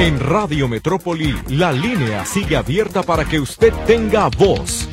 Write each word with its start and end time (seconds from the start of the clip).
En 0.00 0.20
Radio 0.20 0.68
Metrópoli, 0.68 1.34
la 1.48 1.72
línea 1.72 2.24
sigue 2.24 2.56
abierta 2.56 3.02
para 3.02 3.24
que 3.24 3.40
usted 3.40 3.72
tenga 3.84 4.28
voz. 4.28 4.88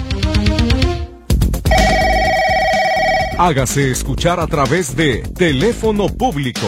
Hágase 3.38 3.92
escuchar 3.92 4.40
a 4.40 4.48
través 4.48 4.96
de 4.96 5.20
teléfono 5.38 6.08
público 6.08 6.68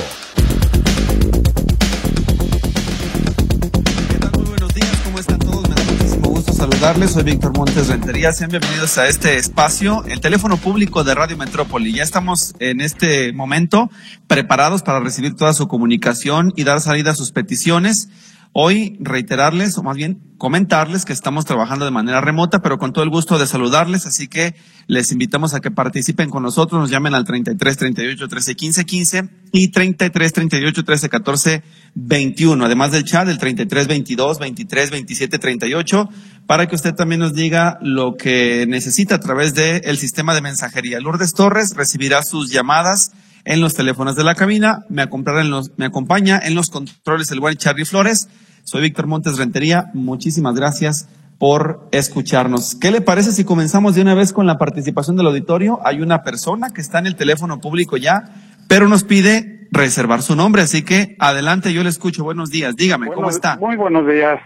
saludarles. 6.57 7.11
Soy 7.11 7.23
Víctor 7.23 7.55
Montes 7.55 7.87
Rentería. 7.87 8.33
Sean 8.33 8.49
bienvenidos 8.49 8.97
a 8.97 9.07
este 9.07 9.37
espacio, 9.37 10.03
el 10.05 10.19
teléfono 10.19 10.57
público 10.57 11.03
de 11.03 11.13
Radio 11.13 11.37
Metrópoli. 11.37 11.93
Ya 11.93 12.01
estamos 12.01 12.55
en 12.59 12.81
este 12.81 13.31
momento 13.31 13.91
preparados 14.27 14.81
para 14.81 14.99
recibir 14.99 15.35
toda 15.35 15.53
su 15.53 15.67
comunicación 15.67 16.53
y 16.55 16.63
dar 16.63 16.81
salida 16.81 17.11
a 17.11 17.15
sus 17.15 17.31
peticiones. 17.31 18.09
Hoy 18.53 18.97
reiterarles, 18.99 19.77
o 19.77 19.83
más 19.83 19.97
bien 19.97 20.19
comentarles 20.37 21.05
que 21.05 21.13
estamos 21.13 21.45
trabajando 21.45 21.85
de 21.85 21.91
manera 21.91 22.21
remota, 22.21 22.59
pero 22.59 22.77
con 22.77 22.93
todo 22.93 23.03
el 23.03 23.09
gusto 23.09 23.37
de 23.37 23.47
saludarles, 23.47 24.05
así 24.05 24.27
que 24.27 24.55
les 24.87 25.11
invitamos 25.11 25.53
a 25.53 25.59
que 25.59 25.71
participen 25.71 26.29
con 26.29 26.43
nosotros, 26.43 26.79
nos 26.79 26.89
llamen 26.89 27.13
al 27.13 27.23
33 27.25 27.77
38 27.77 28.27
13 28.27 28.55
15 28.55 28.85
15 28.85 29.29
y 29.51 29.67
33 29.69 30.33
38 30.33 30.83
13 30.83 31.09
14 31.09 31.63
21, 31.95 32.65
además 32.65 32.91
del 32.91 33.03
chat 33.03 33.27
del 33.27 33.37
33 33.37 33.87
22 33.87 34.39
23 34.39 34.91
27 34.91 35.39
38, 35.39 36.09
para 36.45 36.67
que 36.67 36.75
usted 36.75 36.93
también 36.93 37.19
nos 37.19 37.33
diga 37.33 37.77
lo 37.81 38.15
que 38.15 38.65
necesita 38.67 39.15
a 39.15 39.19
través 39.19 39.53
del 39.53 39.81
el 39.83 39.97
sistema 39.97 40.33
de 40.33 40.41
mensajería. 40.41 40.99
Lourdes 40.99 41.33
Torres 41.33 41.75
recibirá 41.75 42.23
sus 42.23 42.51
llamadas 42.51 43.11
en 43.47 43.61
los 43.61 43.73
teléfonos 43.73 44.15
de 44.17 44.25
la 44.25 44.35
cabina, 44.35 44.83
me, 44.89 45.03
en 45.03 45.49
los, 45.49 45.71
me 45.77 45.85
acompaña 45.85 46.37
en 46.43 46.53
los 46.53 46.69
controles 46.69 47.31
el 47.31 47.39
buen 47.39 47.55
Charlie 47.55 47.85
Flores, 47.85 48.27
soy 48.63 48.81
Víctor 48.81 49.07
Montes 49.07 49.37
Rentería. 49.37 49.85
Muchísimas 49.93 50.53
gracias 50.53 51.07
por 51.39 51.87
escucharnos. 51.91 52.75
¿Qué 52.75 52.91
le 52.91 52.99
parece 52.99 53.31
si 53.31 53.45
comenzamos 53.45 53.95
de 53.95 54.01
una 54.01 54.15
vez 54.15 54.33
con 54.33 54.47
la 54.47 54.57
participación 54.57 55.15
del 55.15 55.27
auditorio? 55.27 55.79
Hay 55.85 56.01
una 56.01 56.23
persona 56.23 56.71
que 56.71 56.81
está 56.81 56.99
en 56.99 57.07
el 57.07 57.15
teléfono 57.15 57.61
público 57.61 57.95
ya, 57.95 58.25
pero 58.67 58.89
nos 58.89 59.05
pide 59.05 59.69
reservar 59.71 60.21
su 60.21 60.35
nombre, 60.35 60.63
así 60.63 60.83
que 60.83 61.15
adelante, 61.17 61.71
yo 61.71 61.83
le 61.83 61.89
escucho. 61.89 62.25
Buenos 62.25 62.49
días, 62.49 62.75
dígame, 62.75 63.07
¿cómo 63.07 63.29
está? 63.29 63.55
Muy 63.57 63.77
buenos 63.77 64.05
días. 64.07 64.41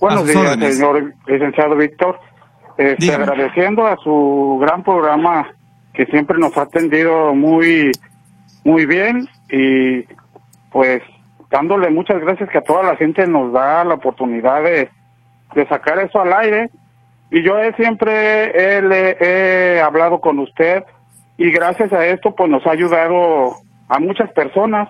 Buenos 0.00 0.26
días, 0.26 0.74
señor 0.74 1.14
licenciado 1.28 1.76
Víctor. 1.76 2.18
Este, 2.76 3.14
agradeciendo 3.14 3.86
a 3.86 3.96
su 4.02 4.58
gran 4.60 4.82
programa 4.82 5.46
que 5.94 6.06
siempre 6.06 6.38
nos 6.38 6.56
ha 6.56 6.62
atendido 6.62 7.34
muy, 7.34 7.92
muy 8.64 8.86
bien 8.86 9.28
y 9.50 10.04
pues 10.70 11.02
dándole 11.50 11.90
muchas 11.90 12.20
gracias 12.20 12.48
que 12.50 12.58
a 12.58 12.62
toda 12.62 12.82
la 12.82 12.96
gente 12.96 13.26
nos 13.26 13.52
da 13.52 13.84
la 13.84 13.94
oportunidad 13.94 14.62
de, 14.62 14.88
de 15.54 15.66
sacar 15.68 15.98
eso 15.98 16.20
al 16.20 16.32
aire. 16.32 16.70
Y 17.30 17.42
yo 17.42 17.58
he, 17.58 17.72
siempre 17.74 18.52
he, 18.54 19.80
hablado 19.80 20.20
con 20.20 20.38
usted 20.38 20.84
y 21.38 21.50
gracias 21.50 21.92
a 21.92 22.06
esto 22.06 22.34
pues 22.34 22.50
nos 22.50 22.66
ha 22.66 22.72
ayudado 22.72 23.54
a 23.88 23.98
muchas 23.98 24.30
personas. 24.32 24.88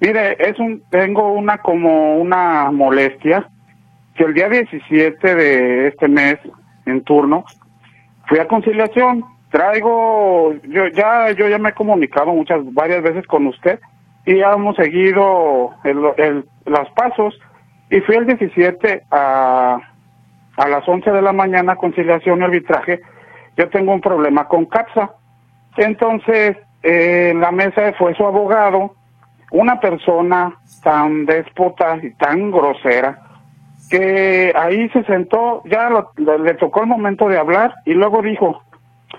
Mire, 0.00 0.36
es 0.38 0.58
un, 0.58 0.82
tengo 0.90 1.32
una 1.32 1.58
como 1.58 2.16
una 2.16 2.70
molestia 2.70 3.48
que 4.14 4.24
el 4.24 4.34
día 4.34 4.48
17 4.48 5.34
de 5.34 5.88
este 5.88 6.08
mes 6.08 6.38
en 6.86 7.02
turno 7.04 7.44
fui 8.26 8.38
a 8.38 8.48
conciliación. 8.48 9.24
Traigo, 9.50 10.52
yo 10.64 10.88
ya, 10.88 11.30
yo 11.32 11.48
ya 11.48 11.58
me 11.58 11.70
he 11.70 11.72
comunicado 11.72 12.32
muchas, 12.32 12.60
varias 12.74 13.02
veces 13.02 13.26
con 13.26 13.46
usted 13.46 13.80
y 14.26 14.40
hemos 14.40 14.76
seguido 14.76 15.70
el, 15.84 16.44
los 16.66 16.90
pasos 16.94 17.38
y 17.90 18.00
fui 18.00 18.16
el 18.16 18.26
17 18.26 19.04
a, 19.10 19.78
a 20.56 20.68
las 20.68 20.86
11 20.86 21.10
de 21.10 21.22
la 21.22 21.32
mañana 21.32 21.76
conciliación 21.76 22.40
y 22.40 22.44
arbitraje. 22.44 23.00
Yo 23.56 23.70
tengo 23.70 23.92
un 23.92 24.02
problema 24.02 24.46
con 24.46 24.66
CAPSA. 24.66 25.12
Entonces, 25.78 26.56
eh, 26.82 27.32
la 27.36 27.50
mesa 27.50 27.92
fue 27.98 28.14
su 28.14 28.26
abogado, 28.26 28.94
una 29.50 29.80
persona 29.80 30.54
tan 30.82 31.24
déspota 31.24 31.98
y 32.02 32.10
tan 32.14 32.50
grosera, 32.50 33.22
que 33.88 34.52
ahí 34.54 34.88
se 34.90 35.04
sentó, 35.04 35.62
ya 35.64 35.88
le 36.16 36.54
tocó 36.54 36.82
el 36.82 36.88
momento 36.88 37.28
de 37.28 37.38
hablar 37.38 37.74
y 37.86 37.94
luego 37.94 38.20
dijo, 38.20 38.62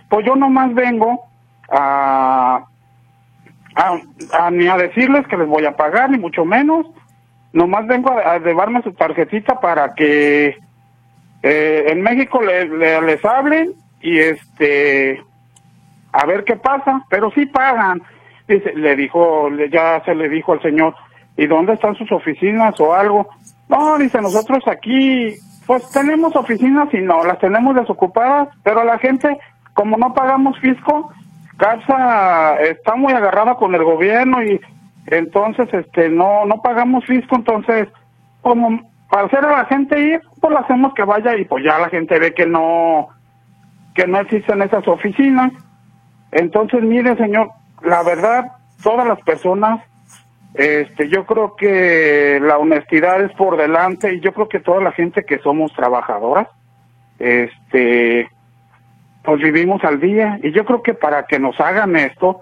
pues 0.10 0.26
yo 0.26 0.36
nomás 0.36 0.74
vengo 0.74 1.26
a, 1.72 2.66
a, 3.76 4.52
ni 4.52 4.68
a 4.68 4.78
decirles 4.78 5.28
que 5.28 5.38
les 5.38 5.48
voy 5.48 5.66
a 5.66 5.76
pagar, 5.76 6.10
ni 6.10 6.18
mucho 6.18 6.46
menos. 6.46 6.86
Nomás 7.54 7.88
vengo 7.88 8.12
a, 8.12 8.38
llevarme 8.40 8.82
su 8.84 8.94
tarjetita 8.94 9.60
para 9.60 9.94
que 9.94 10.58
eh, 11.42 11.86
en 11.88 12.02
México 12.02 12.42
le, 12.42 13.02
les 13.02 13.26
hablen 13.26 13.74
y 14.02 14.20
este 14.20 15.24
a 16.12 16.26
ver 16.26 16.44
qué 16.44 16.56
pasa, 16.56 17.06
pero 17.10 17.32
sí 17.32 17.46
pagan. 17.46 18.02
Dice, 18.48 18.74
le 18.74 18.96
dijo, 18.96 19.50
ya 19.72 20.02
se 20.06 20.16
le 20.16 20.28
dijo 20.28 20.54
al 20.54 20.62
señor, 20.62 20.96
¿y 21.38 21.46
dónde 21.46 21.74
están 21.74 21.96
sus 21.96 22.12
oficinas 22.12 22.80
o 22.80 22.94
algo? 22.94 23.30
No, 23.68 23.98
dice, 23.98 24.20
nosotros 24.22 24.68
aquí, 24.68 25.36
pues 25.68 25.88
tenemos 25.92 26.36
oficinas 26.36 26.92
y 26.94 26.98
no, 26.98 27.24
las 27.24 27.38
tenemos 27.38 27.76
desocupadas, 27.76 28.50
pero 28.64 28.84
la 28.84 28.98
gente, 28.98 29.38
como 29.80 29.96
no 29.96 30.14
pagamos 30.14 30.60
fisco, 30.60 31.10
casa 31.56 32.60
está 32.60 32.96
muy 32.96 33.14
agarrada 33.14 33.56
con 33.56 33.74
el 33.74 33.86
gobierno 33.86 34.44
y 34.44 34.60
entonces 35.06 35.74
este 35.74 36.10
no 36.10 36.46
no 36.46 36.62
pagamos 36.62 37.06
fisco 37.06 37.38
entonces 37.38 37.88
como 38.42 38.82
para 39.10 39.28
hacer 39.28 39.46
a 39.46 39.60
la 39.60 39.66
gente 39.68 39.98
ir 39.98 40.22
pues 40.42 40.54
hacemos 40.58 40.94
que 40.96 41.04
vaya 41.04 41.38
y 41.38 41.46
pues 41.46 41.64
ya 41.64 41.80
la 41.80 41.88
gente 41.88 42.20
ve 42.20 42.34
que 42.34 42.46
no 42.46 43.08
que 43.96 44.06
no 44.06 44.20
existen 44.20 44.62
esas 44.62 44.86
oficinas. 44.86 45.54
Entonces 46.34 46.84
mire 46.84 47.16
señor 47.16 47.52
la 47.82 48.04
verdad 48.04 48.52
todas 48.84 49.08
las 49.08 49.22
personas 49.22 49.80
este 50.56 51.08
yo 51.08 51.26
creo 51.26 51.56
que 51.56 52.42
la 52.42 52.58
honestidad 52.58 53.22
es 53.22 53.32
por 53.38 53.56
delante 53.56 54.14
y 54.14 54.20
yo 54.20 54.34
creo 54.34 54.50
que 54.50 54.60
toda 54.60 54.82
la 54.82 54.92
gente 54.92 55.24
que 55.24 55.40
somos 55.40 55.72
trabajadoras 55.72 56.50
este 57.18 58.30
pues 59.24 59.42
vivimos 59.42 59.84
al 59.84 60.00
día. 60.00 60.40
Y 60.44 60.52
yo 60.52 60.66
creo 60.66 60.82
que 60.82 60.94
para 60.94 61.24
que 61.24 61.40
nos 61.40 61.60
hagan 61.60 61.96
esto, 61.96 62.42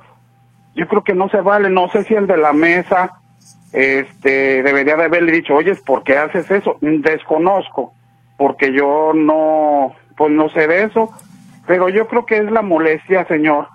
yo 0.75 0.87
creo 0.87 1.03
que 1.03 1.13
no 1.13 1.29
se 1.29 1.41
vale, 1.41 1.69
no 1.69 1.89
sé 1.89 2.03
si 2.03 2.13
el 2.13 2.27
de 2.27 2.37
la 2.37 2.53
mesa 2.53 3.19
este 3.73 4.63
debería 4.63 4.95
de 4.95 5.05
haberle 5.05 5.31
dicho, 5.31 5.55
oye, 5.55 5.75
¿por 5.75 6.03
qué 6.03 6.17
haces 6.17 6.49
eso? 6.51 6.77
Desconozco, 6.81 7.93
porque 8.37 8.71
yo 8.71 9.11
no, 9.13 9.93
pues 10.15 10.31
no 10.31 10.49
sé 10.49 10.67
de 10.67 10.83
eso, 10.83 11.11
pero 11.65 11.89
yo 11.89 12.07
creo 12.07 12.25
que 12.25 12.37
es 12.37 12.51
la 12.51 12.61
molestia, 12.61 13.25
señor, 13.25 13.67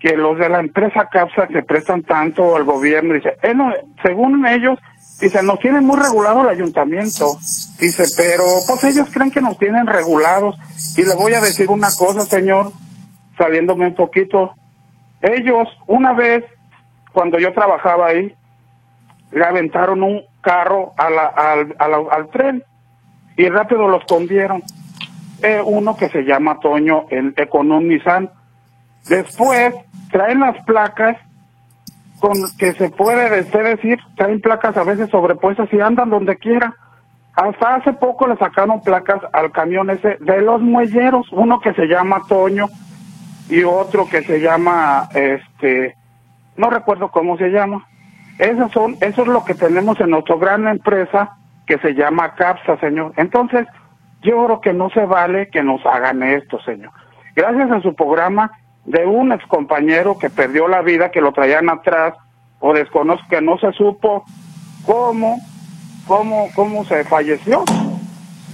que 0.00 0.16
los 0.16 0.38
de 0.38 0.48
la 0.48 0.60
empresa 0.60 1.08
CAPSA 1.08 1.48
se 1.48 1.62
prestan 1.62 2.02
tanto 2.02 2.56
al 2.56 2.64
gobierno, 2.64 3.14
dice, 3.14 3.36
eh, 3.42 3.54
no, 3.54 3.72
según 4.02 4.46
ellos, 4.46 4.78
dice, 5.20 5.42
nos 5.42 5.58
tienen 5.58 5.84
muy 5.84 5.98
regulado 5.98 6.42
el 6.42 6.48
ayuntamiento, 6.48 7.36
dice, 7.78 8.04
pero 8.16 8.44
pues 8.66 8.84
ellos 8.84 9.08
creen 9.12 9.30
que 9.30 9.40
nos 9.40 9.58
tienen 9.58 9.86
regulados, 9.86 10.56
y 10.96 11.04
le 11.04 11.14
voy 11.14 11.34
a 11.34 11.40
decir 11.40 11.70
una 11.70 11.88
cosa, 11.96 12.22
señor, 12.22 12.72
saliéndome 13.36 13.86
un 13.86 13.94
poquito, 13.94 14.54
ellos, 15.20 15.68
una 15.86 16.12
vez, 16.12 16.44
cuando 17.12 17.38
yo 17.38 17.52
trabajaba 17.52 18.08
ahí, 18.08 18.34
le 19.32 19.44
aventaron 19.44 20.02
un 20.02 20.22
carro 20.40 20.94
a 20.96 21.06
al, 21.06 21.74
al, 22.10 22.28
tren, 22.30 22.62
y 23.36 23.48
rápido 23.48 23.88
lo 23.88 23.98
escondieron. 23.98 24.62
Eh, 25.42 25.60
uno 25.64 25.96
que 25.96 26.08
se 26.08 26.22
llama 26.22 26.58
Toño, 26.58 27.06
el 27.10 27.34
Econom 27.36 27.86
Nissan, 27.86 28.30
Después 29.08 29.74
traen 30.10 30.40
las 30.40 30.62
placas 30.64 31.16
con 32.20 32.32
que 32.58 32.72
se 32.72 32.90
puede 32.90 33.30
decir, 33.30 33.98
traen 34.16 34.40
placas 34.40 34.76
a 34.76 34.84
veces 34.84 35.10
sobrepuestas 35.10 35.72
y 35.72 35.80
andan 35.80 36.10
donde 36.10 36.36
quiera. 36.36 36.74
Hasta 37.34 37.76
hace 37.76 37.92
poco 37.92 38.26
le 38.26 38.36
sacaron 38.36 38.80
placas 38.82 39.20
al 39.32 39.52
camión 39.52 39.90
ese 39.90 40.16
de 40.20 40.42
los 40.42 40.60
muelleros, 40.60 41.26
uno 41.30 41.60
que 41.60 41.72
se 41.74 41.86
llama 41.86 42.22
Toño 42.28 42.66
y 43.48 43.62
otro 43.62 44.08
que 44.08 44.22
se 44.22 44.40
llama, 44.40 45.08
este, 45.14 45.94
no 46.56 46.70
recuerdo 46.70 47.10
cómo 47.10 47.38
se 47.38 47.50
llama. 47.50 47.86
Esos 48.38 48.70
son, 48.72 48.96
eso 49.00 49.22
es 49.22 49.28
lo 49.28 49.44
que 49.44 49.54
tenemos 49.54 50.00
en 50.00 50.10
nuestra 50.10 50.36
gran 50.36 50.66
empresa 50.68 51.36
que 51.66 51.78
se 51.78 51.94
llama 51.94 52.34
CAPSA, 52.34 52.78
señor. 52.78 53.12
Entonces, 53.16 53.66
yo 54.22 54.44
creo 54.44 54.60
que 54.60 54.72
no 54.72 54.90
se 54.90 55.04
vale 55.04 55.48
que 55.50 55.62
nos 55.62 55.84
hagan 55.86 56.22
esto, 56.22 56.60
señor. 56.62 56.90
Gracias 57.36 57.70
a 57.70 57.80
su 57.80 57.94
programa, 57.94 58.50
de 58.88 59.04
un 59.04 59.32
ex 59.32 59.44
compañero 59.46 60.18
que 60.18 60.30
perdió 60.30 60.66
la 60.66 60.80
vida, 60.80 61.10
que 61.10 61.20
lo 61.20 61.32
traían 61.32 61.68
atrás, 61.68 62.14
o 62.58 62.72
desconozco 62.72 63.26
que 63.28 63.42
no 63.42 63.58
se 63.58 63.70
supo 63.72 64.24
cómo, 64.86 65.38
cómo, 66.06 66.48
cómo 66.54 66.84
se 66.86 67.04
falleció, 67.04 67.64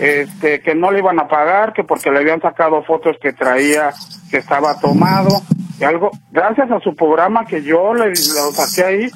este, 0.01 0.61
que 0.61 0.75
no 0.75 0.91
le 0.91 0.99
iban 0.99 1.21
a 1.21 1.29
pagar, 1.29 1.73
que 1.73 1.85
porque 1.85 2.11
le 2.11 2.19
habían 2.19 2.41
sacado 2.41 2.83
fotos 2.83 3.17
que 3.23 3.33
traía, 3.33 3.93
que 4.29 4.39
estaba 4.39 4.81
tomado, 4.81 5.41
y 5.79 5.85
algo, 5.85 6.11
gracias 6.33 6.69
a 6.71 6.81
su 6.81 6.97
programa 6.97 7.47
que 7.47 7.63
yo 7.63 7.95
le 7.95 8.09
lo 8.09 8.51
saqué 8.53 8.85
ahí, 8.85 9.11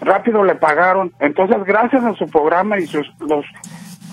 rápido 0.00 0.44
le 0.44 0.54
pagaron. 0.54 1.12
Entonces, 1.20 1.58
gracias 1.64 2.02
a 2.04 2.14
su 2.14 2.26
programa 2.26 2.78
y 2.78 2.86
sus, 2.86 3.06
los, 3.20 3.44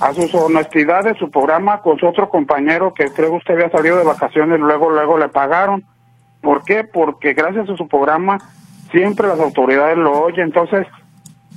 a 0.02 0.14
sus 0.14 0.36
honestidades, 0.36 1.18
su 1.18 1.32
programa 1.32 1.82
con 1.82 1.98
su 1.98 2.08
otro 2.08 2.30
compañero 2.30 2.94
que 2.94 3.06
creo 3.14 3.32
que 3.32 3.38
usted 3.38 3.54
había 3.54 3.70
salido 3.70 3.98
de 3.98 4.04
vacaciones, 4.04 4.60
luego, 4.60 4.90
luego 4.90 5.18
le 5.18 5.30
pagaron. 5.30 5.86
¿Por 6.42 6.64
qué? 6.64 6.84
Porque 6.84 7.34
gracias 7.34 7.70
a 7.70 7.76
su 7.76 7.88
programa 7.88 8.40
siempre 8.92 9.28
las 9.28 9.40
autoridades 9.40 9.98
lo 9.98 10.22
oyen. 10.22 10.46
Entonces, 10.46 10.88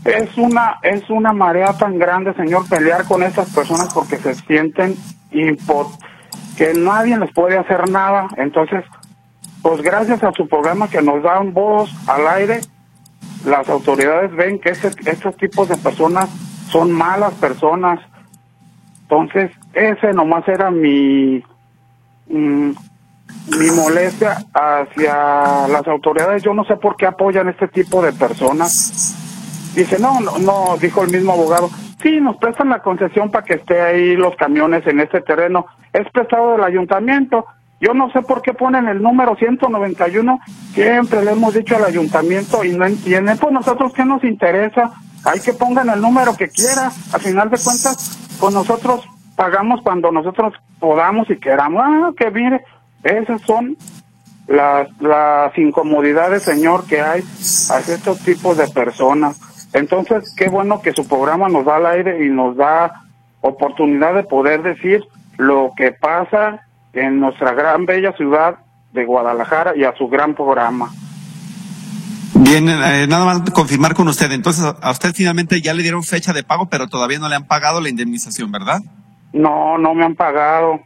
es 0.05 0.37
una, 0.37 0.79
es 0.83 1.09
una 1.11 1.33
marea 1.33 1.73
tan 1.75 1.99
grande, 1.99 2.35
señor, 2.35 2.69
pelear 2.69 3.05
con 3.05 3.23
estas 3.23 3.55
personas 3.55 3.93
porque 3.95 4.17
se 4.17 4.35
sienten 4.35 4.97
que 6.57 6.75
nadie 6.75 7.17
les 7.19 7.33
puede 7.33 7.59
hacer 7.59 7.89
nada. 7.89 8.29
Entonces, 8.37 8.85
pues 9.63 9.81
gracias 9.83 10.23
a 10.25 10.33
su 10.33 10.49
programa 10.49 10.89
que 10.89 11.03
nos 11.03 11.23
dan 11.23 11.53
voz 11.53 11.91
al 12.09 12.27
aire, 12.27 12.61
las 13.47 13.69
autoridades 13.69 14.35
ven 14.35 14.59
que 14.59 14.71
ese, 14.71 14.91
estos 15.07 15.37
tipos 15.37 15.69
de 15.69 15.77
personas 15.77 16.29
son 16.69 16.93
malas 16.93 17.33
personas. 17.35 18.01
Entonces, 19.03 19.51
ese 19.75 20.13
nomás 20.13 20.47
era 20.49 20.71
mi, 20.71 21.43
mm, 22.29 22.73
mi 23.47 23.71
molestia 23.71 24.45
hacia 24.53 25.67
las 25.69 25.87
autoridades. 25.87 26.43
Yo 26.43 26.55
no 26.55 26.65
sé 26.65 26.77
por 26.77 26.97
qué 26.97 27.07
apoyan 27.07 27.49
este 27.49 27.69
tipo 27.69 28.03
de 28.03 28.13
personas. 28.13 29.19
Dice, 29.75 29.99
no, 29.99 30.21
no, 30.21 30.39
no, 30.39 30.77
dijo 30.79 31.03
el 31.03 31.11
mismo 31.11 31.33
abogado, 31.33 31.71
sí, 32.03 32.21
nos 32.21 32.37
prestan 32.37 32.69
la 32.69 32.81
concesión 32.81 33.31
para 33.31 33.45
que 33.45 33.55
esté 33.55 33.81
ahí 33.81 34.17
los 34.17 34.37
camiones 34.37 34.87
en 34.87 35.01
este 35.01 35.23
terreno. 35.23 35.67
Es 35.93 36.09
prestado 36.13 36.53
del 36.53 36.65
ayuntamiento. 36.65 37.47
Yo 37.81 37.95
no 37.95 38.11
sé 38.13 38.23
por 38.23 38.43
qué 38.43 38.55
ponen 38.55 38.87
el 38.87 39.03
número 39.03 39.35
191. 39.35 40.39
Siempre 40.73 41.25
le 41.25 41.33
hemos 41.33 41.55
dicho 41.55 41.75
al 41.75 41.85
ayuntamiento 41.85 42.65
y 42.65 42.73
no 42.73 42.87
entienden. 42.87 43.39
Pues 43.39 43.53
nosotros, 43.53 43.93
¿qué 43.93 44.05
nos 44.05 44.23
interesa? 44.23 44.93
Hay 45.25 45.41
que 45.41 45.53
pongan 45.53 45.89
el 45.89 46.01
número 46.01 46.37
que 46.37 46.49
quiera. 46.49 46.93
Al 47.13 47.21
final 47.21 47.51
de 47.51 47.59
cuentas, 47.59 48.37
pues 48.39 48.55
nosotros 48.55 49.05
pagamos 49.35 49.81
cuando 49.83 50.13
nosotros 50.13 50.55
podamos 50.79 51.29
y 51.31 51.37
queramos. 51.39 51.83
Ah, 51.85 52.11
que 52.17 52.31
mire, 52.31 52.65
esas 53.03 53.41
son 53.43 53.77
las, 54.47 54.89
las 55.01 55.57
incomodidades, 55.59 56.43
señor, 56.43 56.87
que 56.87 57.01
hay 57.01 57.23
hacia 57.23 57.95
estos 57.95 58.21
tipos 58.21 58.57
de 58.57 58.69
personas. 58.69 59.41
Entonces, 59.73 60.35
qué 60.37 60.49
bueno 60.49 60.83
que 60.83 60.93
su 60.93 61.07
programa 61.07 61.49
nos 61.49 61.65
da 61.65 61.77
al 61.77 61.87
aire 61.87 62.25
y 62.25 62.29
nos 62.29 62.57
da 62.57 63.05
oportunidad 63.41 64.15
de 64.15 64.25
poder 64.25 64.63
decir 64.63 65.03
lo 65.39 65.73
que 65.77 65.93
pasa 65.93 66.67
en 66.93 67.21
nuestra 67.21 67.53
gran 67.53 67.87
bella 67.87 68.13
ciudad 68.17 68.57
de 68.93 69.05
Guadalajara 69.05 69.75
y 69.77 69.85
a 69.85 69.95
su 69.97 70.09
gran 70.09 70.35
programa. 70.35 70.91
Bien, 72.35 72.69
eh, 72.69 73.07
nada 73.09 73.25
más 73.25 73.51
confirmar 73.51 73.95
con 73.95 74.09
usted. 74.09 74.31
Entonces, 74.33 74.65
a 74.65 74.91
usted 74.91 75.15
finalmente 75.15 75.61
ya 75.61 75.73
le 75.75 75.83
dieron 75.83 76.03
fecha 76.03 76.33
de 76.33 76.43
pago, 76.43 76.67
pero 76.67 76.89
todavía 76.89 77.19
no 77.19 77.29
le 77.29 77.37
han 77.37 77.47
pagado 77.47 77.81
la 77.81 77.89
indemnización, 77.89 78.51
¿verdad? 78.51 78.81
No, 79.33 79.79
no 79.79 79.95
me 79.95 80.05
han 80.05 80.15
pagado. 80.15 80.81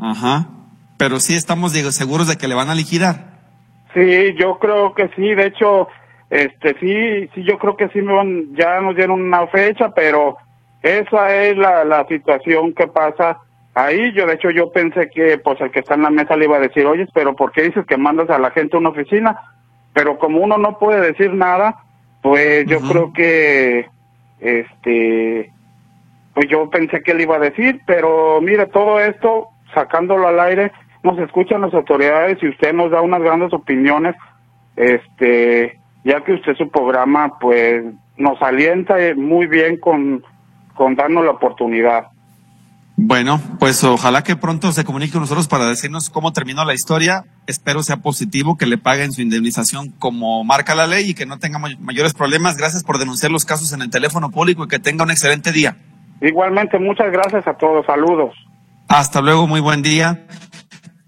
Ajá. 0.00 0.48
Pero 0.96 1.20
sí 1.20 1.34
estamos 1.34 1.72
seguros 1.72 2.28
de 2.28 2.36
que 2.36 2.48
le 2.48 2.54
van 2.54 2.70
a 2.70 2.74
liquidar. 2.74 3.36
Sí, 3.94 4.34
yo 4.38 4.58
creo 4.58 4.94
que 4.94 5.08
sí. 5.16 5.34
De 5.34 5.46
hecho, 5.46 5.88
este 6.30 6.76
sí, 6.80 7.30
sí, 7.34 7.42
yo 7.44 7.58
creo 7.58 7.76
que 7.76 7.88
sí 7.88 8.02
me 8.02 8.12
van, 8.12 8.54
ya 8.54 8.80
nos 8.80 8.96
dieron 8.96 9.22
una 9.22 9.46
fecha, 9.46 9.90
pero 9.94 10.36
esa 10.82 11.34
es 11.34 11.56
la, 11.56 11.84
la 11.84 12.06
situación 12.06 12.72
que 12.74 12.86
pasa 12.88 13.38
ahí. 13.74 14.12
Yo, 14.12 14.26
de 14.26 14.34
hecho, 14.34 14.50
yo 14.50 14.72
pensé 14.72 15.08
que, 15.10 15.38
pues, 15.38 15.60
el 15.60 15.70
que 15.70 15.80
está 15.80 15.94
en 15.94 16.02
la 16.02 16.10
mesa 16.10 16.36
le 16.36 16.46
iba 16.46 16.56
a 16.56 16.60
decir, 16.60 16.86
oye, 16.86 17.06
pero 17.14 17.36
¿por 17.36 17.52
qué 17.52 17.62
dices 17.62 17.86
que 17.86 17.96
mandas 17.96 18.30
a 18.30 18.38
la 18.38 18.50
gente 18.50 18.76
a 18.76 18.80
una 18.80 18.90
oficina? 18.90 19.38
Pero 19.92 20.18
como 20.18 20.40
uno 20.40 20.58
no 20.58 20.78
puede 20.78 21.00
decir 21.00 21.32
nada, 21.32 21.82
pues 22.22 22.66
yo 22.66 22.80
creo 22.80 23.12
que, 23.12 23.86
este, 24.40 25.52
pues 26.34 26.48
yo 26.48 26.68
pensé 26.68 27.02
que 27.02 27.12
él 27.12 27.20
iba 27.22 27.36
a 27.36 27.40
decir, 27.40 27.80
pero 27.86 28.40
mire, 28.42 28.66
todo 28.66 29.00
esto, 29.00 29.48
sacándolo 29.72 30.28
al 30.28 30.40
aire, 30.40 30.72
nos 31.06 31.18
escuchan 31.20 31.62
las 31.62 31.72
autoridades 31.72 32.38
y 32.42 32.48
usted 32.48 32.74
nos 32.74 32.90
da 32.90 33.00
unas 33.00 33.22
grandes 33.22 33.52
opiniones, 33.52 34.14
este, 34.76 35.78
ya 36.04 36.22
que 36.24 36.34
usted 36.34 36.54
su 36.56 36.68
programa, 36.70 37.38
pues, 37.38 37.84
nos 38.18 38.40
alienta 38.42 38.96
muy 39.16 39.46
bien 39.46 39.78
con, 39.78 40.22
con 40.74 40.96
darnos 40.96 41.24
la 41.24 41.30
oportunidad. 41.30 42.08
Bueno, 42.98 43.40
pues 43.60 43.84
ojalá 43.84 44.22
que 44.22 44.36
pronto 44.36 44.72
se 44.72 44.84
comunique 44.84 45.12
con 45.12 45.20
nosotros 45.20 45.48
para 45.48 45.66
decirnos 45.66 46.08
cómo 46.08 46.32
terminó 46.32 46.64
la 46.64 46.72
historia. 46.72 47.24
Espero 47.46 47.82
sea 47.82 47.98
positivo, 47.98 48.56
que 48.56 48.64
le 48.64 48.78
paguen 48.78 49.12
su 49.12 49.20
indemnización 49.20 49.90
como 49.98 50.42
marca 50.44 50.74
la 50.74 50.86
ley 50.86 51.10
y 51.10 51.14
que 51.14 51.26
no 51.26 51.38
tenga 51.38 51.58
mayores 51.58 52.14
problemas. 52.14 52.56
Gracias 52.56 52.84
por 52.84 52.98
denunciar 52.98 53.30
los 53.30 53.44
casos 53.44 53.74
en 53.74 53.82
el 53.82 53.90
teléfono 53.90 54.30
público 54.30 54.64
y 54.64 54.68
que 54.68 54.78
tenga 54.78 55.04
un 55.04 55.10
excelente 55.10 55.52
día. 55.52 55.76
Igualmente, 56.22 56.78
muchas 56.78 57.12
gracias 57.12 57.46
a 57.46 57.52
todos. 57.54 57.84
Saludos. 57.84 58.34
Hasta 58.88 59.20
luego, 59.20 59.46
muy 59.46 59.60
buen 59.60 59.82
día. 59.82 60.26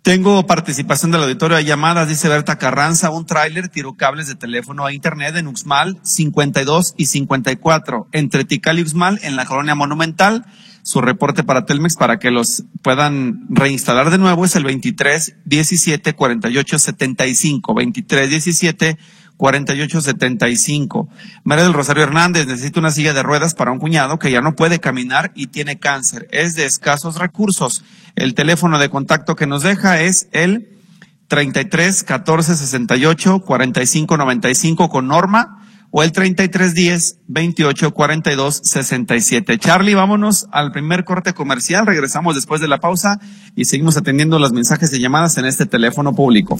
Tengo 0.08 0.46
participación 0.46 1.10
del 1.10 1.24
auditorio 1.24 1.58
de 1.58 1.66
llamadas, 1.66 2.08
dice 2.08 2.30
Berta 2.30 2.56
Carranza, 2.56 3.10
un 3.10 3.26
tráiler 3.26 3.68
tiró 3.68 3.92
cables 3.92 4.26
de 4.26 4.36
teléfono 4.36 4.86
a 4.86 4.94
internet 4.94 5.36
en 5.36 5.48
Uxmal 5.48 5.98
52 6.02 6.94
y 6.96 7.04
54, 7.04 8.08
entre 8.12 8.46
Tikal 8.46 8.78
y 8.78 8.82
Uxmal, 8.84 9.20
en 9.22 9.36
la 9.36 9.44
colonia 9.44 9.74
Monumental. 9.74 10.46
Su 10.80 11.02
reporte 11.02 11.44
para 11.44 11.66
Telmex 11.66 11.96
para 11.96 12.18
que 12.18 12.30
los 12.30 12.64
puedan 12.80 13.44
reinstalar 13.50 14.08
de 14.08 14.16
nuevo 14.16 14.46
es 14.46 14.56
el 14.56 14.64
23 14.64 15.40
17 15.44 16.14
48 16.14 16.78
75 16.78 17.74
23 17.74 18.30
17 18.30 18.98
48 19.38 20.00
75 20.02 21.08
María 21.44 21.64
del 21.64 21.72
Rosario 21.72 22.02
Hernández 22.02 22.46
necesita 22.46 22.80
una 22.80 22.90
silla 22.90 23.14
de 23.14 23.22
ruedas 23.22 23.54
para 23.54 23.72
un 23.72 23.78
cuñado 23.78 24.18
que 24.18 24.30
ya 24.30 24.42
no 24.42 24.54
puede 24.54 24.80
caminar 24.80 25.32
y 25.34 25.46
tiene 25.46 25.78
cáncer. 25.78 26.28
Es 26.30 26.54
de 26.54 26.66
escasos 26.66 27.16
recursos. 27.16 27.84
El 28.16 28.34
teléfono 28.34 28.78
de 28.78 28.90
contacto 28.90 29.36
que 29.36 29.46
nos 29.46 29.62
deja 29.62 30.00
es 30.02 30.28
el 30.32 30.68
33 31.28 32.02
14 32.02 32.56
68 32.56 33.40
45 33.40 34.16
95 34.16 34.88
con 34.88 35.06
Norma 35.08 35.64
o 35.90 36.02
el 36.02 36.12
3310 36.12 37.20
2842 37.28 38.60
67. 38.62 39.58
Charlie, 39.58 39.94
vámonos 39.94 40.48
al 40.50 40.72
primer 40.72 41.04
corte 41.04 41.32
comercial. 41.32 41.86
Regresamos 41.86 42.34
después 42.34 42.60
de 42.60 42.68
la 42.68 42.78
pausa 42.78 43.20
y 43.54 43.64
seguimos 43.66 43.96
atendiendo 43.96 44.38
los 44.38 44.52
mensajes 44.52 44.90
de 44.90 45.00
llamadas 45.00 45.38
en 45.38 45.46
este 45.46 45.66
teléfono 45.66 46.14
público. 46.14 46.58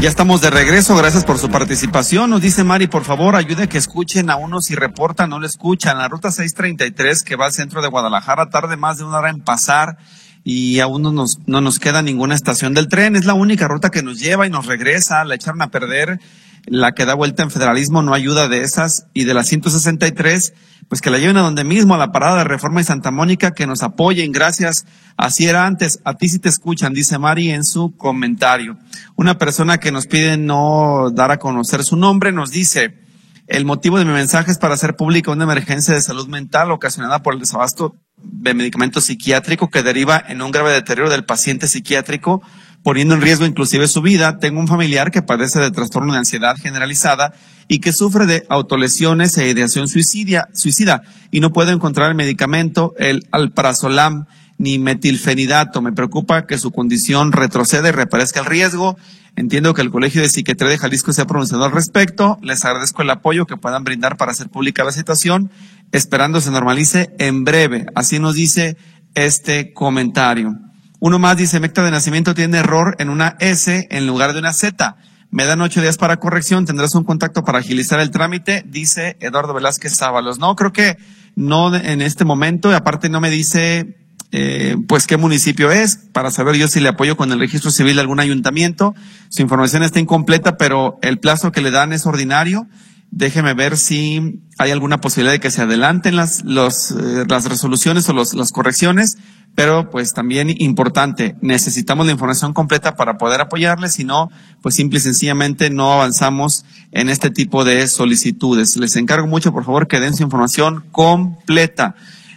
Ya 0.00 0.10
estamos 0.10 0.42
de 0.42 0.50
regreso, 0.50 0.94
gracias 0.94 1.24
por 1.24 1.38
su 1.38 1.48
participación. 1.48 2.28
Nos 2.28 2.42
dice 2.42 2.64
Mari, 2.64 2.86
por 2.86 3.04
favor, 3.04 3.34
ayude 3.34 3.66
que 3.66 3.78
escuchen 3.78 4.28
a 4.28 4.36
uno 4.36 4.60
si 4.60 4.74
reportan, 4.74 5.30
no 5.30 5.40
lo 5.40 5.46
escuchan. 5.46 5.96
La 5.96 6.06
ruta 6.06 6.30
633 6.30 7.22
que 7.22 7.34
va 7.34 7.46
al 7.46 7.52
centro 7.52 7.80
de 7.80 7.88
Guadalajara 7.88 8.50
tarde 8.50 8.76
más 8.76 8.98
de 8.98 9.04
una 9.04 9.18
hora 9.18 9.30
en 9.30 9.40
pasar 9.40 9.96
y 10.44 10.80
aún 10.80 11.00
no 11.00 11.12
nos, 11.12 11.38
no 11.46 11.62
nos 11.62 11.78
queda 11.78 12.02
ninguna 12.02 12.34
estación 12.34 12.74
del 12.74 12.88
tren. 12.88 13.16
Es 13.16 13.24
la 13.24 13.32
única 13.32 13.68
ruta 13.68 13.90
que 13.90 14.02
nos 14.02 14.20
lleva 14.20 14.46
y 14.46 14.50
nos 14.50 14.66
regresa. 14.66 15.24
La 15.24 15.34
echaron 15.34 15.62
a 15.62 15.70
perder. 15.70 16.20
La 16.66 16.92
que 16.92 17.06
da 17.06 17.14
vuelta 17.14 17.42
en 17.42 17.50
federalismo 17.50 18.02
no 18.02 18.12
ayuda 18.12 18.48
de 18.48 18.62
esas. 18.62 19.06
Y 19.14 19.24
de 19.24 19.34
la 19.34 19.44
163, 19.44 20.52
pues 20.88 21.00
que 21.00 21.10
la 21.10 21.18
lleven 21.18 21.36
a 21.36 21.42
donde 21.42 21.64
mismo, 21.64 21.94
a 21.94 21.98
la 21.98 22.12
parada 22.12 22.38
de 22.38 22.44
Reforma 22.44 22.80
y 22.80 22.84
Santa 22.84 23.10
Mónica, 23.10 23.52
que 23.52 23.66
nos 23.66 23.82
apoyen. 23.82 24.32
Gracias. 24.32 24.84
Así 25.16 25.46
era 25.46 25.66
antes. 25.66 26.00
A 26.04 26.14
ti 26.14 26.28
sí 26.28 26.38
te 26.38 26.48
escuchan, 26.48 26.92
dice 26.92 27.18
Mari 27.18 27.50
en 27.50 27.64
su 27.64 27.96
comentario. 27.96 28.76
Una 29.14 29.38
persona 29.38 29.78
que 29.78 29.92
nos 29.92 30.06
pide 30.06 30.36
no 30.36 31.10
dar 31.12 31.30
a 31.30 31.38
conocer 31.38 31.84
su 31.84 31.96
nombre 31.96 32.32
nos 32.32 32.50
dice, 32.50 33.06
el 33.46 33.64
motivo 33.64 33.98
de 33.98 34.04
mi 34.04 34.12
mensaje 34.12 34.50
es 34.50 34.58
para 34.58 34.74
hacer 34.74 34.96
pública 34.96 35.30
una 35.30 35.44
emergencia 35.44 35.94
de 35.94 36.02
salud 36.02 36.26
mental 36.26 36.72
ocasionada 36.72 37.22
por 37.22 37.34
el 37.34 37.40
desabasto 37.40 37.94
de 38.16 38.54
medicamento 38.54 39.00
psiquiátrico 39.00 39.70
que 39.70 39.84
deriva 39.84 40.22
en 40.26 40.42
un 40.42 40.50
grave 40.50 40.72
deterioro 40.72 41.10
del 41.10 41.24
paciente 41.24 41.68
psiquiátrico, 41.68 42.42
poniendo 42.86 43.14
en 43.14 43.20
riesgo 43.20 43.44
inclusive 43.46 43.88
su 43.88 44.00
vida. 44.00 44.38
Tengo 44.38 44.60
un 44.60 44.68
familiar 44.68 45.10
que 45.10 45.20
padece 45.20 45.58
de 45.58 45.72
trastorno 45.72 46.12
de 46.12 46.20
ansiedad 46.20 46.54
generalizada 46.56 47.34
y 47.66 47.80
que 47.80 47.92
sufre 47.92 48.26
de 48.26 48.46
autolesiones 48.48 49.36
e 49.38 49.48
ideación 49.48 49.88
suicida, 49.88 51.02
y 51.32 51.40
no 51.40 51.52
puede 51.52 51.72
encontrar 51.72 52.10
el 52.10 52.14
medicamento, 52.14 52.94
el 52.96 53.26
alprazolam 53.32 54.26
ni 54.56 54.78
metilfenidato. 54.78 55.82
Me 55.82 55.90
preocupa 55.90 56.46
que 56.46 56.58
su 56.58 56.70
condición 56.70 57.32
retroceda 57.32 57.88
y 57.88 57.90
reaparezca 57.90 58.38
el 58.38 58.46
riesgo. 58.46 58.96
Entiendo 59.34 59.74
que 59.74 59.82
el 59.82 59.90
Colegio 59.90 60.22
de 60.22 60.28
Psiquiatría 60.28 60.70
de 60.70 60.78
Jalisco 60.78 61.12
se 61.12 61.22
ha 61.22 61.26
pronunciado 61.26 61.64
al 61.64 61.72
respecto. 61.72 62.38
Les 62.40 62.64
agradezco 62.64 63.02
el 63.02 63.10
apoyo 63.10 63.46
que 63.46 63.56
puedan 63.56 63.82
brindar 63.82 64.16
para 64.16 64.30
hacer 64.30 64.48
pública 64.48 64.84
la 64.84 64.92
situación, 64.92 65.50
esperando 65.90 66.40
se 66.40 66.52
normalice 66.52 67.10
en 67.18 67.42
breve. 67.42 67.86
Así 67.96 68.20
nos 68.20 68.36
dice 68.36 68.76
este 69.16 69.72
comentario. 69.72 70.65
Uno 70.98 71.18
más 71.18 71.36
dice, 71.36 71.60
Mecta 71.60 71.84
de 71.84 71.90
nacimiento 71.90 72.34
tiene 72.34 72.58
error 72.58 72.96
en 72.98 73.10
una 73.10 73.36
S 73.40 73.86
en 73.90 74.06
lugar 74.06 74.32
de 74.32 74.38
una 74.38 74.52
Z. 74.52 74.96
Me 75.30 75.44
dan 75.44 75.60
ocho 75.60 75.82
días 75.82 75.98
para 75.98 76.16
corrección, 76.16 76.64
tendrás 76.64 76.94
un 76.94 77.04
contacto 77.04 77.44
para 77.44 77.58
agilizar 77.58 78.00
el 78.00 78.10
trámite, 78.10 78.64
dice 78.66 79.16
Eduardo 79.20 79.54
Velázquez 79.54 79.94
Sábalos. 79.94 80.38
No, 80.38 80.56
creo 80.56 80.72
que 80.72 80.96
no 81.34 81.74
en 81.74 82.00
este 82.00 82.24
momento, 82.24 82.70
y 82.70 82.74
aparte 82.74 83.08
no 83.08 83.20
me 83.20 83.28
dice 83.28 83.96
eh, 84.32 84.76
pues 84.88 85.06
qué 85.06 85.16
municipio 85.16 85.70
es, 85.70 85.96
para 86.12 86.30
saber 86.30 86.56
yo 86.56 86.68
si 86.68 86.80
le 86.80 86.88
apoyo 86.88 87.16
con 87.16 87.30
el 87.32 87.38
registro 87.38 87.70
civil 87.70 87.96
de 87.96 88.00
algún 88.00 88.20
ayuntamiento. 88.20 88.94
Su 89.28 89.42
información 89.42 89.82
está 89.82 90.00
incompleta, 90.00 90.56
pero 90.56 90.98
el 91.02 91.18
plazo 91.18 91.52
que 91.52 91.60
le 91.60 91.70
dan 91.70 91.92
es 91.92 92.06
ordinario. 92.06 92.66
Déjeme 93.10 93.54
ver 93.54 93.76
si 93.76 94.42
hay 94.58 94.70
alguna 94.70 95.00
posibilidad 95.00 95.32
de 95.32 95.40
que 95.40 95.50
se 95.50 95.62
adelanten 95.62 96.16
las, 96.16 96.44
los, 96.44 96.90
eh, 96.90 97.24
las 97.28 97.46
resoluciones 97.46 98.08
o 98.08 98.12
los, 98.12 98.34
las 98.34 98.52
correcciones, 98.52 99.16
pero 99.54 99.90
pues 99.90 100.12
también 100.12 100.54
importante, 100.58 101.34
necesitamos 101.40 102.04
la 102.06 102.12
información 102.12 102.52
completa 102.52 102.94
para 102.94 103.16
poder 103.16 103.40
apoyarle, 103.40 103.88
si 103.88 104.04
no, 104.04 104.30
pues 104.60 104.74
simple 104.74 104.98
y 104.98 105.00
sencillamente 105.02 105.70
no 105.70 105.94
avanzamos 105.94 106.64
en 106.92 107.08
este 107.08 107.30
tipo 107.30 107.64
de 107.64 107.88
solicitudes. 107.88 108.76
Les 108.76 108.96
encargo 108.96 109.26
mucho, 109.26 109.52
por 109.52 109.64
favor, 109.64 109.88
que 109.88 109.98
den 109.98 110.14
su 110.14 110.22
información 110.22 110.84
completa. 110.92 111.94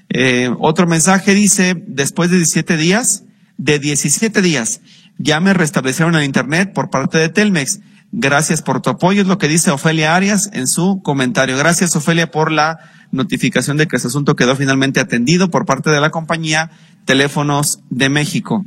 Eh, 0.10 0.50
otro 0.60 0.88
mensaje 0.88 1.34
dice, 1.34 1.84
después 1.88 2.32
de 2.32 2.38
17 2.38 2.78
días, 2.78 3.24
de 3.58 3.80
17 3.80 4.42
días, 4.42 4.80
ya 5.18 5.42
me 5.42 5.54
restablecieron 5.54 6.16
el 6.16 6.24
Internet 6.24 6.72
por 6.74 6.90
parte 6.90 7.18
de 7.18 7.28
Telmex. 7.28 7.82
Gracias 8.12 8.62
por 8.62 8.82
tu 8.82 8.90
apoyo, 8.90 9.22
es 9.22 9.28
lo 9.28 9.38
que 9.38 9.48
dice 9.48 9.72
Ofelia 9.72 10.16
Arias 10.16 10.50
en 10.54 10.68
su 10.68 11.02
comentario. 11.04 11.58
Gracias, 11.58 11.96
Ofelia, 11.96 12.32
por 12.32 12.52
la 12.52 12.80
notificación 13.12 13.78
de 13.78 13.88
que 13.88 13.98
ese 13.98 14.08
asunto 14.08 14.36
quedó 14.36 14.56
finalmente 14.56 15.00
atendido 15.00 15.50
por 15.50 15.66
parte 15.66 15.90
de 15.90 16.02
la 16.02 16.10
compañía 16.10 16.72
Teléfonos 17.06 17.80
de 17.90 18.10
México. 18.10 18.66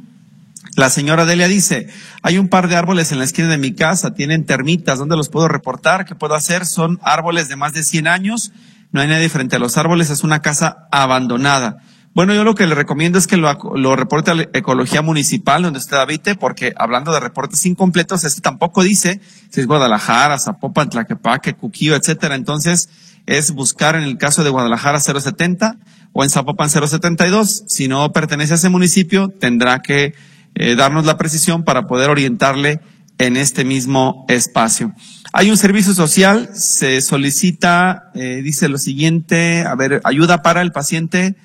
La 0.76 0.90
señora 0.90 1.26
Delia 1.26 1.48
dice, 1.48 1.88
hay 2.22 2.38
un 2.38 2.48
par 2.48 2.68
de 2.68 2.76
árboles 2.76 3.12
en 3.12 3.18
la 3.18 3.24
esquina 3.24 3.48
de 3.48 3.58
mi 3.58 3.74
casa, 3.74 4.14
tienen 4.14 4.46
termitas, 4.46 4.98
¿dónde 4.98 5.16
los 5.16 5.28
puedo 5.28 5.48
reportar? 5.48 6.04
¿Qué 6.04 6.14
puedo 6.14 6.34
hacer? 6.34 6.64
Son 6.64 6.98
árboles 7.02 7.48
de 7.48 7.56
más 7.56 7.72
de 7.72 7.82
100 7.82 8.06
años 8.06 8.52
no 8.92 9.00
hay 9.00 9.08
nadie 9.08 9.30
frente 9.30 9.56
a 9.56 9.58
los 9.58 9.78
árboles, 9.78 10.10
es 10.10 10.22
una 10.22 10.42
casa 10.42 10.86
abandonada. 10.92 11.82
Bueno, 12.14 12.34
yo 12.34 12.44
lo 12.44 12.54
que 12.54 12.66
le 12.66 12.74
recomiendo 12.74 13.18
es 13.18 13.26
que 13.26 13.38
lo, 13.38 13.50
lo 13.74 13.96
reporte 13.96 14.30
a 14.30 14.34
la 14.34 14.42
Ecología 14.52 15.00
Municipal 15.00 15.62
donde 15.62 15.78
usted 15.78 15.96
habite, 15.96 16.34
porque 16.34 16.74
hablando 16.76 17.10
de 17.10 17.20
reportes 17.20 17.64
incompletos, 17.64 18.24
este 18.24 18.42
tampoco 18.42 18.82
dice 18.82 19.20
si 19.48 19.60
es 19.60 19.66
Guadalajara, 19.66 20.38
Zapopan, 20.38 20.90
Tlaquepaque, 20.90 21.54
Cuquío, 21.54 21.96
etcétera. 21.96 22.34
Entonces, 22.34 22.90
es 23.24 23.52
buscar 23.52 23.96
en 23.96 24.02
el 24.02 24.18
caso 24.18 24.44
de 24.44 24.50
Guadalajara 24.50 25.00
070 25.00 25.78
o 26.12 26.22
en 26.22 26.28
Zapopan 26.28 26.68
072. 26.68 27.64
Si 27.66 27.88
no 27.88 28.12
pertenece 28.12 28.52
a 28.52 28.56
ese 28.56 28.68
municipio, 28.68 29.28
tendrá 29.28 29.80
que 29.80 30.14
eh, 30.54 30.74
darnos 30.74 31.06
la 31.06 31.16
precisión 31.16 31.64
para 31.64 31.86
poder 31.86 32.10
orientarle 32.10 32.80
en 33.16 33.38
este 33.38 33.64
mismo 33.64 34.26
espacio. 34.28 34.92
Hay 35.32 35.50
un 35.50 35.56
servicio 35.56 35.94
social, 35.94 36.50
se 36.52 37.00
solicita, 37.00 38.10
eh, 38.14 38.42
dice 38.42 38.68
lo 38.68 38.76
siguiente, 38.76 39.62
a 39.62 39.74
ver, 39.76 40.02
ayuda 40.04 40.42
para 40.42 40.60
el 40.60 40.72
paciente 40.72 41.36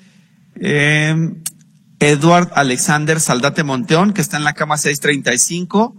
eh, 0.60 1.14
Edward 2.00 2.50
Alexander 2.54 3.20
Saldate 3.20 3.64
Monteón, 3.64 4.12
que 4.12 4.20
está 4.20 4.36
en 4.36 4.44
la 4.44 4.54
cama 4.54 4.76
635. 4.76 5.96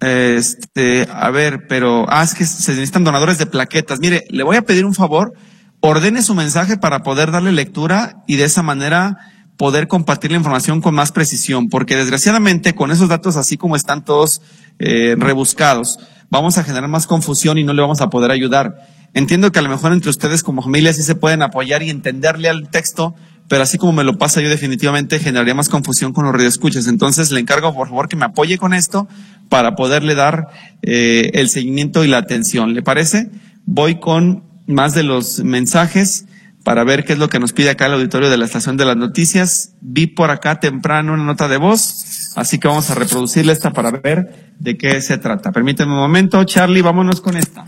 Este, 0.00 1.08
a 1.10 1.30
ver, 1.30 1.66
pero, 1.68 2.06
ah, 2.08 2.22
es 2.22 2.34
que 2.34 2.44
se 2.44 2.72
necesitan 2.72 3.04
donadores 3.04 3.38
de 3.38 3.46
plaquetas. 3.46 4.00
Mire, 4.00 4.24
le 4.30 4.42
voy 4.42 4.56
a 4.56 4.62
pedir 4.62 4.84
un 4.84 4.94
favor, 4.94 5.32
ordene 5.80 6.22
su 6.22 6.34
mensaje 6.34 6.76
para 6.76 7.02
poder 7.02 7.30
darle 7.30 7.52
lectura 7.52 8.22
y 8.26 8.36
de 8.36 8.44
esa 8.44 8.62
manera 8.62 9.18
poder 9.56 9.88
compartir 9.88 10.30
la 10.30 10.36
información 10.36 10.82
con 10.82 10.94
más 10.94 11.12
precisión, 11.12 11.68
porque 11.68 11.96
desgraciadamente 11.96 12.74
con 12.74 12.90
esos 12.90 13.08
datos 13.08 13.36
así 13.36 13.56
como 13.56 13.74
están 13.74 14.04
todos 14.04 14.42
eh, 14.78 15.16
rebuscados, 15.18 15.98
vamos 16.30 16.58
a 16.58 16.64
generar 16.64 16.88
más 16.88 17.06
confusión 17.06 17.56
y 17.56 17.64
no 17.64 17.72
le 17.72 17.80
vamos 17.80 18.00
a 18.00 18.10
poder 18.10 18.30
ayudar. 18.30 18.76
Entiendo 19.14 19.50
que 19.50 19.58
a 19.58 19.62
lo 19.62 19.70
mejor 19.70 19.92
entre 19.92 20.10
ustedes 20.10 20.42
como 20.42 20.60
familia 20.60 20.92
sí 20.92 21.02
se 21.02 21.14
pueden 21.14 21.40
apoyar 21.40 21.82
y 21.82 21.88
entenderle 21.88 22.50
al 22.50 22.68
texto, 22.68 23.14
pero 23.48 23.62
así 23.62 23.78
como 23.78 23.92
me 23.92 24.04
lo 24.04 24.18
pasa 24.18 24.40
yo 24.40 24.48
definitivamente 24.48 25.18
generaría 25.18 25.54
más 25.54 25.68
confusión 25.68 26.12
con 26.12 26.24
los 26.24 26.32
radioescuchas. 26.32 26.86
Entonces 26.86 27.30
le 27.30 27.40
encargo 27.40 27.74
por 27.74 27.88
favor 27.88 28.08
que 28.08 28.16
me 28.16 28.24
apoye 28.24 28.58
con 28.58 28.74
esto 28.74 29.08
para 29.48 29.76
poderle 29.76 30.14
dar 30.14 30.48
eh, 30.82 31.30
el 31.34 31.48
seguimiento 31.48 32.04
y 32.04 32.08
la 32.08 32.18
atención. 32.18 32.74
¿Le 32.74 32.82
parece? 32.82 33.30
Voy 33.64 34.00
con 34.00 34.44
más 34.66 34.94
de 34.94 35.04
los 35.04 35.40
mensajes 35.40 36.26
para 36.64 36.82
ver 36.82 37.04
qué 37.04 37.12
es 37.12 37.20
lo 37.20 37.28
que 37.28 37.38
nos 37.38 37.52
pide 37.52 37.70
acá 37.70 37.86
el 37.86 37.92
auditorio 37.92 38.28
de 38.28 38.36
la 38.36 38.44
estación 38.44 38.76
de 38.76 38.84
las 38.84 38.96
noticias. 38.96 39.74
Vi 39.80 40.08
por 40.08 40.32
acá 40.32 40.58
temprano 40.58 41.12
una 41.12 41.22
nota 41.22 41.46
de 41.46 41.58
voz, 41.58 42.32
así 42.34 42.58
que 42.58 42.66
vamos 42.66 42.90
a 42.90 42.96
reproducirla 42.96 43.52
esta 43.52 43.72
para 43.72 43.92
ver 43.92 44.52
de 44.58 44.76
qué 44.76 45.00
se 45.00 45.18
trata. 45.18 45.52
Permíteme 45.52 45.92
un 45.92 45.98
momento, 45.98 46.42
Charlie, 46.42 46.82
vámonos 46.82 47.20
con 47.20 47.36
esta. 47.36 47.64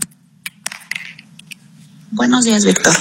Buenos 2.11 2.43
días, 2.43 2.65
Víctor. 2.65 2.93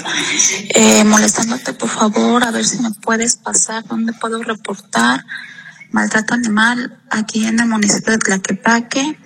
Eh, 0.75 1.03
molestándote, 1.03 1.73
por 1.73 1.89
favor, 1.89 2.45
a 2.45 2.51
ver 2.51 2.67
si 2.67 2.79
me 2.79 2.91
puedes 2.91 3.37
pasar 3.37 3.83
dónde 3.87 4.13
puedo 4.13 4.43
reportar 4.43 5.25
maltrato 5.91 6.35
animal 6.35 6.99
aquí 7.11 7.47
en 7.47 7.59
el 7.59 7.69
municipio 7.69 8.13
de 8.13 8.19
Tlaquepaque. 8.19 9.19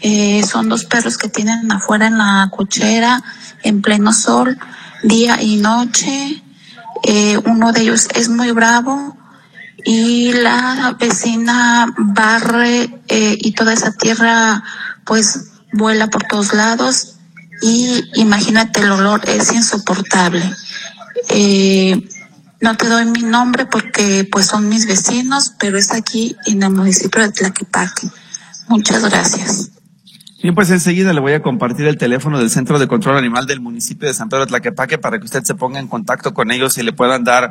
Eh, 0.00 0.44
son 0.46 0.68
dos 0.68 0.84
perros 0.84 1.18
que 1.18 1.28
tienen 1.28 1.70
afuera 1.72 2.06
en 2.06 2.18
la 2.18 2.48
cochera, 2.56 3.20
en 3.64 3.82
pleno 3.82 4.12
sol 4.12 4.56
día 5.02 5.42
y 5.42 5.56
noche. 5.56 6.44
Eh, 7.02 7.36
uno 7.46 7.72
de 7.72 7.82
ellos 7.82 8.08
es 8.14 8.28
muy 8.28 8.52
bravo 8.52 9.16
y 9.84 10.34
la 10.34 10.96
vecina 11.00 11.92
barre 11.98 13.02
eh, 13.08 13.36
y 13.40 13.52
toda 13.52 13.72
esa 13.72 13.90
tierra 13.90 14.62
pues 15.04 15.50
vuela 15.72 16.06
por 16.06 16.22
todos 16.22 16.52
lados 16.52 17.15
y 17.62 18.04
imagínate 18.14 18.80
el 18.80 18.90
olor 18.90 19.22
es 19.28 19.52
insoportable. 19.52 20.42
Eh, 21.30 22.08
no 22.60 22.76
te 22.76 22.88
doy 22.88 23.04
mi 23.06 23.22
nombre 23.22 23.66
porque 23.66 24.28
pues 24.30 24.46
son 24.46 24.68
mis 24.68 24.86
vecinos, 24.86 25.52
pero 25.58 25.78
es 25.78 25.92
aquí 25.92 26.36
en 26.46 26.62
el 26.62 26.70
municipio 26.70 27.22
de 27.22 27.30
Tlaquepaque. 27.30 28.08
Muchas 28.68 29.08
gracias. 29.08 29.70
Bien, 30.42 30.54
pues 30.54 30.70
enseguida 30.70 31.12
le 31.12 31.20
voy 31.20 31.32
a 31.32 31.42
compartir 31.42 31.86
el 31.86 31.98
teléfono 31.98 32.38
del 32.38 32.50
Centro 32.50 32.78
de 32.78 32.86
Control 32.86 33.16
Animal 33.16 33.46
del 33.46 33.60
municipio 33.60 34.06
de 34.06 34.14
San 34.14 34.28
Pedro 34.28 34.44
de 34.44 34.50
Tlaquepaque 34.50 34.98
para 34.98 35.18
que 35.18 35.24
usted 35.24 35.42
se 35.42 35.54
ponga 35.54 35.80
en 35.80 35.88
contacto 35.88 36.34
con 36.34 36.50
ellos 36.50 36.76
y 36.78 36.82
le 36.82 36.92
puedan 36.92 37.24
dar 37.24 37.50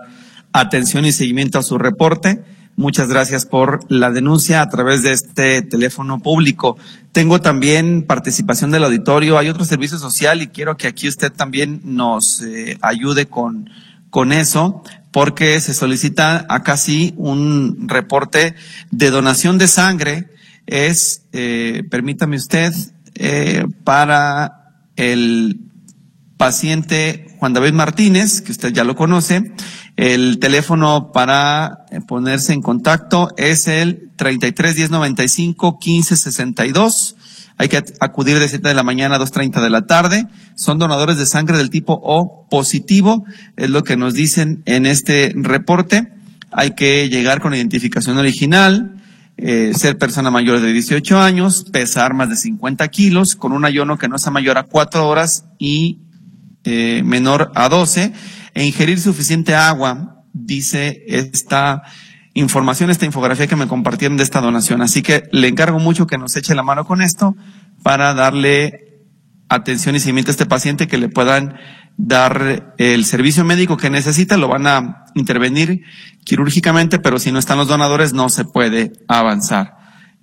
atención 0.53 1.05
y 1.05 1.11
seguimiento 1.11 1.59
a 1.59 1.63
su 1.63 1.77
reporte. 1.77 2.43
Muchas 2.77 3.07
gracias 3.07 3.45
por 3.45 3.79
la 3.89 4.11
denuncia 4.11 4.61
a 4.61 4.69
través 4.69 5.01
de 5.01 5.11
este 5.11 5.61
teléfono 5.61 6.19
público. 6.19 6.77
Tengo 7.13 7.39
también 7.39 8.03
participación 8.03 8.71
del 8.71 8.83
auditorio. 8.83 9.37
Hay 9.37 9.47
otro 9.47 9.63
servicio 9.63 9.97
social 9.97 10.41
y 10.41 10.47
quiero 10.47 10.75
que 10.75 10.87
aquí 10.87 11.07
usted 11.07 11.31
también 11.31 11.81
nos 11.83 12.41
eh, 12.41 12.77
ayude 12.81 13.27
con, 13.27 13.69
con 14.09 14.33
eso 14.33 14.83
porque 15.11 15.61
se 15.61 15.73
solicita 15.73 16.45
acá 16.49 16.75
sí 16.75 17.13
un 17.15 17.87
reporte 17.87 18.55
de 18.91 19.09
donación 19.09 19.57
de 19.57 19.67
sangre 19.69 20.29
es, 20.65 21.23
eh, 21.31 21.83
permítame 21.89 22.37
usted, 22.37 22.73
eh, 23.15 23.65
para 23.83 24.87
el 24.95 25.61
paciente 26.37 27.27
Juan 27.39 27.53
David 27.53 27.73
Martínez, 27.73 28.41
que 28.41 28.51
usted 28.51 28.73
ya 28.73 28.83
lo 28.83 28.95
conoce. 28.95 29.53
El 29.95 30.39
teléfono 30.39 31.11
para 31.13 31.85
ponerse 32.07 32.53
en 32.53 32.61
contacto 32.61 33.29
es 33.37 33.67
el 33.67 34.09
33 34.17 34.75
10 34.75 34.91
95 34.91 35.79
15 35.79 36.17
62. 36.17 37.15
Hay 37.57 37.69
que 37.69 37.81
acudir 38.01 38.37
de 38.39 38.49
7 38.49 38.67
de 38.67 38.73
la 38.73 38.83
mañana 38.83 39.15
a 39.15 39.19
2.30 39.19 39.61
de 39.61 39.69
la 39.69 39.87
tarde. 39.87 40.27
Son 40.55 40.77
donadores 40.77 41.17
de 41.17 41.25
sangre 41.25 41.57
del 41.57 41.69
tipo 41.69 41.99
O 42.03 42.47
positivo, 42.49 43.25
es 43.55 43.69
lo 43.69 43.83
que 43.83 43.95
nos 43.95 44.13
dicen 44.13 44.61
en 44.65 44.85
este 44.85 45.31
reporte. 45.35 46.11
Hay 46.51 46.71
que 46.71 47.07
llegar 47.07 47.41
con 47.41 47.53
identificación 47.53 48.17
original, 48.17 49.01
eh, 49.37 49.71
ser 49.73 49.97
persona 49.97 50.31
mayor 50.31 50.59
de 50.59 50.73
18 50.73 51.19
años, 51.19 51.65
pesar 51.71 52.13
más 52.13 52.29
de 52.29 52.35
50 52.35 52.85
kilos, 52.89 53.37
con 53.37 53.53
un 53.53 53.63
ayuno 53.63 53.97
que 53.97 54.09
no 54.09 54.17
sea 54.17 54.33
mayor 54.33 54.57
a 54.57 54.63
4 54.63 55.07
horas 55.07 55.45
y 55.57 55.99
eh, 56.65 57.03
menor 57.05 57.51
a 57.55 57.69
12, 57.69 58.11
e 58.55 58.65
ingerir 58.65 58.99
suficiente 58.99 59.53
agua, 59.53 60.23
dice 60.33 61.03
esta 61.07 61.83
información, 62.33 62.89
esta 62.89 63.05
infografía 63.05 63.47
que 63.47 63.55
me 63.55 63.67
compartieron 63.67 64.17
de 64.17 64.23
esta 64.23 64.41
donación. 64.41 64.81
Así 64.81 65.03
que 65.03 65.29
le 65.31 65.49
encargo 65.49 65.77
mucho 65.77 66.07
que 66.07 66.17
nos 66.17 66.35
eche 66.35 66.55
la 66.55 66.63
mano 66.63 66.85
con 66.85 67.01
esto 67.01 67.35
para 67.83 68.13
darle 68.13 69.03
atención 69.49 69.95
y 69.95 69.99
seguimiento 69.99 70.31
a 70.31 70.33
este 70.33 70.45
paciente 70.45 70.87
que 70.87 70.97
le 70.97 71.09
puedan 71.09 71.57
dar 71.97 72.73
el 72.77 73.05
servicio 73.05 73.43
médico 73.45 73.77
que 73.77 73.89
necesita, 73.89 74.37
lo 74.37 74.47
van 74.47 74.67
a 74.67 75.05
intervenir 75.15 75.83
quirúrgicamente, 76.23 76.99
pero 76.99 77.19
si 77.19 77.31
no 77.31 77.39
están 77.39 77.57
los 77.57 77.67
donadores 77.67 78.13
no 78.13 78.29
se 78.29 78.45
puede 78.45 78.93
avanzar. 79.07 79.75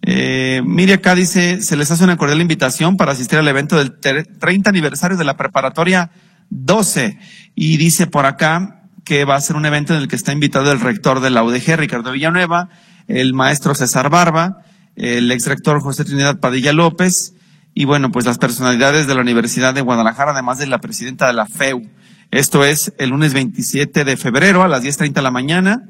Eh, 0.03 0.63
mire 0.65 0.95
acá 0.95 1.15
dice, 1.15 1.63
se 1.63 1.77
les 1.77 1.91
hace 1.91 2.03
una 2.03 2.17
cordial 2.17 2.41
invitación 2.41 2.97
para 2.97 3.13
asistir 3.13 3.39
al 3.39 3.47
evento 3.47 3.77
del 3.77 3.99
30 4.01 4.69
aniversario 4.69 5.17
de 5.17 5.25
la 5.25 5.37
preparatoria 5.37 6.11
12 6.53 7.19
y 7.55 7.77
dice 7.77 8.07
por 8.07 8.27
acá 8.27 8.83
que 9.05 9.25
va 9.25 9.37
a 9.37 9.41
ser 9.41 9.57
un 9.57 9.67
evento 9.67 9.95
en 9.95 10.01
el 10.01 10.09
que 10.09 10.17
está 10.17 10.33
invitado 10.33 10.71
el 10.71 10.81
rector 10.81 11.21
de 11.21 11.31
la 11.31 11.43
UDG, 11.43 11.77
Ricardo 11.77 12.13
Villanueva, 12.13 12.69
el 13.09 13.35
maestro 13.35 13.75
César 13.75 14.11
Barba, 14.11 14.63
el 14.95 15.31
ex 15.33 15.47
rector 15.47 15.81
José 15.81 16.05
Trinidad 16.05 16.39
Padilla 16.39 16.73
López, 16.73 17.35
y 17.75 17.87
bueno, 17.87 18.13
pues 18.13 18.27
las 18.27 18.39
personalidades 18.39 19.07
de 19.07 19.15
la 19.15 19.23
Universidad 19.23 19.75
de 19.75 19.81
Guadalajara, 19.81 20.33
además 20.33 20.59
de 20.59 20.67
la 20.67 20.81
presidenta 20.81 21.27
de 21.27 21.33
la 21.33 21.47
FEU. 21.47 21.83
Esto 22.31 22.65
es 22.65 22.93
el 22.99 23.11
lunes 23.11 23.33
27 23.33 24.05
de 24.05 24.17
febrero 24.17 24.63
a 24.63 24.69
las 24.69 24.85
10.30 24.85 25.15
de 25.15 25.23
la 25.23 25.31
mañana. 25.31 25.89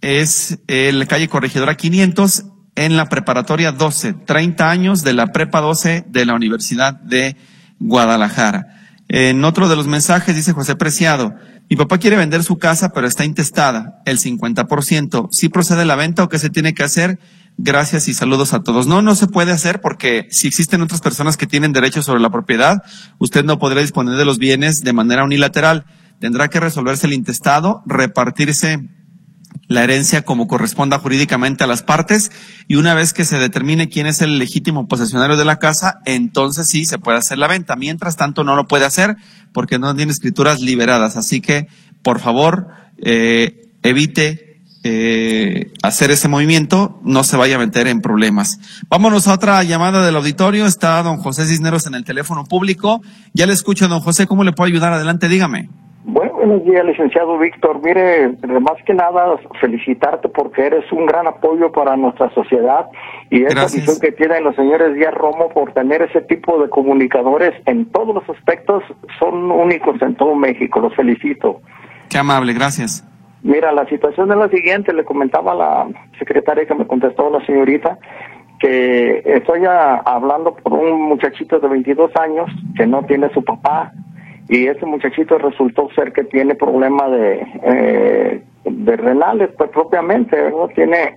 Es 0.00 0.58
en 0.68 0.98
la 1.00 1.06
calle 1.06 1.28
Corregidora 1.28 1.76
500 1.76 2.44
en 2.76 2.96
la 2.96 3.08
preparatoria 3.08 3.72
12, 3.72 4.12
30 4.12 4.70
años 4.70 5.02
de 5.02 5.14
la 5.14 5.28
prepa 5.28 5.60
12 5.60 6.04
de 6.08 6.26
la 6.26 6.34
Universidad 6.34 6.94
de 6.94 7.36
Guadalajara. 7.80 8.75
En 9.08 9.44
otro 9.44 9.68
de 9.68 9.76
los 9.76 9.86
mensajes 9.86 10.34
dice 10.34 10.52
José 10.52 10.74
Preciado, 10.74 11.34
mi 11.70 11.76
papá 11.76 11.98
quiere 11.98 12.16
vender 12.16 12.42
su 12.42 12.58
casa, 12.58 12.90
pero 12.90 13.06
está 13.06 13.24
intestada, 13.24 14.02
el 14.04 14.18
50%. 14.18 15.28
¿Sí 15.30 15.48
procede 15.48 15.84
la 15.84 15.96
venta 15.96 16.24
o 16.24 16.28
qué 16.28 16.38
se 16.38 16.50
tiene 16.50 16.74
que 16.74 16.82
hacer? 16.82 17.18
Gracias 17.58 18.08
y 18.08 18.14
saludos 18.14 18.52
a 18.52 18.62
todos. 18.62 18.86
No, 18.86 19.02
no 19.02 19.14
se 19.14 19.28
puede 19.28 19.52
hacer 19.52 19.80
porque 19.80 20.26
si 20.30 20.48
existen 20.48 20.82
otras 20.82 21.00
personas 21.00 21.36
que 21.36 21.46
tienen 21.46 21.72
derechos 21.72 22.04
sobre 22.04 22.20
la 22.20 22.30
propiedad, 22.30 22.82
usted 23.18 23.44
no 23.44 23.58
podrá 23.58 23.80
disponer 23.80 24.16
de 24.16 24.24
los 24.24 24.38
bienes 24.38 24.82
de 24.82 24.92
manera 24.92 25.24
unilateral. 25.24 25.86
Tendrá 26.20 26.48
que 26.48 26.60
resolverse 26.60 27.06
el 27.06 27.12
intestado, 27.12 27.82
repartirse 27.86 28.88
la 29.68 29.82
herencia 29.82 30.22
como 30.22 30.46
corresponda 30.46 30.98
jurídicamente 30.98 31.64
a 31.64 31.66
las 31.66 31.82
partes 31.82 32.30
y 32.68 32.76
una 32.76 32.94
vez 32.94 33.12
que 33.12 33.24
se 33.24 33.38
determine 33.38 33.88
quién 33.88 34.06
es 34.06 34.20
el 34.22 34.38
legítimo 34.38 34.86
posesionario 34.86 35.36
de 35.36 35.44
la 35.44 35.58
casa, 35.58 36.00
entonces 36.04 36.68
sí 36.68 36.84
se 36.84 36.98
puede 36.98 37.18
hacer 37.18 37.38
la 37.38 37.48
venta. 37.48 37.76
Mientras 37.76 38.16
tanto 38.16 38.44
no 38.44 38.54
lo 38.54 38.66
puede 38.66 38.84
hacer 38.84 39.16
porque 39.52 39.78
no 39.78 39.94
tiene 39.94 40.12
escrituras 40.12 40.60
liberadas. 40.60 41.16
Así 41.16 41.40
que, 41.40 41.66
por 42.02 42.20
favor, 42.20 42.68
eh, 42.98 43.72
evite 43.82 44.62
eh, 44.84 45.72
hacer 45.82 46.12
ese 46.12 46.28
movimiento, 46.28 47.00
no 47.02 47.24
se 47.24 47.36
vaya 47.36 47.56
a 47.56 47.58
meter 47.58 47.88
en 47.88 48.00
problemas. 48.00 48.60
Vámonos 48.88 49.26
a 49.26 49.34
otra 49.34 49.64
llamada 49.64 50.06
del 50.06 50.14
auditorio. 50.14 50.64
Está 50.64 51.02
don 51.02 51.16
José 51.16 51.44
Cisneros 51.46 51.86
en 51.86 51.94
el 51.96 52.04
teléfono 52.04 52.44
público. 52.44 53.02
Ya 53.34 53.46
le 53.46 53.52
escucho, 53.52 53.88
don 53.88 54.00
José. 54.00 54.28
¿Cómo 54.28 54.44
le 54.44 54.52
puedo 54.52 54.68
ayudar? 54.68 54.92
Adelante, 54.92 55.28
dígame. 55.28 55.70
Bueno, 56.36 56.50
buenos 56.50 56.64
días, 56.64 56.84
licenciado 56.84 57.38
Víctor. 57.38 57.80
Mire, 57.82 58.28
más 58.60 58.76
que 58.84 58.92
nada, 58.92 59.38
felicitarte 59.58 60.28
porque 60.28 60.66
eres 60.66 60.84
un 60.92 61.06
gran 61.06 61.26
apoyo 61.26 61.72
para 61.72 61.96
nuestra 61.96 62.30
sociedad 62.34 62.86
y 63.30 63.44
esa 63.44 63.64
visión 63.64 63.96
que 64.00 64.12
tienen 64.12 64.44
los 64.44 64.54
señores 64.54 64.94
Díaz 64.94 65.14
Romo 65.14 65.48
por 65.48 65.72
tener 65.72 66.02
ese 66.02 66.20
tipo 66.22 66.60
de 66.60 66.68
comunicadores 66.68 67.54
en 67.64 67.86
todos 67.86 68.14
los 68.14 68.28
aspectos 68.28 68.82
son 69.18 69.50
únicos 69.50 70.00
en 70.02 70.14
todo 70.16 70.34
México. 70.34 70.80
Los 70.80 70.94
felicito. 70.94 71.60
Qué 72.10 72.18
amable, 72.18 72.52
gracias. 72.52 73.02
Mira, 73.42 73.72
la 73.72 73.86
situación 73.86 74.30
es 74.30 74.36
la 74.36 74.48
siguiente. 74.50 74.92
Le 74.92 75.04
comentaba 75.04 75.52
a 75.52 75.54
la 75.54 75.88
secretaria 76.18 76.66
que 76.66 76.74
me 76.74 76.86
contestó 76.86 77.30
la 77.30 77.44
señorita 77.46 77.98
que 78.58 79.22
estoy 79.24 79.62
hablando 79.64 80.54
por 80.54 80.74
un 80.74 81.02
muchachito 81.08 81.58
de 81.60 81.68
22 81.68 82.10
años 82.16 82.50
que 82.76 82.86
no 82.86 83.02
tiene 83.04 83.30
su 83.32 83.42
papá 83.42 83.92
y 84.48 84.66
ese 84.66 84.86
muchachito 84.86 85.38
resultó 85.38 85.88
ser 85.94 86.12
que 86.12 86.24
tiene 86.24 86.54
problema 86.54 87.08
de 87.08 87.46
eh, 87.62 88.42
de 88.64 88.96
renales 88.96 89.50
pues 89.56 89.70
propiamente 89.70 90.50
no 90.50 90.68
tiene 90.68 91.16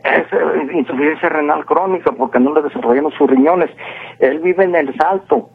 insuficiencia 0.73 1.29
renal 1.29 1.65
crónica 1.65 2.11
porque 2.11 2.39
no 2.39 2.53
le 2.53 2.61
desarrollaron 2.61 3.11
sus 3.11 3.29
riñones. 3.29 3.69
Él 4.19 4.39
vive 4.39 4.63
en 4.63 4.75
el 4.75 4.95
Salto 4.95 5.49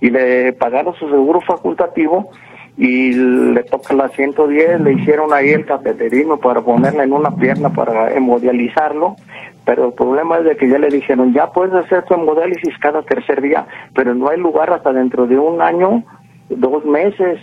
y 0.00 0.10
le 0.10 0.52
pagaron 0.52 0.94
su 0.94 1.08
seguro 1.08 1.40
facultativo 1.40 2.30
y 2.76 3.12
le 3.12 3.62
toca 3.64 3.94
la 3.94 4.08
110 4.08 4.80
le 4.80 4.92
hicieron 4.94 5.32
ahí 5.32 5.50
el 5.50 5.66
cateterismo 5.66 6.38
para 6.38 6.62
ponerle 6.62 7.02
en 7.02 7.12
una 7.12 7.34
pierna 7.36 7.68
para 7.70 8.12
hemodializarlo 8.14 9.16
pero 9.64 9.88
el 9.88 9.92
problema 9.92 10.38
es 10.38 10.44
de 10.44 10.56
que 10.56 10.68
ya 10.68 10.78
le 10.78 10.88
dijeron 10.88 11.34
ya 11.34 11.50
puedes 11.50 11.74
hacer 11.74 12.04
tu 12.04 12.14
hemodiálisis 12.14 12.78
cada 12.78 13.02
tercer 13.02 13.42
día 13.42 13.66
pero 13.94 14.14
no 14.14 14.28
hay 14.28 14.38
lugar 14.38 14.72
hasta 14.72 14.92
dentro 14.92 15.26
de 15.26 15.38
un 15.38 15.60
año 15.60 16.04
dos 16.50 16.84
meses. 16.84 17.40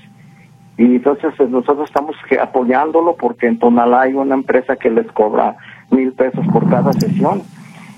Y 0.78 0.84
entonces 0.84 1.34
pues, 1.36 1.50
nosotros 1.50 1.90
estamos 1.90 2.16
apoyándolo 2.40 3.16
porque 3.16 3.48
en 3.48 3.58
Tonalá 3.58 4.02
hay 4.02 4.14
una 4.14 4.36
empresa 4.36 4.76
que 4.76 4.92
les 4.92 5.08
cobra 5.12 5.56
mil 5.90 6.14
pesos 6.14 6.46
por 6.52 6.70
cada 6.70 6.94
sesión. 6.94 7.42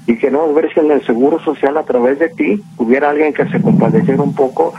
Y 0.08 0.18
queremos 0.18 0.56
ver 0.56 0.74
si 0.74 0.80
en 0.80 0.92
el 0.92 1.06
Seguro 1.06 1.40
Social 1.40 1.78
a 1.78 1.84
través 1.84 2.18
de 2.18 2.30
ti 2.30 2.62
hubiera 2.78 3.10
alguien 3.10 3.34
que 3.34 3.46
se 3.48 3.62
compadeciera 3.62 4.24
un 4.24 4.34
poco 4.34 4.74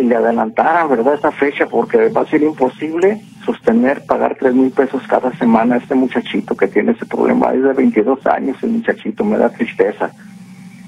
y 0.00 0.04
le 0.04 0.16
adelantara, 0.16 0.86
¿verdad?, 0.86 1.14
esa 1.14 1.30
fecha, 1.30 1.66
porque 1.66 2.08
va 2.08 2.22
a 2.22 2.26
ser 2.26 2.42
imposible 2.42 3.20
sostener, 3.44 4.04
pagar 4.06 4.36
tres 4.40 4.54
mil 4.54 4.70
pesos 4.70 5.02
cada 5.06 5.30
semana 5.36 5.74
a 5.74 5.78
este 5.78 5.94
muchachito 5.94 6.56
que 6.56 6.66
tiene 6.66 6.92
ese 6.92 7.06
problema. 7.06 7.52
Es 7.52 7.62
de 7.62 7.72
22 7.72 8.26
años 8.26 8.56
el 8.62 8.70
muchachito, 8.70 9.24
me 9.24 9.36
da 9.36 9.50
tristeza. 9.50 10.10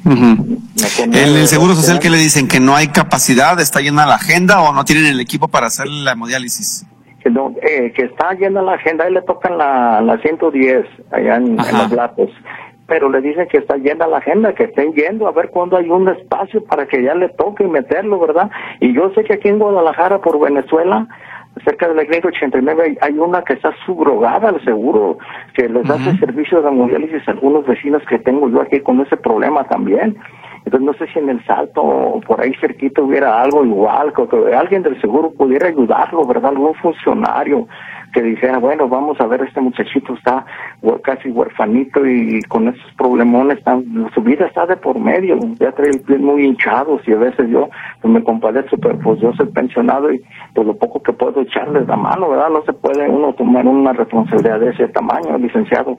En 0.07 1.14
el 1.14 1.49
Seguro 1.49 1.75
Social, 1.75 1.99
¿qué 1.99 2.11
le 2.11 2.19
dicen? 2.19 2.47
¿Que 2.47 2.61
no 2.61 2.77
hay 2.77 2.88
capacidad? 2.88 3.59
¿Está 3.59 3.81
llena 3.81 4.07
la 4.07 4.14
agenda 4.14 4.61
o 4.61 4.73
no 4.73 4.85
tienen 4.85 5.07
el 5.07 5.21
equipo 5.21 5.49
para 5.49 5.66
hacer 5.66 5.88
la 5.88 6.12
hemodiálisis? 6.12 6.87
Que, 7.21 7.31
no, 7.31 7.53
eh, 7.61 7.92
que 7.92 8.05
está 8.05 8.33
llena 8.35 8.62
la 8.62 8.75
agenda, 8.75 9.05
ahí 9.05 9.12
le 9.12 9.23
tocan 9.23 9.59
la, 9.59 10.01
la 10.01 10.19
110 10.19 10.87
allá 11.11 11.37
en, 11.37 11.57
los 11.57 11.92
latos 11.92 12.31
pero 12.88 13.11
le 13.11 13.21
dicen 13.21 13.49
que 13.49 13.59
está 13.59 13.77
llena 13.79 14.07
la 14.07 14.19
agenda, 14.19 14.55
que 14.55 14.62
estén 14.62 14.92
yendo 14.92 15.27
a 15.27 15.33
ver 15.33 15.51
cuándo 15.51 15.77
hay 15.77 15.88
un 15.88 16.09
espacio 16.09 16.64
para 16.64 16.87
que 16.87 17.03
ya 17.03 17.16
le 17.16 17.29
toque 17.31 17.64
meterlo, 17.64 18.21
¿verdad? 18.21 18.49
Y 18.79 18.95
yo 18.95 19.11
sé 19.12 19.25
que 19.25 19.35
aquí 19.35 19.49
en 19.49 19.59
Guadalajara, 19.59 20.21
por 20.21 20.38
Venezuela, 20.38 21.09
cerca 21.66 21.88
de 21.88 21.94
la 21.94 22.05
clínica 22.05 22.29
89 22.29 22.98
hay 23.00 23.18
una 23.18 23.42
que 23.42 23.55
está 23.55 23.74
subrogada 23.85 24.50
al 24.50 24.64
seguro, 24.64 25.18
que 25.52 25.68
les 25.68 25.90
hace 25.90 26.16
servicio 26.18 26.62
de 26.62 26.68
hemodiálisis 26.68 27.26
a 27.26 27.33
algunos 27.33 27.66
vecinos 27.66 28.02
que 28.09 28.20
tengo 28.20 28.48
yo 28.48 28.62
aquí 28.62 28.81
con 28.81 29.00
ese 29.00 29.16
problema 29.16 29.64
también. 29.64 30.16
Entonces 30.64 30.87
no 30.87 30.94
sé 30.94 31.12
si 31.12 31.18
en 31.18 31.29
el 31.29 31.44
salto 31.44 31.83
o 31.83 32.20
por 32.20 32.40
ahí 32.40 32.52
cerquita 32.61 33.02
hubiera 33.02 33.42
algo 33.42 33.64
igual, 33.64 34.12
que 34.12 34.55
alguien 34.55 34.83
del 34.83 35.00
seguro 35.00 35.33
pudiera 35.33 35.68
ayudarlo, 35.68 36.24
¿verdad? 36.24 36.50
Algún 36.50 36.74
funcionario 36.74 37.66
que 38.16 38.22
dijera, 38.22 38.57
bueno, 38.57 38.88
vamos 38.88 39.20
a 39.20 39.26
ver, 39.26 39.42
este 39.42 39.61
muchachito 39.61 40.14
está 40.14 40.46
casi 41.05 41.29
huerfanito 41.29 42.07
y 42.07 42.40
con 42.48 42.66
esos 42.66 42.92
problemones, 42.96 43.59
su 44.14 44.22
vida 44.22 44.46
está 44.46 44.64
de 44.64 44.79
por 44.79 44.98
medio, 44.98 45.38
ya 45.61 45.70
trae 45.72 45.90
el 45.90 46.00
pie 46.00 46.16
muy 46.16 46.46
hinchado 46.46 46.98
y 47.07 47.12
a 47.12 47.16
veces 47.16 47.50
yo 47.50 47.68
pues, 48.00 48.14
me 48.14 48.24
compadezco, 48.24 48.79
pero 48.79 48.98
pues 49.00 49.20
yo 49.20 49.35
soy 49.35 49.48
pensionado 49.48 50.11
y 50.11 50.24
pues 50.55 50.66
lo 50.66 50.74
poco 50.79 51.02
que 51.02 51.12
puedo 51.12 51.42
echarles 51.42 51.87
la 51.87 51.96
mano, 51.96 52.31
¿verdad? 52.31 52.48
No 52.48 52.62
se 52.62 52.72
puede 52.72 53.07
uno 53.07 53.35
tomar 53.35 53.66
una 53.66 53.92
responsabilidad 53.92 54.61
de 54.61 54.70
ese 54.70 54.88
tamaño, 54.88 55.37
licenciado. 55.37 55.98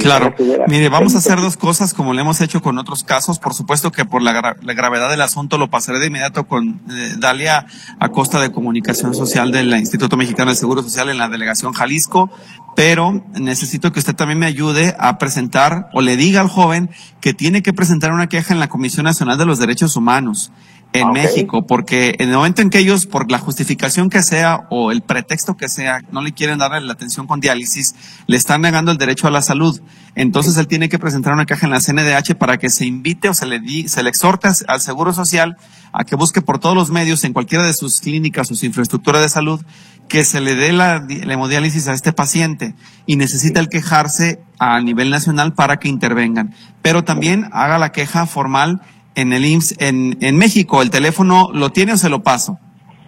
Claro. 0.00 0.34
Mire, 0.68 0.88
vamos 0.88 1.14
a 1.14 1.18
hacer 1.18 1.40
dos 1.40 1.56
cosas 1.56 1.94
como 1.94 2.12
le 2.12 2.22
hemos 2.22 2.40
hecho 2.40 2.62
con 2.62 2.78
otros 2.78 3.04
casos. 3.04 3.38
Por 3.38 3.54
supuesto 3.54 3.92
que 3.92 4.04
por 4.04 4.22
la, 4.22 4.32
gravedad 4.32 5.10
del 5.10 5.20
asunto 5.20 5.58
lo 5.58 5.70
pasaré 5.70 5.98
de 5.98 6.06
inmediato 6.06 6.46
con 6.46 6.82
eh, 6.90 7.14
Dalia 7.18 7.66
Acosta 8.00 8.40
de 8.40 8.52
Comunicación 8.52 9.14
Social 9.14 9.50
del 9.52 9.72
Instituto 9.74 10.16
Mexicano 10.16 10.50
de 10.50 10.56
Seguro 10.56 10.82
Social 10.82 11.08
en 11.08 11.18
la 11.18 11.28
delegación 11.28 11.72
Jalisco. 11.72 12.30
Pero 12.76 13.24
necesito 13.34 13.92
que 13.92 14.00
usted 14.00 14.16
también 14.16 14.38
me 14.38 14.46
ayude 14.46 14.96
a 14.98 15.18
presentar 15.18 15.88
o 15.92 16.00
le 16.00 16.16
diga 16.16 16.40
al 16.40 16.48
joven 16.48 16.90
que 17.20 17.32
tiene 17.32 17.62
que 17.62 17.72
presentar 17.72 18.12
una 18.12 18.28
queja 18.28 18.52
en 18.52 18.60
la 18.60 18.68
Comisión 18.68 19.04
Nacional 19.04 19.38
de 19.38 19.46
los 19.46 19.58
Derechos 19.58 19.96
Humanos 19.96 20.50
en 20.94 21.10
México, 21.10 21.66
porque 21.66 22.14
en 22.20 22.30
el 22.30 22.36
momento 22.36 22.62
en 22.62 22.70
que 22.70 22.78
ellos, 22.78 23.06
por 23.06 23.28
la 23.30 23.40
justificación 23.40 24.10
que 24.10 24.22
sea 24.22 24.68
o 24.70 24.92
el 24.92 25.02
pretexto 25.02 25.56
que 25.56 25.68
sea, 25.68 26.02
no 26.12 26.22
le 26.22 26.32
quieren 26.32 26.58
darle 26.58 26.80
la 26.82 26.92
atención 26.92 27.26
con 27.26 27.40
diálisis, 27.40 27.96
le 28.28 28.36
están 28.36 28.60
negando 28.60 28.92
el 28.92 28.96
derecho 28.96 29.26
a 29.26 29.32
la 29.32 29.42
salud. 29.42 29.80
Entonces 30.14 30.56
él 30.56 30.68
tiene 30.68 30.88
que 30.88 31.00
presentar 31.00 31.32
una 31.32 31.46
caja 31.46 31.66
en 31.66 31.72
la 31.72 31.80
CNDH 31.80 32.36
para 32.38 32.58
que 32.58 32.70
se 32.70 32.86
invite 32.86 33.28
o 33.28 33.34
se 33.34 33.44
le, 33.44 33.58
di, 33.58 33.88
se 33.88 34.04
le 34.04 34.08
exhorte 34.08 34.46
al 34.68 34.80
Seguro 34.80 35.12
Social 35.12 35.56
a 35.92 36.04
que 36.04 36.14
busque 36.14 36.42
por 36.42 36.60
todos 36.60 36.76
los 36.76 36.90
medios 36.90 37.24
en 37.24 37.32
cualquiera 37.32 37.66
de 37.66 37.74
sus 37.74 38.00
clínicas 38.00 38.48
o 38.52 38.54
su 38.54 38.64
infraestructura 38.64 39.20
de 39.20 39.28
salud 39.28 39.60
que 40.08 40.24
se 40.24 40.40
le 40.40 40.54
dé 40.54 40.72
la, 40.72 41.04
la 41.08 41.34
hemodiálisis 41.34 41.88
a 41.88 41.92
este 41.92 42.12
paciente 42.12 42.74
y 43.04 43.16
necesita 43.16 43.58
el 43.58 43.68
quejarse 43.68 44.40
a 44.60 44.80
nivel 44.80 45.10
nacional 45.10 45.54
para 45.54 45.78
que 45.78 45.88
intervengan. 45.88 46.54
Pero 46.82 47.02
también 47.02 47.48
haga 47.52 47.78
la 47.78 47.90
queja 47.90 48.26
formal 48.26 48.80
en 49.14 49.32
el 49.32 49.44
IMSS 49.44 49.76
en, 49.80 50.18
en 50.20 50.36
México. 50.36 50.82
¿El 50.82 50.90
teléfono 50.90 51.50
lo 51.52 51.70
tiene 51.70 51.92
o 51.92 51.96
se 51.96 52.08
lo 52.08 52.22
paso? 52.22 52.58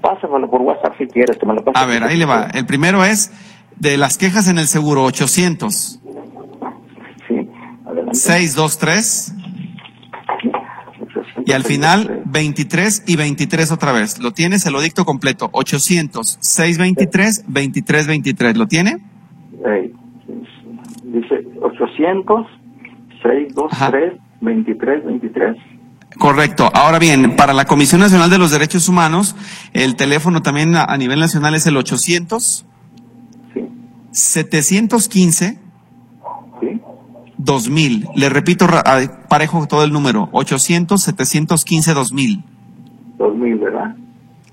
Pásamelo 0.00 0.48
por 0.50 0.62
WhatsApp 0.62 0.94
si 0.98 1.06
quieres, 1.06 1.36
que 1.38 1.46
me 1.46 1.54
lo 1.54 1.64
pases. 1.64 1.82
A 1.82 1.86
ver, 1.86 2.04
ahí 2.04 2.16
le 2.16 2.24
va. 2.24 2.48
El 2.54 2.66
primero 2.66 3.04
es 3.04 3.32
de 3.76 3.96
las 3.96 4.18
quejas 4.18 4.48
en 4.48 4.58
el 4.58 4.66
seguro 4.66 5.04
800. 5.04 6.00
Sí, 7.28 7.48
adelante. 7.84 8.14
623. 8.14 9.34
Y 11.44 11.52
al 11.52 11.64
final, 11.64 12.22
23 12.26 13.04
y 13.06 13.16
23 13.16 13.70
otra 13.72 13.92
vez. 13.92 14.20
¿Lo 14.20 14.32
tiene? 14.32 14.58
Se 14.58 14.70
lo 14.70 14.80
dicto 14.80 15.04
completo. 15.04 15.48
800, 15.52 16.38
623, 16.40 17.44
23, 17.46 18.06
23. 18.06 18.56
¿Lo 18.56 18.66
tiene? 18.66 18.98
dice 21.04 21.46
800, 21.60 22.46
623, 23.22 24.20
23, 24.40 25.04
23. 25.04 25.56
Correcto. 26.18 26.70
Ahora 26.72 26.98
bien, 26.98 27.36
para 27.36 27.52
la 27.52 27.66
Comisión 27.66 28.00
Nacional 28.00 28.30
de 28.30 28.38
los 28.38 28.50
Derechos 28.50 28.88
Humanos, 28.88 29.36
el 29.72 29.96
teléfono 29.96 30.42
también 30.42 30.74
a, 30.74 30.96
nivel 30.96 31.20
nacional 31.20 31.54
es 31.54 31.66
el 31.66 31.76
800 31.76 32.64
715 34.12 35.58
2000. 37.36 38.08
Le 38.14 38.28
repito 38.30 38.66
parejo 39.28 39.66
todo 39.66 39.84
el 39.84 39.92
número, 39.92 40.28
800 40.32 41.02
715 41.02 41.94
2000. 41.94 42.44
2000, 43.18 43.58
¿verdad? 43.58 43.96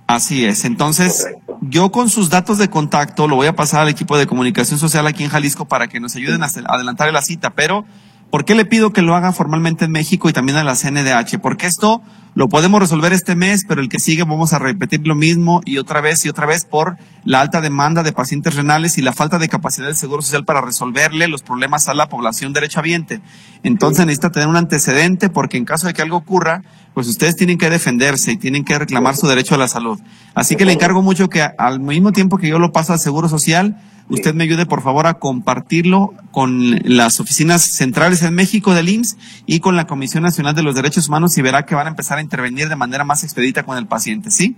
Así 0.06 0.46
es. 0.46 0.66
Entonces, 0.66 1.28
yo 1.62 1.92
con 1.92 2.10
sus 2.10 2.30
datos 2.30 2.58
de 2.58 2.70
contacto 2.70 3.28
lo 3.28 3.38
voy 3.38 3.48
a 3.48 3.56
pasar 3.56 3.82
al 3.82 3.90
equipo 3.90 4.18
de 4.18 4.28
comunicación 4.28 4.78
social 4.78 5.08
aquí 5.08 5.24
en 5.24 5.30
Jalisco 5.30 5.66
para 5.66 5.88
que 5.88 6.02
nos 6.02 6.16
ayuden 6.16 6.44
a 6.44 6.48
adelantar 6.68 7.12
la 7.14 7.22
cita, 7.22 7.52
pero 7.52 7.86
¿Por 8.34 8.46
qué 8.46 8.56
le 8.56 8.66
pido 8.66 8.92
que 8.92 9.04
lo 9.04 9.14
haga 9.14 9.32
formalmente 9.32 9.86
en 9.86 9.92
México 9.92 10.28
y 10.28 10.34
también 10.34 10.58
a 10.58 10.64
la 10.64 10.74
CNDH? 10.74 11.38
Porque 11.40 11.68
esto 11.68 12.02
lo 12.34 12.50
podemos 12.50 12.80
resolver 12.80 13.14
este 13.14 13.36
mes, 13.36 13.64
pero 13.68 13.80
el 13.80 13.90
que 13.90 14.00
sigue 14.00 14.24
vamos 14.24 14.54
a 14.54 14.58
repetir 14.58 15.06
lo 15.06 15.14
mismo 15.14 15.62
y 15.66 15.78
otra 15.78 16.02
vez 16.02 16.26
y 16.26 16.30
otra 16.30 16.48
vez 16.48 16.66
por 16.66 16.98
la 17.26 17.42
alta 17.42 17.62
demanda 17.62 18.02
de 18.02 18.12
pacientes 18.12 18.56
renales 18.56 18.98
y 18.98 19.04
la 19.04 19.14
falta 19.14 19.38
de 19.38 19.50
capacidad 19.50 19.86
del 19.86 19.96
Seguro 19.96 20.24
Social 20.24 20.46
para 20.46 20.62
resolverle 20.62 21.28
los 21.28 21.44
problemas 21.44 21.88
a 21.90 21.94
la 21.94 22.10
población 22.10 22.54
derechohabiente. 22.54 23.22
Entonces 23.62 24.08
necesita 24.08 24.32
tener 24.32 24.48
un 24.48 24.58
antecedente 24.58 25.30
porque 25.30 25.58
en 25.58 25.66
caso 25.66 25.86
de 25.86 25.94
que 25.94 26.02
algo 26.02 26.18
ocurra, 26.18 26.64
pues 26.96 27.08
ustedes 27.08 27.36
tienen 27.36 27.60
que 27.60 27.70
defenderse 27.70 28.32
y 28.32 28.38
tienen 28.38 28.66
que 28.66 28.80
reclamar 28.80 29.16
su 29.16 29.28
derecho 29.28 29.54
a 29.54 29.60
la 29.60 29.68
salud. 29.68 30.00
Así 30.34 30.56
que 30.56 30.66
le 30.66 30.74
encargo 30.74 31.04
mucho 31.04 31.30
que 31.30 31.44
al 31.44 31.80
mismo 31.80 32.12
tiempo 32.12 32.40
que 32.40 32.48
yo 32.48 32.58
lo 32.58 32.72
paso 32.72 32.94
al 32.94 33.00
Seguro 33.00 33.30
Social, 33.30 33.80
usted 34.14 34.36
me 34.36 34.44
ayude 34.44 34.66
por 34.66 34.82
favor 34.82 35.08
a 35.08 35.16
compartirlo 35.16 36.14
con 36.32 36.56
las 36.86 37.20
oficinas 37.20 37.62
centrales 37.62 38.24
en 38.24 38.36
México 38.36 38.74
del 38.74 38.90
IMSS 38.90 39.44
y 39.48 39.60
con 39.60 39.76
la 39.76 39.86
Comisión 39.86 40.24
Nacional 40.24 40.56
de 40.56 40.64
los 40.64 40.76
Derechos 40.76 41.10
Humanos 41.10 41.38
y 41.38 41.42
verá 41.42 41.64
que 41.64 41.76
van 41.76 41.88
a 41.88 41.90
empezar 41.90 42.20
a 42.20 42.22
intervenir 42.22 42.70
de 42.70 42.76
manera 42.76 43.04
más 43.04 43.24
expedita 43.24 43.64
con 43.64 43.78
el 43.78 43.88
paciente, 43.88 44.30
¿sí? 44.30 44.56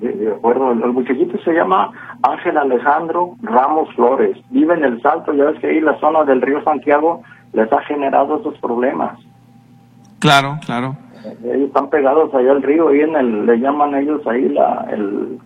De 0.00 0.32
acuerdo, 0.32 0.72
el 0.72 0.92
muchachito 0.92 1.38
se 1.44 1.52
llama 1.52 1.92
Ángel 2.22 2.56
Alejandro 2.56 3.36
Ramos 3.42 3.94
Flores, 3.94 4.36
vive 4.50 4.74
en 4.74 4.84
El 4.84 5.00
Salto, 5.02 5.32
ya 5.32 5.44
ves 5.44 5.60
que 5.60 5.68
ahí 5.68 5.80
la 5.80 5.98
zona 6.00 6.24
del 6.24 6.40
río 6.40 6.62
Santiago 6.64 7.22
les 7.52 7.72
ha 7.72 7.80
generado 7.82 8.40
esos 8.40 8.58
problemas. 8.58 9.18
Claro, 10.18 10.58
claro. 10.64 10.96
Ellos 11.44 11.68
están 11.68 11.88
pegados 11.90 12.34
ahí 12.34 12.48
al 12.48 12.62
río, 12.62 12.92
y 12.94 13.00
en 13.00 13.14
el, 13.14 13.46
le 13.46 13.58
llaman 13.58 13.94
ellos 13.94 14.26
ahí 14.26 14.48
la, 14.48 14.88
el, 14.90 15.38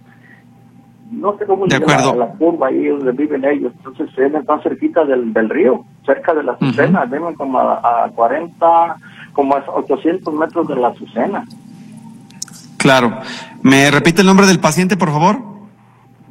no 1.10 1.36
sé 1.38 1.46
cómo 1.46 1.66
de 1.66 1.76
acuerdo. 1.76 2.14
La, 2.14 2.26
curva 2.28 2.68
ahí 2.68 2.86
donde 2.88 3.12
viven 3.12 3.44
ellos. 3.44 3.72
Entonces, 3.76 4.08
ellos 4.18 4.40
están 4.40 4.62
cerquita 4.62 5.04
del, 5.04 5.32
del 5.32 5.48
río, 5.48 5.84
cerca 6.04 6.34
de 6.34 6.42
la 6.42 6.52
Azucena, 6.52 7.04
viven 7.04 7.34
como 7.34 7.58
a, 7.58 8.04
a, 8.04 8.08
40, 8.10 8.96
como 9.32 9.54
a 9.56 9.64
800 9.66 10.34
metros 10.34 10.68
de 10.68 10.76
la 10.76 10.88
Azucena. 10.88 11.44
Claro. 12.76 13.18
¿Me 13.62 13.90
repite 13.90 14.20
el 14.20 14.26
nombre 14.26 14.46
del 14.46 14.60
paciente, 14.60 14.96
por 14.96 15.10
favor? 15.10 15.38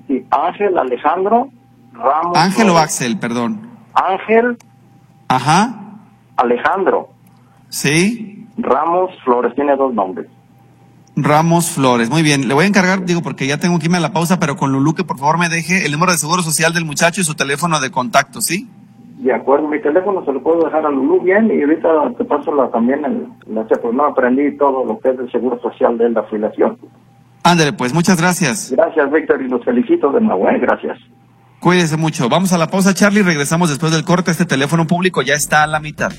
Sí, 0.08 0.26
Ángel 0.30 0.78
Alejandro 0.78 1.50
Ramos. 1.96 2.38
Ángel 2.38 2.70
o 2.70 2.78
Axel, 2.78 3.18
perdón. 3.18 3.70
Ángel. 3.94 4.58
Ajá. 5.28 5.76
Alejandro. 6.36 7.10
Sí. 7.70 8.48
Ramos 8.58 9.12
Flores, 9.24 9.54
tiene 9.56 9.76
dos 9.76 9.94
nombres. 9.94 10.28
Ramos 11.16 11.70
Flores. 11.70 12.10
Muy 12.10 12.24
bien, 12.24 12.48
le 12.48 12.54
voy 12.54 12.66
a 12.66 12.68
encargar, 12.68 13.06
digo, 13.06 13.22
porque 13.22 13.48
ya 13.48 13.58
tengo 13.58 13.80
que 13.80 13.86
irme 13.86 13.98
a 13.98 14.02
la 14.02 14.12
pausa, 14.12 14.40
pero 14.40 14.56
con 14.58 14.72
Lulu 14.72 14.94
que 14.94 15.04
por 15.04 15.18
favor 15.18 15.38
me 15.38 15.50
deje 15.50 15.86
el 15.86 15.92
número 15.92 16.12
de 16.12 16.18
seguro 16.18 16.44
social 16.44 16.74
del 16.74 16.86
muchacho 16.86 17.22
y 17.22 17.24
su 17.24 17.36
teléfono 17.36 17.80
de 17.80 17.90
contacto, 17.90 18.42
¿sí? 18.42 18.70
De 19.18 19.34
acuerdo, 19.34 19.68
mi 19.68 19.82
teléfono 19.82 20.24
se 20.26 20.34
lo 20.34 20.44
puedo 20.44 20.66
dejar 20.66 20.86
a 20.86 20.90
Lulu 20.90 21.22
bien 21.22 21.50
y 21.52 21.62
ahorita 21.62 21.88
te 22.18 22.26
paso 22.26 22.54
la, 22.54 22.70
también 22.70 23.06
el, 23.06 23.28
la, 23.48 23.64
pues 23.64 23.94
no 23.94 24.06
aprendí 24.06 24.58
todo 24.58 24.84
lo 24.84 25.00
que 25.00 25.10
es 25.10 25.20
el 25.20 25.32
seguro 25.32 25.60
social 25.62 25.98
de 25.98 26.10
la 26.10 26.20
afiliación. 26.20 26.78
Ándale, 27.44 27.74
pues, 27.74 27.94
muchas 27.94 28.20
gracias. 28.20 28.72
Gracias, 28.76 29.12
Víctor, 29.12 29.42
y 29.42 29.48
los 29.48 29.64
felicito 29.64 30.12
de 30.12 30.20
nuevo, 30.20 30.50
¿eh? 30.50 30.58
Gracias. 30.60 30.98
Cuídese 31.60 31.96
mucho. 31.96 32.28
Vamos 32.28 32.54
a 32.54 32.58
la 32.58 32.68
pausa, 32.68 32.94
Charlie, 32.94 33.22
regresamos 33.22 33.70
después 33.70 33.92
del 33.92 34.04
corte. 34.04 34.32
Este 34.32 34.46
teléfono 34.46 34.86
público 34.88 35.22
ya 35.22 35.36
está 35.36 35.64
a 35.64 35.68
la 35.68 35.80
mitad. 35.80 36.12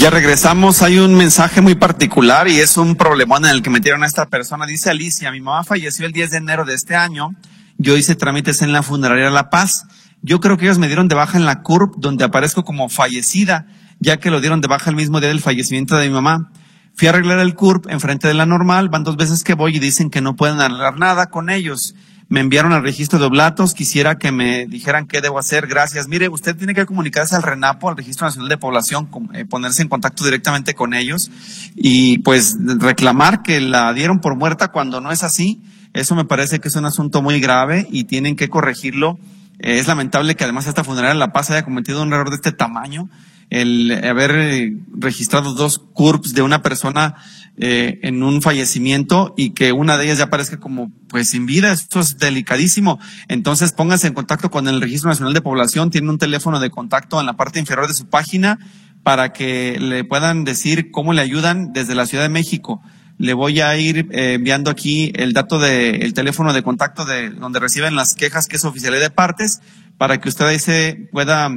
Ya 0.00 0.08
regresamos. 0.08 0.80
Hay 0.80 0.98
un 0.98 1.14
mensaje 1.14 1.60
muy 1.60 1.74
particular 1.74 2.48
y 2.48 2.58
es 2.58 2.78
un 2.78 2.96
problemón 2.96 3.44
en 3.44 3.50
el 3.50 3.60
que 3.60 3.68
metieron 3.68 4.02
a 4.02 4.06
esta 4.06 4.24
persona. 4.24 4.64
Dice 4.64 4.88
Alicia, 4.88 5.30
mi 5.30 5.42
mamá 5.42 5.62
falleció 5.62 6.06
el 6.06 6.12
10 6.12 6.30
de 6.30 6.36
enero 6.38 6.64
de 6.64 6.72
este 6.72 6.96
año. 6.96 7.34
Yo 7.76 7.98
hice 7.98 8.14
trámites 8.14 8.62
en 8.62 8.72
la 8.72 8.82
funeraria 8.82 9.28
La 9.28 9.50
Paz. 9.50 9.84
Yo 10.22 10.40
creo 10.40 10.56
que 10.56 10.64
ellos 10.64 10.78
me 10.78 10.86
dieron 10.86 11.06
de 11.08 11.16
baja 11.16 11.36
en 11.36 11.44
la 11.44 11.60
CURP, 11.60 11.96
donde 11.98 12.24
aparezco 12.24 12.64
como 12.64 12.88
fallecida, 12.88 13.66
ya 13.98 14.16
que 14.16 14.30
lo 14.30 14.40
dieron 14.40 14.62
de 14.62 14.68
baja 14.68 14.88
el 14.88 14.96
mismo 14.96 15.20
día 15.20 15.28
del 15.28 15.42
fallecimiento 15.42 15.98
de 15.98 16.08
mi 16.08 16.14
mamá. 16.14 16.50
Fui 16.94 17.06
a 17.06 17.10
arreglar 17.10 17.38
el 17.38 17.54
CURP 17.54 17.90
enfrente 17.90 18.26
de 18.26 18.32
la 18.32 18.46
normal, 18.46 18.88
van 18.88 19.04
dos 19.04 19.18
veces 19.18 19.44
que 19.44 19.52
voy 19.52 19.76
y 19.76 19.80
dicen 19.80 20.08
que 20.08 20.22
no 20.22 20.34
pueden 20.34 20.62
arreglar 20.62 20.98
nada 20.98 21.26
con 21.26 21.50
ellos 21.50 21.94
me 22.30 22.38
enviaron 22.38 22.72
al 22.72 22.84
registro 22.84 23.18
de 23.18 23.24
oblatos, 23.24 23.74
quisiera 23.74 24.16
que 24.16 24.30
me 24.30 24.64
dijeran 24.66 25.08
qué 25.08 25.20
debo 25.20 25.40
hacer, 25.40 25.66
gracias. 25.66 26.06
Mire, 26.06 26.28
usted 26.28 26.56
tiene 26.56 26.74
que 26.74 26.86
comunicarse 26.86 27.34
al 27.34 27.42
RENAPO, 27.42 27.88
al 27.88 27.96
Registro 27.96 28.24
Nacional 28.24 28.48
de 28.48 28.56
Población, 28.56 29.08
eh, 29.34 29.44
ponerse 29.44 29.82
en 29.82 29.88
contacto 29.88 30.24
directamente 30.24 30.74
con 30.74 30.94
ellos 30.94 31.28
y 31.74 32.18
pues 32.18 32.56
reclamar 32.78 33.42
que 33.42 33.60
la 33.60 33.92
dieron 33.92 34.20
por 34.20 34.36
muerta 34.36 34.68
cuando 34.68 35.00
no 35.00 35.10
es 35.10 35.24
así. 35.24 35.60
Eso 35.92 36.14
me 36.14 36.24
parece 36.24 36.60
que 36.60 36.68
es 36.68 36.76
un 36.76 36.84
asunto 36.84 37.20
muy 37.20 37.40
grave 37.40 37.88
y 37.90 38.04
tienen 38.04 38.36
que 38.36 38.48
corregirlo. 38.48 39.18
Eh, 39.58 39.80
es 39.80 39.88
lamentable 39.88 40.36
que 40.36 40.44
además 40.44 40.68
esta 40.68 40.84
funeraria 40.84 41.14
La 41.14 41.32
Paz 41.32 41.50
haya 41.50 41.64
cometido 41.64 42.00
un 42.00 42.12
error 42.12 42.30
de 42.30 42.36
este 42.36 42.52
tamaño 42.52 43.08
el 43.50 44.00
haber 44.04 44.30
eh, 44.30 44.76
registrado 44.96 45.54
dos 45.54 45.78
CURPS 45.92 46.34
de 46.34 46.42
una 46.42 46.62
persona 46.62 47.16
eh, 47.56 47.98
en 48.04 48.22
un 48.22 48.40
fallecimiento 48.40 49.34
y 49.36 49.50
que 49.50 49.72
una 49.72 49.98
de 49.98 50.04
ellas 50.04 50.18
ya 50.18 50.24
aparezca 50.24 50.58
como 50.58 50.90
pues 51.08 51.30
sin 51.30 51.46
vida, 51.46 51.72
esto 51.72 52.00
es 52.00 52.16
delicadísimo. 52.16 52.98
Entonces 53.28 53.72
póngase 53.72 54.06
en 54.06 54.14
contacto 54.14 54.50
con 54.50 54.68
el 54.68 54.80
Registro 54.80 55.10
Nacional 55.10 55.34
de 55.34 55.42
Población, 55.42 55.90
tiene 55.90 56.08
un 56.08 56.18
teléfono 56.18 56.60
de 56.60 56.70
contacto 56.70 57.20
en 57.20 57.26
la 57.26 57.34
parte 57.34 57.58
inferior 57.58 57.88
de 57.88 57.94
su 57.94 58.06
página 58.06 58.58
para 59.02 59.32
que 59.32 59.78
le 59.80 60.04
puedan 60.04 60.44
decir 60.44 60.90
cómo 60.90 61.12
le 61.12 61.22
ayudan 61.22 61.72
desde 61.72 61.94
la 61.94 62.06
Ciudad 62.06 62.24
de 62.24 62.30
México. 62.30 62.80
Le 63.18 63.34
voy 63.34 63.60
a 63.60 63.76
ir 63.76 64.08
eh, 64.12 64.34
enviando 64.34 64.70
aquí 64.70 65.12
el 65.16 65.32
dato 65.32 65.58
del 65.58 66.02
el 66.02 66.14
teléfono 66.14 66.52
de 66.52 66.62
contacto 66.62 67.04
de 67.04 67.30
donde 67.30 67.60
reciben 67.60 67.96
las 67.96 68.14
quejas, 68.14 68.46
que 68.46 68.56
es 68.56 68.64
oficialidad 68.64 69.02
de 69.02 69.10
partes, 69.10 69.60
para 69.98 70.20
que 70.20 70.28
usted 70.28 70.46
ahí 70.46 70.58
se 70.58 71.08
pueda 71.12 71.50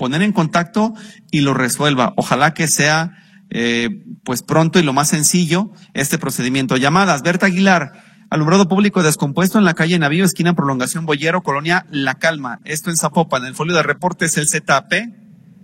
poner 0.00 0.22
en 0.22 0.32
contacto 0.32 0.94
y 1.30 1.42
lo 1.42 1.52
resuelva. 1.52 2.14
Ojalá 2.16 2.54
que 2.54 2.68
sea 2.68 3.18
eh, 3.50 3.90
pues 4.24 4.42
pronto 4.42 4.78
y 4.78 4.82
lo 4.82 4.94
más 4.94 5.08
sencillo 5.08 5.72
este 5.92 6.16
procedimiento. 6.16 6.78
Llamadas, 6.78 7.20
Berta 7.20 7.44
Aguilar, 7.44 7.92
alumbrado 8.30 8.66
público 8.66 9.02
descompuesto 9.02 9.58
en 9.58 9.66
la 9.66 9.74
calle 9.74 9.98
Navío, 9.98 10.24
esquina 10.24 10.54
Prolongación 10.54 11.04
Boyero, 11.04 11.42
Colonia 11.42 11.84
La 11.90 12.14
Calma. 12.14 12.60
Esto 12.64 12.88
en 12.88 12.96
Zapopan. 12.96 13.44
El 13.44 13.54
folio 13.54 13.76
de 13.76 13.82
reportes 13.82 14.38
el 14.38 14.48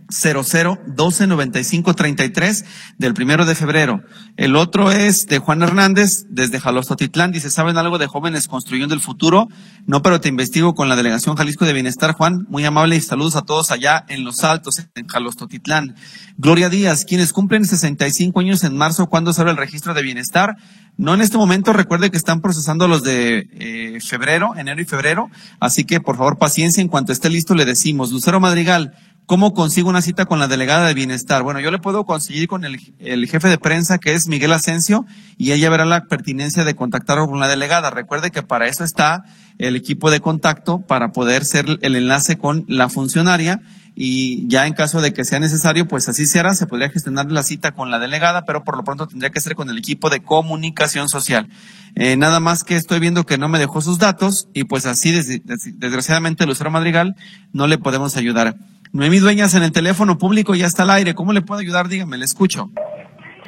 ZP 0.09 0.37
00129533 0.37 2.65
del 2.99 3.15
primero 3.15 3.45
de 3.45 3.55
febrero. 3.55 4.03
El 4.37 4.57
otro 4.57 4.91
es 4.91 5.27
de 5.27 5.39
Juan 5.39 5.63
Hernández 5.63 6.27
desde 6.29 6.61
Jalostotitlán. 6.61 7.33
Dice, 7.33 7.51
¿saben 7.51 7.77
algo 7.77 7.99
de 7.99 8.07
jóvenes 8.07 8.49
construyendo 8.49 8.95
el 8.95 9.01
futuro? 9.01 9.49
No, 9.87 10.03
pero 10.03 10.21
te 10.21 10.29
investigo 10.29 10.75
con 10.75 10.89
la 10.89 10.97
Delegación 10.97 11.37
Jalisco 11.37 11.65
de 11.65 11.73
Bienestar, 11.73 12.13
Juan. 12.13 12.47
Muy 12.49 12.65
amable 12.65 12.97
y 12.97 13.01
saludos 13.01 13.37
a 13.37 13.43
todos 13.43 13.71
allá 13.71 14.05
en 14.09 14.25
Los 14.25 14.45
Altos, 14.45 14.83
en 14.95 15.07
Jalostotitlán. 15.07 15.95
Gloria 16.39 16.69
Díaz, 16.69 17.05
quienes 17.05 17.33
cumplen 17.33 17.65
65 17.65 18.41
años 18.41 18.65
en 18.65 18.77
marzo, 18.77 19.07
¿cuándo 19.07 19.33
se 19.33 19.41
abre 19.41 19.53
el 19.53 19.57
registro 19.57 19.95
de 19.95 20.03
bienestar? 20.03 20.57
No 20.99 21.15
en 21.15 21.21
este 21.21 21.37
momento, 21.37 21.73
recuerde 21.73 22.11
que 22.11 22.17
están 22.17 22.41
procesando 22.41 22.89
los 22.89 23.03
de 23.03 23.49
eh, 23.53 24.01
febrero, 24.01 24.55
enero 24.57 24.81
y 24.81 24.87
febrero, 24.87 25.31
así 25.61 25.85
que 25.85 26.01
por 26.01 26.17
favor 26.17 26.39
paciencia, 26.39 26.81
en 26.81 26.89
cuanto 26.89 27.13
esté 27.13 27.29
listo 27.29 27.55
le 27.55 27.67
decimos. 27.67 28.13
Lucero 28.13 28.41
Madrigal, 28.41 28.95
¿Cómo 29.27 29.55
consigo 29.55 29.89
una 29.89 30.03
cita 30.03 30.27
con 30.27 30.39
la 30.39 30.47
delegada 30.47 30.87
de 30.87 30.95
bienestar? 30.95 31.43
Bueno, 31.43 31.59
yo 31.59 31.73
le 31.73 31.81
puedo 31.81 32.07
conseguir 32.07 32.47
con 32.47 32.65
el, 32.65 32.79
jefe 32.79 33.49
de 33.49 33.59
prensa 33.59 33.99
que 33.99 34.13
es 34.13 34.29
Miguel 34.29 34.53
Asensio 34.53 35.05
y 35.37 35.51
ella 35.51 35.69
verá 35.69 35.85
la 35.85 36.05
pertinencia 36.05 36.63
de 36.63 36.77
contactarlo 36.77 37.27
con 37.27 37.41
la 37.41 37.49
delegada. 37.49 37.91
Recuerde 37.91 38.31
que 38.31 38.45
para 38.45 38.69
eso 38.69 38.85
está 38.85 39.25
el 39.59 39.75
equipo 39.75 40.13
de 40.13 40.21
contacto 40.21 40.79
para 40.79 41.11
poder 41.11 41.45
ser 41.45 41.67
el 41.83 41.97
enlace 41.97 42.39
con 42.39 42.65
la 42.69 42.89
funcionaria 42.89 43.63
y 43.99 44.47
ya 44.47 44.67
en 44.67 44.75
caso 44.75 45.01
de 45.01 45.13
que 45.13 45.25
sea 45.25 45.41
necesario, 45.41 45.89
pues 45.89 46.07
así 46.09 46.27
se 46.27 46.39
hará, 46.39 46.55
se 46.55 46.67
podría 46.67 46.91
gestionar 46.91 47.33
la 47.33 47.43
cita 47.43 47.73
con 47.73 47.91
la 47.91 47.99
delegada, 47.99 48.45
pero 48.45 48.63
por 48.63 48.77
lo 48.77 48.85
pronto 48.85 49.09
tendría 49.09 49.31
que 49.31 49.41
ser 49.41 49.57
con 49.57 49.71
el 49.71 49.79
equipo 49.79 50.11
de 50.11 50.23
comunicación 50.23 51.09
social. 51.09 51.49
Eh, 51.95 52.17
nada 52.19 52.39
más 52.39 52.63
que 52.63 52.77
estoy 52.77 53.01
viendo 53.01 53.25
que 53.25 53.39
no 53.39 53.49
me 53.49 53.59
dejó 53.59 53.81
sus 53.81 53.99
datos 53.99 54.49
y 54.53 54.65
pues 54.65 54.85
así 54.85 55.11
desgraciadamente 55.11 56.45
Lucero 56.47 56.71
Madrigal 56.71 57.17
no 57.53 57.67
le 57.67 57.79
podemos 57.79 58.17
ayudar. 58.19 58.55
Noemí 58.93 59.19
Dueñas 59.19 59.55
en 59.55 59.63
el 59.63 59.73
teléfono 59.73 60.19
público 60.19 60.55
ya 60.55 60.67
está 60.67 60.83
al 60.85 60.91
aire. 60.91 61.15
¿Cómo 61.15 61.33
le 61.33 61.43
puedo 61.43 61.61
ayudar? 61.61 61.89
Dígame, 61.89 62.17
le 62.17 62.25
escucho. 62.25 62.71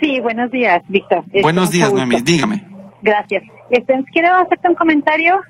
Sí, 0.00 0.20
buenos 0.20 0.50
días, 0.50 0.82
Víctor. 0.88 1.24
Este, 1.26 1.42
buenos 1.42 1.70
días, 1.70 1.92
Noemí, 1.92 2.20
dígame. 2.22 2.64
Gracias. 3.02 3.42
Este, 3.70 3.94
quiero 4.12 4.34
hacerte 4.34 4.68
un 4.68 4.74
comentario, 4.74 5.40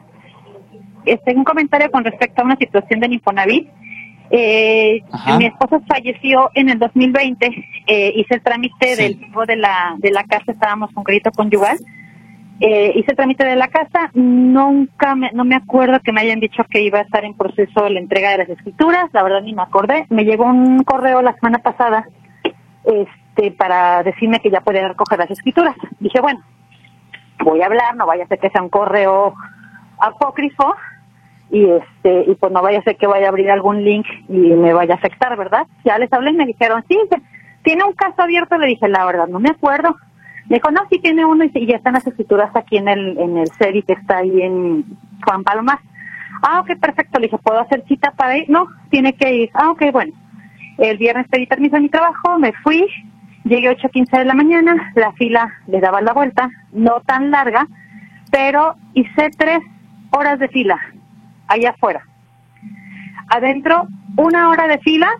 este, 1.04 1.34
un 1.34 1.44
comentario 1.44 1.90
con 1.90 2.04
respecto 2.04 2.42
a 2.42 2.44
una 2.44 2.56
situación 2.56 3.00
de 3.00 3.06
Infonavit. 3.08 3.68
Eh, 4.30 5.00
mi 5.38 5.46
esposo 5.46 5.82
falleció 5.88 6.50
en 6.54 6.68
el 6.68 6.78
2020, 6.78 7.46
eh, 7.86 8.12
hice 8.14 8.34
el 8.34 8.42
trámite 8.42 8.96
del 8.96 9.18
tipo 9.18 9.46
de 9.46 9.56
la, 9.56 9.94
de 9.98 10.10
la 10.10 10.22
casa, 10.24 10.52
estábamos 10.52 10.90
con 10.92 11.02
crédito 11.02 11.30
conyugal, 11.30 11.78
eh, 12.60 12.92
hice 12.96 13.10
el 13.10 13.16
trámite 13.16 13.46
de 13.46 13.56
la 13.56 13.68
casa, 13.68 14.10
nunca 14.14 15.14
me, 15.14 15.30
no 15.32 15.44
me 15.44 15.54
acuerdo 15.54 16.00
que 16.00 16.12
me 16.12 16.20
hayan 16.20 16.40
dicho 16.40 16.64
que 16.68 16.80
iba 16.80 16.98
a 16.98 17.02
estar 17.02 17.24
en 17.24 17.34
proceso 17.34 17.88
la 17.88 18.00
entrega 18.00 18.30
de 18.30 18.38
las 18.38 18.48
escrituras, 18.48 19.08
la 19.12 19.22
verdad 19.22 19.42
ni 19.42 19.52
me 19.52 19.62
acordé, 19.62 20.06
me 20.10 20.24
llegó 20.24 20.44
un 20.44 20.82
correo 20.82 21.22
la 21.22 21.34
semana 21.34 21.58
pasada 21.58 22.06
este 22.84 23.52
para 23.52 24.02
decirme 24.02 24.40
que 24.40 24.50
ya 24.50 24.60
podía 24.60 24.88
recoger 24.88 25.18
las 25.18 25.30
escrituras. 25.30 25.76
Dije, 26.00 26.20
bueno, 26.20 26.40
voy 27.44 27.62
a 27.62 27.66
hablar, 27.66 27.94
no 27.96 28.06
vaya 28.06 28.24
a 28.24 28.28
ser 28.28 28.38
que 28.38 28.50
sea 28.50 28.62
un 28.62 28.70
correo 28.70 29.34
apócrifo, 29.98 30.74
y 31.50 31.64
este 31.64 32.30
y 32.30 32.34
pues 32.34 32.52
no 32.52 32.62
vaya 32.62 32.78
a 32.80 32.82
ser 32.82 32.96
que 32.96 33.06
vaya 33.06 33.26
a 33.26 33.28
abrir 33.30 33.50
algún 33.50 33.82
link 33.84 34.06
y 34.28 34.32
me 34.32 34.72
vaya 34.72 34.94
a 34.94 34.96
afectar, 34.96 35.36
¿verdad? 35.36 35.66
Ya 35.84 35.98
les 35.98 36.12
hablé 36.12 36.30
y 36.30 36.34
me 36.36 36.46
dijeron, 36.46 36.84
sí, 36.88 36.98
tiene 37.62 37.84
un 37.84 37.92
caso 37.92 38.22
abierto, 38.22 38.58
le 38.58 38.66
dije, 38.66 38.88
la 38.88 39.04
verdad, 39.04 39.28
no 39.28 39.40
me 39.40 39.50
acuerdo. 39.50 39.96
Me 40.48 40.56
dijo, 40.56 40.70
no, 40.70 40.80
sí 40.90 40.98
tiene 40.98 41.24
uno 41.24 41.44
y, 41.44 41.66
ya 41.66 41.76
están 41.76 41.94
las 41.94 42.06
escrituras 42.06 42.50
aquí 42.54 42.78
en 42.78 42.88
el, 42.88 43.18
en 43.18 43.36
el 43.36 43.50
CERI 43.58 43.82
que 43.82 43.92
está 43.92 44.18
ahí 44.18 44.42
en 44.42 44.84
Juan 45.24 45.44
Palomar. 45.44 45.78
Ah, 46.42 46.60
ok, 46.60 46.78
perfecto. 46.80 47.18
Le 47.18 47.26
dije, 47.26 47.38
¿puedo 47.38 47.60
hacer 47.60 47.84
cita 47.86 48.12
para 48.12 48.38
ir? 48.38 48.48
No, 48.48 48.66
tiene 48.90 49.12
que 49.12 49.34
ir. 49.34 49.50
Ah, 49.52 49.70
ok, 49.70 49.92
bueno. 49.92 50.12
El 50.78 50.96
viernes 50.96 51.26
pedí 51.28 51.46
permiso 51.46 51.76
en 51.76 51.82
mi 51.82 51.88
trabajo, 51.88 52.38
me 52.38 52.52
fui, 52.52 52.86
llegué 53.44 53.68
8.15 53.68 54.18
de 54.18 54.24
la 54.24 54.34
mañana, 54.34 54.92
la 54.94 55.10
fila 55.12 55.52
le 55.66 55.80
daba 55.80 56.00
la 56.00 56.12
vuelta, 56.12 56.50
no 56.70 57.00
tan 57.00 57.32
larga, 57.32 57.66
pero 58.30 58.76
hice 58.94 59.30
tres 59.36 59.58
horas 60.12 60.38
de 60.38 60.48
fila 60.48 60.78
allá 61.48 61.70
afuera. 61.70 62.06
Adentro, 63.28 63.88
una 64.16 64.50
hora 64.50 64.68
de 64.68 64.78
fila 64.78 65.10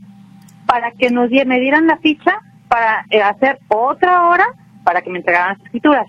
para 0.66 0.92
que 0.92 1.10
nos 1.10 1.28
me 1.30 1.58
dieran 1.58 1.88
la 1.88 1.96
ficha 1.96 2.38
para 2.68 3.04
eh, 3.10 3.20
hacer 3.20 3.58
otra 3.68 4.28
hora 4.28 4.46
para 4.88 5.02
que 5.02 5.10
me 5.10 5.18
entregaran 5.18 5.50
las 5.50 5.66
escrituras. 5.66 6.06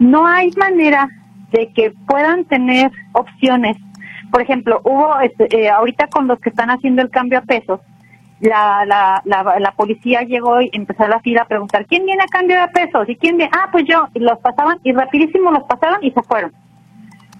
No 0.00 0.26
hay 0.26 0.50
manera 0.58 1.08
de 1.52 1.72
que 1.72 1.92
puedan 2.08 2.44
tener 2.46 2.90
opciones. 3.12 3.76
Por 4.32 4.42
ejemplo, 4.42 4.80
hubo 4.82 5.20
este, 5.20 5.44
eh, 5.56 5.70
ahorita 5.70 6.08
con 6.08 6.26
los 6.26 6.40
que 6.40 6.48
están 6.48 6.70
haciendo 6.70 7.02
el 7.02 7.10
cambio 7.10 7.38
a 7.38 7.42
pesos, 7.42 7.78
la, 8.40 8.84
la, 8.84 9.22
la, 9.24 9.72
policía 9.76 10.22
llegó 10.22 10.60
y 10.60 10.70
empezó 10.72 11.06
la 11.06 11.20
fila 11.20 11.42
a 11.42 11.46
preguntar, 11.46 11.86
¿quién 11.86 12.04
viene 12.04 12.24
a 12.24 12.26
cambio 12.26 12.60
de 12.60 12.66
pesos? 12.66 13.08
¿Y 13.08 13.14
quién 13.14 13.36
viene? 13.36 13.52
Ah, 13.56 13.68
pues 13.70 13.84
yo. 13.88 14.08
Y 14.12 14.18
los 14.18 14.40
pasaban 14.40 14.80
y 14.82 14.92
rapidísimo 14.92 15.52
los 15.52 15.62
pasaron 15.62 16.02
y 16.02 16.10
se 16.10 16.22
fueron. 16.22 16.52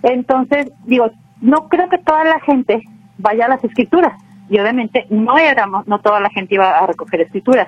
Entonces, 0.04 0.70
digo, 0.84 1.10
no 1.40 1.68
creo 1.68 1.88
que 1.88 1.98
toda 1.98 2.22
la 2.22 2.38
gente 2.38 2.80
vaya 3.18 3.46
a 3.46 3.48
las 3.48 3.64
escrituras. 3.64 4.12
Y 4.48 4.60
obviamente 4.60 5.08
no 5.10 5.36
éramos, 5.36 5.88
no 5.88 5.98
toda 5.98 6.20
la 6.20 6.30
gente 6.30 6.54
iba 6.54 6.78
a 6.78 6.86
recoger 6.86 7.22
escrituras. 7.22 7.66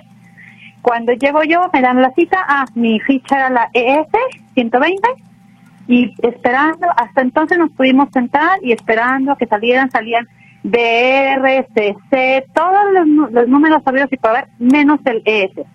Cuando 0.89 1.13
llego 1.13 1.43
yo, 1.43 1.69
me 1.71 1.83
dan 1.83 2.01
la 2.01 2.15
cita, 2.15 2.39
ah, 2.49 2.65
mi 2.75 2.99
ficha 3.01 3.37
era 3.37 3.51
la 3.51 3.69
ES 3.75 4.07
120 4.55 5.07
y 5.87 6.15
esperando, 6.23 6.87
hasta 6.97 7.21
entonces 7.21 7.59
nos 7.59 7.71
pudimos 7.73 8.09
sentar 8.11 8.59
y 8.63 8.73
esperando 8.73 9.33
a 9.33 9.37
que 9.37 9.45
salieran, 9.45 9.91
salían 9.91 10.27
BRCC, 10.63 12.47
todos 12.55 13.31
los, 13.31 13.49
números 13.49 13.83
sabidos 13.85 14.11
y 14.11 14.17
para 14.17 14.41
ver, 14.41 14.49
menos 14.59 14.99
el 15.05 15.21
ES. 15.27 15.67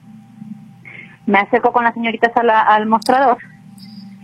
Me 1.28 1.38
acerco 1.38 1.71
con 1.71 1.84
las 1.84 1.93
señoritas 1.93 2.32
al 2.36 2.88
mostrador 2.88 3.38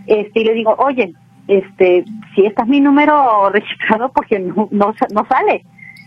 este, 0.08 0.40
y 0.40 0.44
le 0.44 0.54
digo, 0.54 0.74
oye, 0.76 1.14
este, 1.46 2.04
si 2.34 2.46
este 2.46 2.62
es 2.62 2.68
mi 2.68 2.80
número 2.80 3.48
registrado 3.50 4.10
porque 4.10 4.40
no, 4.40 4.66
no, 4.72 4.92
no 5.14 5.26
sale. 5.26 5.62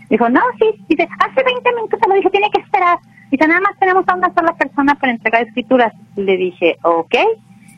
Dijo, 0.10 0.28
no, 0.28 0.42
sí, 0.60 0.86
dice, 0.90 1.08
hace 1.20 1.42
20 1.42 1.74
minutos 1.74 2.02
se 2.04 2.10
lo 2.10 2.16
dije, 2.16 2.30
tiene 2.32 2.52
que 2.52 2.60
esperar. 2.60 3.00
Dice, 3.34 3.48
nada 3.48 3.62
más 3.62 3.80
tenemos 3.80 4.08
a 4.08 4.14
una 4.14 4.32
sola 4.32 4.54
persona 4.54 4.94
para 4.94 5.12
entregar 5.12 5.42
escrituras. 5.42 5.92
Le 6.16 6.38
dije, 6.38 6.78
ok. 6.84 7.16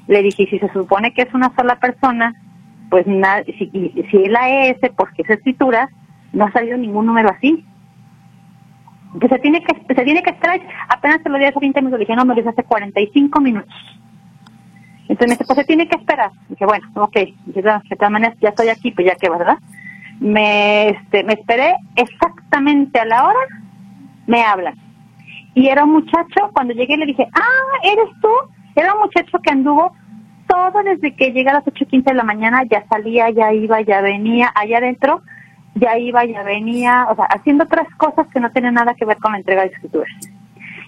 Le 0.06 0.22
dije, 0.22 0.48
si 0.48 0.60
se 0.60 0.68
supone 0.74 1.13
que 1.13 1.22
es 1.22 1.34
una 1.34 1.50
sola 1.56 1.78
persona, 1.78 2.34
pues 2.89 3.08
nada, 3.08 3.41
si, 3.46 3.72
si 4.12 4.18
es 4.18 4.30
la 4.30 4.50
ES, 4.50 4.80
porque 4.98 5.22
es 5.22 5.30
escritura, 5.30 5.88
no 6.34 6.44
ha 6.44 6.52
salido 6.52 6.76
ningún 6.78 7.06
número 7.06 7.30
así. 7.30 7.63
Que 9.18 9.30
se 9.30 9.39
tiene 9.39 9.63
que, 9.63 9.96
se 9.96 10.04
tiene 10.04 10.24
que 10.24 10.32
esperar, 10.32 10.60
apenas 10.89 11.22
se 11.24 11.30
lo 11.30 11.38
di 11.38 11.46
hace 11.46 11.58
20 11.58 11.80
minutos, 11.80 12.00
le 12.00 12.06
dije, 12.06 12.18
no, 12.18 12.26
me 12.26 12.36
lo 12.36 12.41
dice 12.41 12.50
hace 12.50 12.63
45 12.63 13.39
minutos. 13.39 13.74
Entonces 15.08 15.28
me 15.30 15.34
dice, 15.36 15.46
pues 15.46 15.58
se 15.58 15.63
tiene 15.63 15.88
que 15.88 15.96
esperar. 15.96 16.32
Dije, 16.50 16.65
bueno, 16.65 16.86
ok, 16.96 17.15
de 17.46 17.62
todas 17.62 18.12
maneras 18.12 18.36
ya 18.41 18.50
estoy 18.50 18.68
aquí, 18.68 18.91
pues 18.91 19.08
ya 19.08 19.15
que, 19.15 19.30
¿verdad? 19.30 19.58
Me, 20.20 20.89
este, 20.89 21.24
me 21.24 21.32
esperé 21.32 21.78
exactamente 21.96 23.00
a 23.00 23.06
la 23.06 23.24
hora, 23.26 23.39
me 24.28 24.44
hablan. 24.44 24.85
Y 25.56 25.68
era 25.70 25.86
un 25.86 25.94
muchacho, 25.94 26.52
cuando 26.54 26.74
llegué 26.74 26.98
le 26.98 27.06
dije, 27.06 27.28
ah, 27.34 27.80
¿eres 27.84 28.10
tú? 28.22 28.30
Era 28.76 28.94
un 28.94 29.00
muchacho 29.02 29.39
que 29.41 29.52
anduvo 29.52 29.94
todo 30.48 30.84
desde 30.84 31.15
que 31.15 31.32
llegué 31.32 31.50
a 31.50 31.54
las 31.54 31.65
8.15 31.65 32.04
de 32.04 32.13
la 32.13 32.24
mañana, 32.24 32.63
ya 32.70 32.86
salía, 32.88 33.30
ya 33.30 33.52
iba, 33.54 33.82
ya 33.82 34.02
venía, 34.02 34.52
allá 34.54 34.78
adentro, 34.78 35.22
ya 35.76 35.98
iba, 35.98 36.24
ya 36.26 36.44
venía, 36.44 37.08
o 37.10 37.15
sea, 37.15 37.26
haciendo 37.26 37.63
otras 37.63 37.88
cosas 37.96 38.28
que 38.34 38.39
no 38.39 38.52
tenían 38.52 38.76
nada 38.76 38.94
que 38.94 39.06
ver 39.06 39.18
con 39.18 39.32
la 39.32 39.39
entrega 39.39 39.62
de 39.62 39.70
escrituras. 39.70 40.10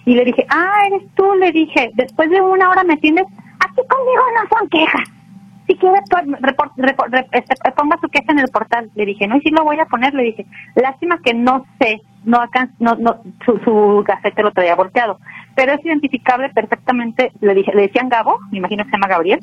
Y 0.04 0.14
le 0.14 0.24
dije, 0.24 0.46
ah, 0.48 0.82
eres 0.86 1.02
tú, 1.14 1.34
le 1.34 1.50
dije, 1.50 1.90
después 1.94 2.30
de 2.30 2.40
una 2.40 2.70
hora 2.70 2.84
me 2.84 2.94
atiendes, 2.94 3.26
aquí 3.58 3.80
conmigo 3.88 4.22
no 4.34 4.58
son 4.58 4.68
quejas. 4.68 5.17
Si 5.68 5.76
quiere, 5.76 5.98
este, 7.32 7.72
ponga 7.72 7.98
su 8.00 8.08
queja 8.08 8.32
en 8.32 8.38
el 8.38 8.48
portal. 8.48 8.90
Le 8.94 9.04
dije, 9.04 9.28
no, 9.28 9.36
y 9.36 9.42
si 9.42 9.50
lo 9.50 9.64
voy 9.64 9.78
a 9.78 9.84
poner, 9.84 10.14
le 10.14 10.22
dije, 10.22 10.46
lástima 10.74 11.20
que 11.22 11.34
no 11.34 11.66
sé, 11.78 12.00
no 12.24 12.40
acá, 12.40 12.70
no, 12.78 12.94
no, 12.94 13.20
su, 13.44 13.58
su 13.58 14.02
gafete 14.06 14.42
lo 14.42 14.52
traía 14.52 14.74
volteado, 14.74 15.18
pero 15.54 15.72
es 15.72 15.84
identificable 15.84 16.48
perfectamente, 16.48 17.32
le 17.40 17.54
dije, 17.54 17.72
le 17.74 17.82
decían 17.82 18.08
Gabo, 18.08 18.38
me 18.50 18.58
imagino 18.58 18.84
que 18.84 18.90
se 18.90 18.96
llama 18.96 19.08
Gabriel, 19.08 19.40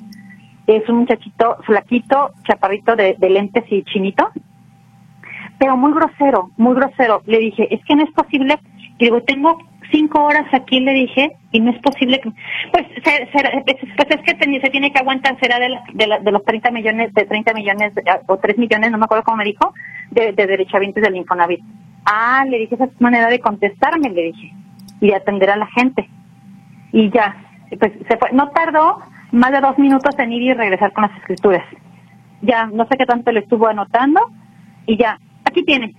es 0.66 0.90
un 0.90 0.98
muchachito 0.98 1.58
flaquito, 1.64 2.32
chaparrito 2.44 2.96
de, 2.96 3.16
de 3.20 3.30
lentes 3.30 3.64
y 3.70 3.84
chinito, 3.84 4.32
pero 5.60 5.78
muy 5.78 5.94
grosero, 5.94 6.50
muy 6.58 6.76
grosero. 6.76 7.22
Le 7.26 7.38
dije, 7.40 7.74
es 7.74 7.84
que 7.86 7.96
no 7.96 8.04
es 8.04 8.12
posible, 8.12 8.60
digo, 8.98 9.22
tengo 9.22 9.58
cinco 9.96 10.26
horas 10.26 10.46
aquí, 10.52 10.82
le 10.82 10.94
dije, 10.94 11.32
y 11.52 11.60
no 11.62 11.72
es 11.72 11.80
posible 11.80 12.20
que... 12.20 12.30
Pues, 12.72 12.86
pues 13.04 14.10
es 14.10 14.22
que 14.22 14.60
se 14.62 14.70
tiene 14.70 14.92
que 14.92 15.00
aguantar, 15.00 15.40
será 15.40 15.58
de, 15.58 15.70
de, 15.94 16.32
los 16.32 16.44
30 16.44 16.72
millones, 16.72 17.14
de 17.14 17.26
30 17.26 17.54
millones 17.54 17.94
o 18.28 18.38
3 18.38 18.58
millones, 18.58 18.92
no 18.92 18.98
me 18.98 19.06
acuerdo 19.06 19.24
cómo 19.24 19.38
me 19.38 19.46
dijo, 19.46 19.74
de, 20.12 20.34
de 20.34 20.48
derechohabientes 20.48 21.02
del 21.02 21.16
Infonavit. 21.16 21.62
Ah, 22.06 22.44
le 22.48 22.60
dije, 22.60 22.76
esa 22.76 22.86
es 22.86 23.02
manera 23.02 23.28
de 23.30 23.40
contestarme, 23.40 24.10
le 24.10 24.24
dije, 24.24 24.52
y 25.00 25.08
de 25.08 25.16
atender 25.16 25.50
a 25.50 25.56
la 25.56 25.68
gente. 25.68 26.10
Y 26.92 27.10
ya, 27.10 27.36
pues 27.80 27.94
se 28.08 28.18
fue. 28.18 28.32
No 28.34 28.50
tardó 28.50 29.00
más 29.32 29.52
de 29.52 29.62
dos 29.62 29.78
minutos 29.80 30.18
en 30.20 30.34
ir 30.34 30.44
y 30.44 30.54
regresar 30.54 30.92
con 30.94 31.04
las 31.04 31.18
escrituras. 31.18 31.64
Ya, 32.42 32.68
no 32.68 32.86
sé 32.88 32.98
qué 32.98 33.06
tanto 33.06 33.32
le 33.32 33.40
estuvo 33.40 33.68
anotando, 33.68 34.20
y 34.86 34.98
ya, 34.98 35.18
aquí 35.46 35.64
tiene. 35.64 35.96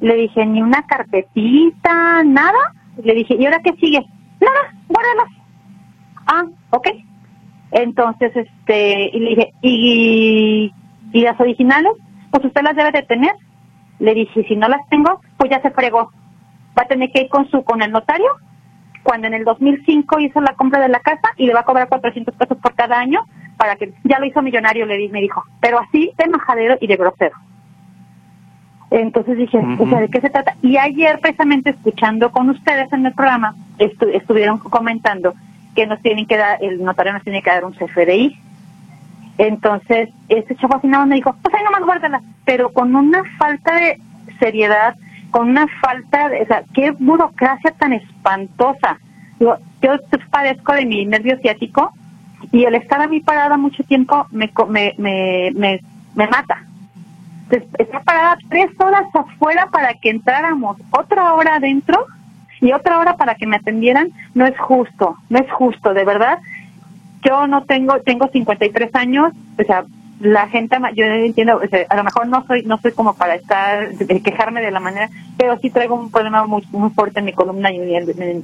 Le 0.00 0.14
dije, 0.16 0.44
ni 0.44 0.60
una 0.60 0.82
carpetita, 0.82 2.22
nada 2.24 2.74
le 3.02 3.14
dije, 3.14 3.36
¿y 3.38 3.44
ahora 3.44 3.60
qué 3.62 3.72
sigue? 3.76 4.04
Nada, 4.40 4.74
guárdalas. 4.88 5.32
Ah, 6.26 6.44
ok. 6.70 6.88
Entonces, 7.72 8.32
este, 8.34 9.10
y 9.16 9.20
le 9.20 9.30
dije, 9.30 9.52
¿y, 9.62 10.72
¿y 11.12 11.20
las 11.20 11.40
originales? 11.40 11.92
Pues 12.30 12.44
usted 12.44 12.62
las 12.62 12.76
debe 12.76 12.92
de 12.92 13.02
tener. 13.02 13.32
Le 13.98 14.14
dije, 14.14 14.44
si 14.44 14.56
no 14.56 14.68
las 14.68 14.86
tengo, 14.88 15.20
pues 15.36 15.50
ya 15.50 15.60
se 15.62 15.70
fregó. 15.70 16.10
Va 16.78 16.82
a 16.82 16.88
tener 16.88 17.10
que 17.10 17.22
ir 17.22 17.28
con 17.28 17.48
su, 17.50 17.64
con 17.64 17.82
el 17.82 17.90
notario, 17.90 18.28
cuando 19.02 19.26
en 19.26 19.34
el 19.34 19.44
2005 19.44 20.20
hizo 20.20 20.40
la 20.40 20.54
compra 20.54 20.80
de 20.80 20.88
la 20.88 21.00
casa 21.00 21.28
y 21.36 21.46
le 21.46 21.54
va 21.54 21.60
a 21.60 21.64
cobrar 21.64 21.88
400 21.88 22.34
pesos 22.34 22.58
por 22.58 22.74
cada 22.74 22.98
año 22.98 23.24
para 23.56 23.76
que 23.76 23.94
ya 24.04 24.18
lo 24.18 24.26
hizo 24.26 24.42
millonario, 24.42 24.84
le 24.84 25.08
me 25.08 25.20
dijo. 25.20 25.42
Pero 25.60 25.78
así 25.78 26.12
de 26.18 26.28
majadero 26.28 26.76
y 26.80 26.86
de 26.86 26.96
grosero. 26.96 27.36
Entonces 28.90 29.36
dije, 29.36 29.58
o 29.78 29.88
sea, 29.88 30.00
¿de 30.00 30.08
qué 30.08 30.20
se 30.20 30.30
trata? 30.30 30.54
Y 30.62 30.76
ayer, 30.76 31.18
precisamente 31.20 31.70
escuchando 31.70 32.30
con 32.30 32.50
ustedes 32.50 32.92
en 32.92 33.04
el 33.04 33.12
programa, 33.14 33.54
estuvieron 33.78 34.58
comentando 34.58 35.34
que 35.74 35.86
nos 35.86 36.00
tienen 36.02 36.26
que 36.26 36.36
dar, 36.36 36.58
el 36.62 36.82
notario 36.82 37.12
nos 37.12 37.24
tiene 37.24 37.42
que 37.42 37.50
dar 37.50 37.64
un 37.64 37.72
CFDI. 37.72 38.38
Entonces, 39.38 40.08
este 40.28 40.54
chavo 40.56 40.80
más 40.84 41.06
me 41.06 41.16
dijo, 41.16 41.34
pues 41.42 41.54
ahí 41.54 41.64
nomás 41.64 41.82
guárdala, 41.82 42.22
pero 42.44 42.72
con 42.72 42.94
una 42.94 43.22
falta 43.38 43.74
de 43.74 44.00
seriedad, 44.38 44.94
con 45.30 45.50
una 45.50 45.66
falta 45.80 46.28
de, 46.28 46.42
o 46.42 46.46
sea, 46.46 46.62
qué 46.72 46.92
burocracia 46.92 47.72
tan 47.72 47.92
espantosa. 47.92 48.98
Yo, 49.40 49.56
yo 49.82 49.96
padezco 50.30 50.72
de 50.72 50.86
mi 50.86 51.04
nervio 51.04 51.38
ciático 51.38 51.92
y 52.52 52.64
el 52.64 52.76
estar 52.76 53.00
a 53.02 53.08
mí 53.08 53.20
parada 53.20 53.56
mucho 53.56 53.82
tiempo 53.82 54.26
me, 54.30 54.50
me, 54.68 54.94
me, 54.96 55.50
me, 55.54 55.80
me 56.14 56.26
mata 56.28 56.65
está 57.50 58.00
parada 58.00 58.38
tres 58.48 58.70
horas 58.78 59.04
afuera 59.14 59.68
para 59.70 59.94
que 59.94 60.10
entráramos, 60.10 60.76
otra 60.90 61.34
hora 61.34 61.56
adentro 61.56 62.06
y 62.60 62.72
otra 62.72 62.98
hora 62.98 63.16
para 63.16 63.34
que 63.34 63.46
me 63.46 63.56
atendieran, 63.56 64.10
no 64.34 64.46
es 64.46 64.58
justo, 64.58 65.16
no 65.28 65.38
es 65.38 65.50
justo, 65.52 65.94
de 65.94 66.04
verdad. 66.04 66.38
Yo 67.22 67.46
no 67.46 67.64
tengo, 67.64 68.00
tengo 68.00 68.28
53 68.28 68.94
años, 68.94 69.32
o 69.58 69.62
sea, 69.64 69.84
la 70.20 70.48
gente, 70.48 70.76
yo 70.94 71.04
entiendo, 71.04 71.60
a 71.88 71.96
lo 71.96 72.04
mejor 72.04 72.26
no 72.26 72.46
soy 72.46 72.62
no 72.62 72.78
soy 72.78 72.92
como 72.92 73.14
para 73.14 73.34
estar, 73.34 73.90
quejarme 74.24 74.62
de 74.62 74.70
la 74.70 74.80
manera, 74.80 75.10
pero 75.36 75.58
sí 75.58 75.70
traigo 75.70 75.94
un 75.94 76.10
problema 76.10 76.46
muy, 76.46 76.66
muy 76.70 76.90
fuerte 76.90 77.18
en 77.18 77.26
mi 77.26 77.32
columna 77.32 77.70
y 77.70 77.78
mi, 77.78 77.94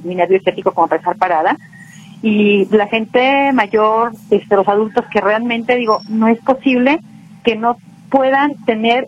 mi 0.03 0.15
nervio 0.15 0.37
estético 0.37 0.71
como 0.71 0.87
para 0.87 0.99
estar 0.99 1.17
parada. 1.17 1.57
Y 2.21 2.65
la 2.73 2.87
gente 2.87 3.51
mayor, 3.51 4.13
este, 4.29 4.55
los 4.55 4.67
adultos 4.67 5.03
que 5.11 5.19
realmente 5.19 5.75
digo, 5.75 5.99
no 6.07 6.27
es 6.27 6.39
posible 6.39 6.99
que 7.43 7.55
no 7.55 7.75
puedan 8.13 8.53
tener 8.65 9.07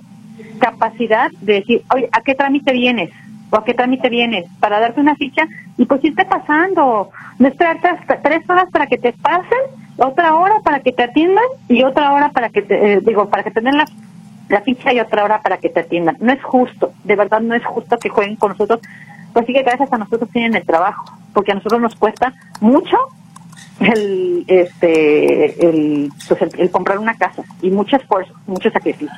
capacidad 0.59 1.29
de 1.41 1.53
decir, 1.53 1.83
oye, 1.93 2.09
¿a 2.11 2.21
qué 2.21 2.33
trámite 2.33 2.73
vienes? 2.73 3.11
¿O 3.51 3.57
a 3.57 3.63
qué 3.63 3.75
trámite 3.75 4.09
vienes? 4.09 4.45
Para 4.59 4.79
darte 4.79 4.99
una 4.99 5.15
ficha 5.15 5.43
y 5.77 5.85
pues 5.85 6.03
irte 6.03 6.25
pasando. 6.25 7.11
No 7.37 7.47
esperar 7.47 7.77
tres 8.23 8.49
horas 8.49 8.65
para 8.71 8.87
que 8.87 8.97
te 8.97 9.13
pasen 9.13 9.59
otra 9.97 10.33
hora 10.33 10.55
para 10.63 10.79
que 10.79 10.91
te 10.91 11.03
atiendan 11.03 11.45
y 11.69 11.83
otra 11.83 12.13
hora 12.13 12.29
para 12.29 12.49
que 12.49 12.63
te, 12.63 12.93
eh, 12.93 13.01
digo, 13.01 13.29
para 13.29 13.43
que 13.43 13.51
te 13.51 13.61
den 13.61 13.77
la, 13.77 13.85
la 14.49 14.61
ficha 14.61 14.91
y 14.91 14.99
otra 14.99 15.23
hora 15.23 15.39
para 15.39 15.57
que 15.57 15.69
te 15.69 15.81
atiendan. 15.81 16.17
No 16.19 16.33
es 16.33 16.43
justo, 16.43 16.91
de 17.03 17.15
verdad 17.15 17.41
no 17.41 17.53
es 17.53 17.63
justo 17.63 17.99
que 17.99 18.09
jueguen 18.09 18.37
con 18.37 18.53
nosotros, 18.53 18.79
pues 19.33 19.45
sí 19.45 19.53
que 19.53 19.61
gracias 19.61 19.93
a 19.93 19.99
nosotros 19.99 20.31
tienen 20.31 20.55
el 20.55 20.65
trabajo, 20.65 21.05
porque 21.31 21.51
a 21.51 21.55
nosotros 21.55 21.79
nos 21.79 21.95
cuesta 21.95 22.33
mucho 22.59 22.97
el, 23.79 24.45
este, 24.47 25.67
el, 25.67 26.11
pues 26.27 26.41
el, 26.57 26.71
comprar 26.71 26.99
una 26.99 27.15
casa 27.15 27.43
y 27.61 27.69
mucho 27.69 27.95
esfuerzo, 27.97 28.33
mucho 28.47 28.69
sacrificio. 28.71 29.15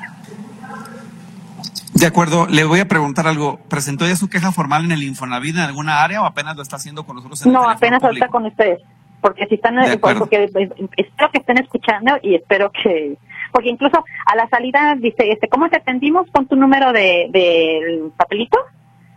De 1.93 2.05
acuerdo, 2.05 2.45
le 2.47 2.63
voy 2.63 2.79
a 2.79 2.87
preguntar 2.87 3.27
algo. 3.27 3.59
¿Presentó 3.69 4.07
ya 4.07 4.15
su 4.15 4.29
queja 4.29 4.51
formal 4.51 4.85
en 4.85 4.91
el 4.91 5.03
Infonavit 5.03 5.55
en 5.55 5.61
alguna 5.61 6.03
área 6.03 6.21
o 6.21 6.25
apenas 6.25 6.55
lo 6.55 6.61
está 6.61 6.75
haciendo 6.75 7.05
con 7.05 7.15
nosotros? 7.15 7.43
En 7.45 7.53
no, 7.53 7.67
apenas 7.67 8.03
está 8.03 8.27
con 8.27 8.45
ustedes 8.45 8.81
porque 9.21 9.47
si 9.47 9.55
están, 9.55 9.75
porque 9.99 10.49
espero 10.95 11.31
que 11.31 11.39
estén 11.39 11.57
escuchando 11.57 12.17
y 12.21 12.35
espero 12.35 12.71
que, 12.71 13.17
porque 13.51 13.69
incluso 13.69 14.03
a 14.25 14.35
la 14.35 14.47
salida 14.49 14.95
dice, 14.95 15.31
este, 15.31 15.47
¿cómo 15.47 15.69
te 15.69 15.77
atendimos 15.77 16.29
con 16.31 16.47
tu 16.47 16.55
número 16.55 16.93
de 16.93 17.27
del 17.31 18.11
papelito? 18.15 18.57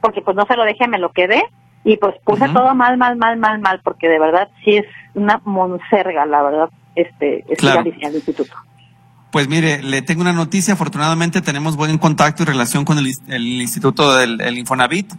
Porque 0.01 0.23
pues 0.23 0.37
no 0.37 0.47
se 0.47 0.57
lo 0.57 0.65
dejé, 0.65 0.89
me 0.89 0.99
lo 0.99 1.13
quedé 1.13 1.43
y 1.85 1.97
pues 1.97 2.15
puse 2.25 2.49
todo 2.49 2.75
mal, 2.75 2.97
mal, 2.97 3.17
mal, 3.17 3.37
mal, 3.39 3.61
mal, 3.61 3.81
porque 3.83 4.09
de 4.09 4.19
verdad 4.19 4.49
sí 4.65 4.77
es 4.77 4.87
una 5.15 5.41
monserga, 5.45 6.27
la 6.27 6.43
verdad, 6.43 6.71
este, 6.95 7.45
es 7.49 7.59
claro. 7.59 7.81
el 7.81 8.15
instituto. 8.15 8.55
Pues 9.31 9.49
mire, 9.49 9.83
le 9.83 10.03
tengo 10.03 10.23
una 10.23 10.33
noticia. 10.33 10.75
Afortunadamente 10.75 11.41
tenemos 11.41 11.77
buen 11.77 11.99
contacto 11.99 12.43
y 12.43 12.47
relación 12.47 12.85
con 12.85 12.99
el, 12.99 13.07
Instituto 13.07 14.17
del 14.17 14.41
el 14.41 14.59
Infonavit. 14.59 15.13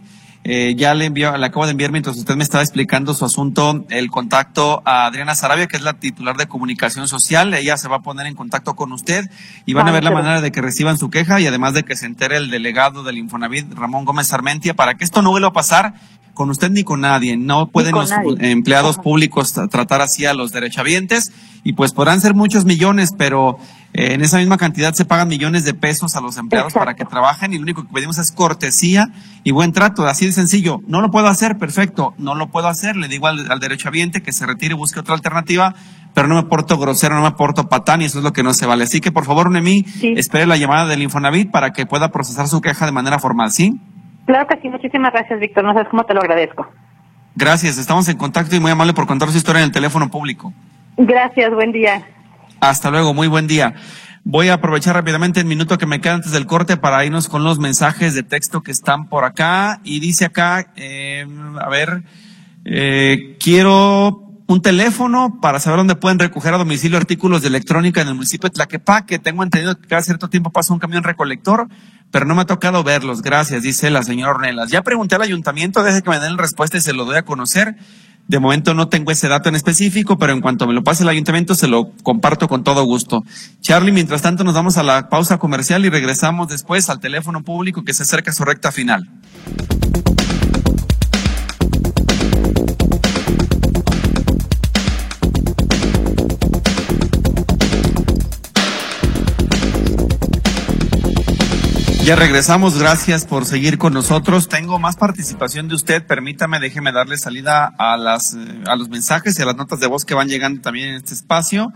Eh, 0.44 0.74
ya 0.76 0.92
le 0.94 1.04
envió, 1.04 1.36
le 1.36 1.46
acabo 1.46 1.66
de 1.66 1.70
enviar 1.70 1.92
mientras 1.92 2.16
usted 2.16 2.34
me 2.34 2.42
estaba 2.42 2.64
explicando 2.64 3.14
su 3.14 3.24
asunto, 3.24 3.84
el 3.90 4.10
contacto 4.10 4.82
a 4.84 5.06
Adriana 5.06 5.36
Sarabia, 5.36 5.68
que 5.68 5.76
es 5.76 5.82
la 5.82 5.94
titular 5.94 6.36
de 6.36 6.46
comunicación 6.46 7.06
social. 7.06 7.54
Ella 7.54 7.76
se 7.76 7.86
va 7.86 7.96
a 7.96 8.02
poner 8.02 8.26
en 8.26 8.34
contacto 8.34 8.74
con 8.74 8.92
usted 8.92 9.30
y 9.66 9.74
van 9.74 9.88
a 9.88 9.92
ver 9.92 10.02
la 10.02 10.10
manera 10.10 10.40
de 10.40 10.50
que 10.50 10.60
reciban 10.60 10.98
su 10.98 11.10
queja 11.10 11.40
y 11.40 11.46
además 11.46 11.74
de 11.74 11.84
que 11.84 11.94
se 11.94 12.06
entere 12.06 12.38
el 12.38 12.50
delegado 12.50 13.04
del 13.04 13.18
Infonavit, 13.18 13.72
Ramón 13.72 14.04
Gómez 14.04 14.32
Armentia, 14.32 14.74
para 14.74 14.94
que 14.94 15.04
esto 15.04 15.22
no 15.22 15.30
vuelva 15.30 15.48
a 15.48 15.52
pasar 15.52 15.94
con 16.34 16.50
usted 16.50 16.70
ni 16.70 16.82
con 16.82 17.02
nadie. 17.02 17.36
No 17.36 17.68
pueden 17.68 17.94
los 17.94 18.10
empleados 18.40 18.98
públicos 18.98 19.52
tratar 19.52 20.00
así 20.00 20.26
a 20.26 20.34
los 20.34 20.50
derechohabientes 20.50 21.30
y 21.62 21.74
pues 21.74 21.92
podrán 21.92 22.20
ser 22.20 22.34
muchos 22.34 22.64
millones, 22.64 23.10
pero 23.16 23.58
eh, 23.94 24.14
en 24.14 24.22
esa 24.22 24.38
misma 24.38 24.56
cantidad 24.56 24.94
se 24.94 25.04
pagan 25.04 25.28
millones 25.28 25.64
de 25.64 25.74
pesos 25.74 26.16
a 26.16 26.20
los 26.20 26.38
empleados 26.38 26.72
para 26.72 26.94
que 26.94 27.04
trabajen 27.04 27.52
y 27.52 27.56
lo 27.56 27.62
único 27.62 27.82
que 27.82 27.92
pedimos 27.92 28.18
es 28.18 28.32
cortesía 28.32 29.08
y 29.44 29.50
buen 29.50 29.72
trato, 29.72 30.06
así 30.06 30.26
de 30.26 30.32
sencillo. 30.32 30.80
No 30.86 31.02
lo 31.02 31.10
puedo 31.10 31.26
hacer, 31.26 31.58
perfecto, 31.58 32.14
no 32.16 32.34
lo 32.34 32.48
puedo 32.48 32.68
hacer, 32.68 32.96
le 32.96 33.08
digo 33.08 33.26
al, 33.26 33.46
derechohabiente 33.60 34.22
que 34.22 34.32
se 34.32 34.46
retire 34.46 34.74
y 34.74 34.78
busque 34.78 35.00
otra 35.00 35.14
alternativa, 35.14 35.74
pero 36.14 36.26
no 36.26 36.36
me 36.36 36.44
porto 36.44 36.78
grosero, 36.78 37.16
no 37.16 37.22
me 37.22 37.32
porto 37.32 37.68
patán 37.68 38.00
y 38.00 38.06
eso 38.06 38.18
es 38.18 38.24
lo 38.24 38.32
que 38.32 38.42
no 38.42 38.54
se 38.54 38.64
vale. 38.64 38.84
Así 38.84 39.00
que 39.00 39.12
por 39.12 39.26
favor, 39.26 39.50
Nemi, 39.50 39.84
espere 40.16 40.46
la 40.46 40.56
llamada 40.56 40.86
del 40.86 41.02
Infonavit 41.02 41.50
para 41.50 41.72
que 41.72 41.84
pueda 41.84 42.10
procesar 42.10 42.48
su 42.48 42.62
queja 42.62 42.86
de 42.86 42.92
manera 42.92 43.18
formal, 43.18 43.50
¿sí? 43.50 43.78
Claro 44.24 44.46
que 44.46 44.58
sí, 44.62 44.68
muchísimas 44.68 45.12
gracias, 45.12 45.38
Víctor, 45.38 45.64
no 45.64 45.74
sabes 45.74 45.88
cómo 45.88 46.04
te 46.04 46.14
lo 46.14 46.20
agradezco. 46.20 46.66
Gracias, 47.34 47.76
estamos 47.76 48.08
en 48.08 48.16
contacto 48.16 48.56
y 48.56 48.60
muy 48.60 48.70
amable 48.70 48.94
por 48.94 49.06
contar 49.06 49.30
su 49.30 49.36
historia 49.36 49.60
en 49.60 49.66
el 49.66 49.72
teléfono 49.72 50.10
público. 50.10 50.52
Gracias, 50.96 51.52
buen 51.52 51.72
día. 51.72 52.02
Hasta 52.62 52.92
luego, 52.92 53.12
muy 53.12 53.26
buen 53.26 53.48
día. 53.48 53.74
Voy 54.22 54.46
a 54.46 54.54
aprovechar 54.54 54.94
rápidamente 54.94 55.40
el 55.40 55.46
minuto 55.46 55.78
que 55.78 55.86
me 55.86 56.00
queda 56.00 56.14
antes 56.14 56.30
del 56.30 56.46
corte 56.46 56.76
para 56.76 57.04
irnos 57.04 57.28
con 57.28 57.42
los 57.42 57.58
mensajes 57.58 58.14
de 58.14 58.22
texto 58.22 58.62
que 58.62 58.70
están 58.70 59.08
por 59.08 59.24
acá. 59.24 59.80
Y 59.82 59.98
dice 59.98 60.26
acá, 60.26 60.72
eh, 60.76 61.26
a 61.60 61.68
ver, 61.68 62.04
eh, 62.64 63.36
quiero 63.40 64.31
un 64.52 64.62
teléfono 64.62 65.38
para 65.40 65.60
saber 65.60 65.78
dónde 65.78 65.96
pueden 65.96 66.18
recoger 66.18 66.52
a 66.52 66.58
domicilio 66.58 66.98
artículos 66.98 67.42
de 67.42 67.48
electrónica 67.48 68.02
en 68.02 68.08
el 68.08 68.14
municipio 68.14 68.48
de 68.48 68.54
Tlaquepaque. 68.54 69.18
Tengo 69.18 69.42
entendido 69.42 69.78
que 69.78 69.88
cada 69.88 70.02
cierto 70.02 70.28
tiempo 70.28 70.50
pasa 70.50 70.72
un 70.72 70.78
camión 70.78 71.02
recolector, 71.02 71.68
pero 72.10 72.26
no 72.26 72.34
me 72.34 72.42
ha 72.42 72.44
tocado 72.44 72.84
verlos. 72.84 73.22
Gracias, 73.22 73.62
dice 73.62 73.90
la 73.90 74.02
señora 74.02 74.32
Ornelas. 74.32 74.70
Ya 74.70 74.82
pregunté 74.82 75.14
al 75.14 75.22
ayuntamiento, 75.22 75.82
deje 75.82 76.02
que 76.02 76.10
me 76.10 76.20
den 76.20 76.36
la 76.36 76.42
respuesta 76.42 76.76
y 76.76 76.80
se 76.82 76.92
lo 76.92 77.04
doy 77.04 77.16
a 77.16 77.22
conocer. 77.22 77.76
De 78.28 78.38
momento 78.38 78.74
no 78.74 78.88
tengo 78.88 79.10
ese 79.10 79.26
dato 79.28 79.48
en 79.48 79.56
específico, 79.56 80.18
pero 80.18 80.32
en 80.32 80.40
cuanto 80.40 80.66
me 80.66 80.74
lo 80.74 80.84
pase 80.84 81.02
el 81.02 81.08
ayuntamiento 81.08 81.54
se 81.54 81.66
lo 81.66 81.90
comparto 82.02 82.46
con 82.46 82.62
todo 82.62 82.84
gusto. 82.84 83.24
Charlie, 83.60 83.90
mientras 83.90 84.22
tanto 84.22 84.44
nos 84.44 84.54
vamos 84.54 84.76
a 84.76 84.82
la 84.82 85.08
pausa 85.08 85.38
comercial 85.38 85.84
y 85.84 85.88
regresamos 85.88 86.48
después 86.48 86.88
al 86.88 87.00
teléfono 87.00 87.42
público 87.42 87.84
que 87.84 87.94
se 87.94 88.04
acerca 88.04 88.30
a 88.30 88.34
su 88.34 88.44
recta 88.44 88.70
final. 88.70 89.08
Ya 102.04 102.16
regresamos, 102.16 102.76
gracias 102.80 103.24
por 103.26 103.44
seguir 103.44 103.78
con 103.78 103.92
nosotros. 103.92 104.48
Tengo 104.48 104.80
más 104.80 104.96
participación 104.96 105.68
de 105.68 105.76
usted, 105.76 106.04
permítame, 106.04 106.58
déjeme 106.58 106.90
darle 106.90 107.16
salida 107.16 107.72
a 107.78 107.96
las 107.96 108.34
eh, 108.34 108.64
a 108.66 108.74
los 108.74 108.88
mensajes 108.88 109.38
y 109.38 109.42
a 109.42 109.44
las 109.44 109.54
notas 109.54 109.78
de 109.78 109.86
voz 109.86 110.04
que 110.04 110.14
van 110.14 110.26
llegando 110.26 110.60
también 110.60 110.88
en 110.88 110.94
este 110.96 111.14
espacio. 111.14 111.72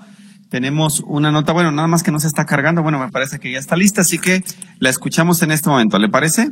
Tenemos 0.51 1.01
una 1.07 1.31
nota, 1.31 1.53
bueno, 1.53 1.71
nada 1.71 1.87
más 1.87 2.03
que 2.03 2.11
no 2.11 2.19
se 2.19 2.27
está 2.27 2.45
cargando, 2.45 2.83
bueno, 2.83 2.99
me 2.99 3.09
parece 3.13 3.39
que 3.39 3.53
ya 3.53 3.61
está 3.61 3.77
lista, 3.77 4.01
así 4.01 4.19
que 4.19 4.43
la 4.81 4.91
escuchamos 4.91 5.43
en 5.43 5.53
este 5.53 5.69
momento, 5.69 5.97
¿le 5.97 6.09
parece? 6.09 6.51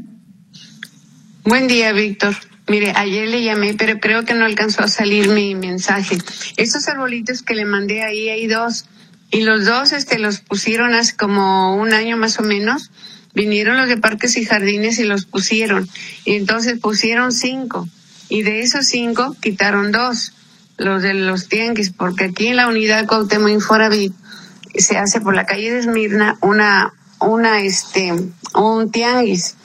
Buen 1.42 1.66
día, 1.66 1.92
Víctor. 1.92 2.36
Mire, 2.68 2.92
ayer 2.94 3.28
le 3.28 3.42
llamé, 3.42 3.74
pero 3.74 3.98
creo 3.98 4.24
que 4.24 4.34
no 4.34 4.44
alcanzó 4.44 4.84
a 4.84 4.88
salir 4.88 5.30
mi 5.30 5.56
mensaje. 5.56 6.18
Esos 6.56 6.86
arbolitos 6.86 7.42
que 7.42 7.54
le 7.54 7.64
mandé 7.64 8.04
ahí, 8.04 8.28
hay 8.28 8.46
dos, 8.46 8.86
y 9.32 9.42
los 9.42 9.64
dos 9.64 9.92
este, 9.92 10.20
los 10.20 10.38
pusieron 10.38 10.94
hace 10.94 11.16
como 11.16 11.74
un 11.74 11.92
año 11.92 12.16
más 12.16 12.38
o 12.38 12.42
menos 12.44 12.92
vinieron 13.34 13.76
los 13.76 13.88
de 13.88 13.96
parques 13.96 14.36
y 14.36 14.44
jardines 14.44 14.98
y 14.98 15.04
los 15.04 15.26
pusieron. 15.26 15.88
Y 16.24 16.34
entonces 16.34 16.78
pusieron 16.78 17.32
cinco. 17.32 17.88
Y 18.28 18.42
de 18.42 18.60
esos 18.60 18.86
cinco 18.86 19.36
quitaron 19.40 19.92
dos, 19.92 20.32
los 20.78 21.02
de 21.02 21.14
los 21.14 21.48
tianguis, 21.48 21.90
porque 21.90 22.24
aquí 22.24 22.48
en 22.48 22.56
la 22.56 22.68
unidad 22.68 23.06
Cuauhtémoc 23.06 23.50
Infonavit 23.50 24.14
se 24.76 24.96
hace 24.96 25.20
por 25.20 25.34
la 25.34 25.44
calle 25.44 25.70
de 25.70 25.80
Esmirna 25.80 26.36
una, 26.40 26.94
una, 27.20 27.62
este, 27.62 28.12
un 28.54 28.90
tianguis. 28.90 29.56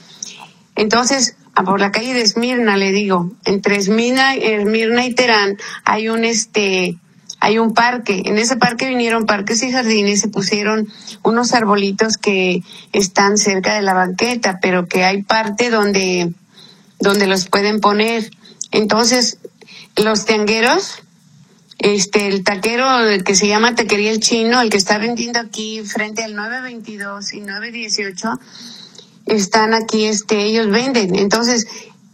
Entonces, 0.75 1.35
por 1.63 1.79
la 1.79 1.91
calle 1.91 2.13
de 2.13 2.21
Esmirna, 2.21 2.77
le 2.77 2.91
digo, 2.91 3.31
entre 3.45 3.77
Esmirna, 3.77 4.35
Esmirna 4.35 5.05
y 5.05 5.13
Terán 5.13 5.57
hay 5.83 6.09
un, 6.09 6.23
este, 6.23 6.97
hay 7.39 7.57
un 7.57 7.73
parque. 7.73 8.23
En 8.25 8.37
ese 8.37 8.57
parque 8.57 8.87
vinieron 8.87 9.25
parques 9.25 9.63
y 9.63 9.71
jardines, 9.71 10.21
se 10.21 10.27
pusieron 10.27 10.87
unos 11.23 11.53
arbolitos 11.53 12.17
que 12.17 12.63
están 12.91 13.37
cerca 13.37 13.75
de 13.75 13.81
la 13.81 13.93
banqueta, 13.93 14.59
pero 14.61 14.87
que 14.87 15.03
hay 15.03 15.23
parte 15.23 15.69
donde, 15.69 16.33
donde 16.99 17.27
los 17.27 17.47
pueden 17.47 17.79
poner. 17.79 18.29
Entonces, 18.71 19.37
los 19.95 20.25
tiangueros, 20.25 20.99
este, 21.77 22.27
el 22.27 22.43
taquero 22.43 22.85
que 23.25 23.35
se 23.35 23.47
llama 23.47 23.75
Taquería 23.75 24.11
El 24.11 24.19
Chino, 24.19 24.61
el 24.61 24.69
que 24.69 24.77
está 24.77 24.97
vendiendo 24.97 25.39
aquí 25.39 25.81
frente 25.83 26.23
al 26.23 26.35
922 26.35 27.33
y 27.33 27.41
918, 27.41 28.39
están 29.27 29.73
aquí, 29.73 30.05
este, 30.05 30.43
ellos 30.43 30.69
venden. 30.69 31.15
Entonces, 31.15 31.67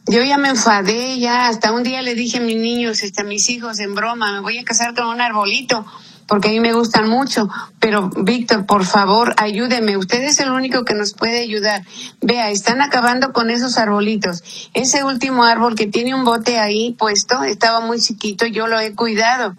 yo 0.07 0.23
ya 0.23 0.37
me 0.37 0.49
enfadé, 0.49 1.19
ya 1.19 1.47
hasta 1.47 1.71
un 1.71 1.83
día 1.83 2.01
le 2.01 2.13
dije 2.13 2.37
a 2.37 2.41
mis 2.41 2.57
niños, 2.57 3.01
este, 3.01 3.21
a 3.21 3.23
mis 3.25 3.49
hijos 3.49 3.79
en 3.79 3.95
broma, 3.95 4.33
me 4.33 4.39
voy 4.39 4.57
a 4.59 4.63
casar 4.63 4.93
con 4.93 5.07
un 5.07 5.19
arbolito, 5.19 5.85
porque 6.27 6.49
a 6.49 6.51
mí 6.51 6.59
me 6.59 6.73
gustan 6.73 7.09
mucho. 7.09 7.49
Pero, 7.79 8.09
Víctor, 8.09 8.65
por 8.65 8.85
favor, 8.85 9.33
ayúdeme. 9.37 9.97
Usted 9.97 10.23
es 10.23 10.39
el 10.39 10.51
único 10.51 10.84
que 10.84 10.93
nos 10.93 11.13
puede 11.13 11.41
ayudar. 11.41 11.84
Vea, 12.21 12.49
están 12.49 12.82
acabando 12.82 13.32
con 13.32 13.49
esos 13.49 13.77
arbolitos. 13.77 14.43
Ese 14.73 15.03
último 15.03 15.43
árbol 15.43 15.75
que 15.75 15.88
tiene 15.88 16.15
un 16.15 16.23
bote 16.23 16.57
ahí 16.57 16.95
puesto, 16.97 17.43
estaba 17.43 17.80
muy 17.82 17.99
chiquito, 17.99 18.45
yo 18.45 18.67
lo 18.67 18.80
he 18.80 18.93
cuidado. 18.93 19.55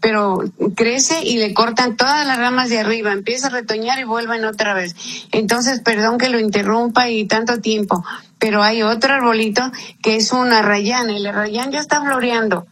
Pero 0.00 0.44
crece 0.76 1.22
y 1.24 1.38
le 1.38 1.52
cortan 1.52 1.96
todas 1.96 2.26
las 2.26 2.38
ramas 2.38 2.70
de 2.70 2.78
arriba, 2.78 3.12
empieza 3.12 3.48
a 3.48 3.50
retoñar 3.50 3.98
y 3.98 4.04
vuelven 4.04 4.44
otra 4.44 4.72
vez. 4.72 4.94
Entonces, 5.30 5.80
perdón 5.80 6.16
que 6.16 6.30
lo 6.30 6.38
interrumpa 6.38 7.10
y 7.10 7.26
tanto 7.26 7.60
tiempo 7.60 8.02
pero 8.40 8.62
hay 8.64 8.82
otro 8.82 9.14
arbolito 9.14 9.70
que 10.02 10.16
es 10.16 10.32
una 10.32 10.62
rayán, 10.62 11.10
el 11.10 11.32
rayán 11.32 11.70
ya 11.70 11.78
está 11.78 12.00
floreando. 12.00 12.66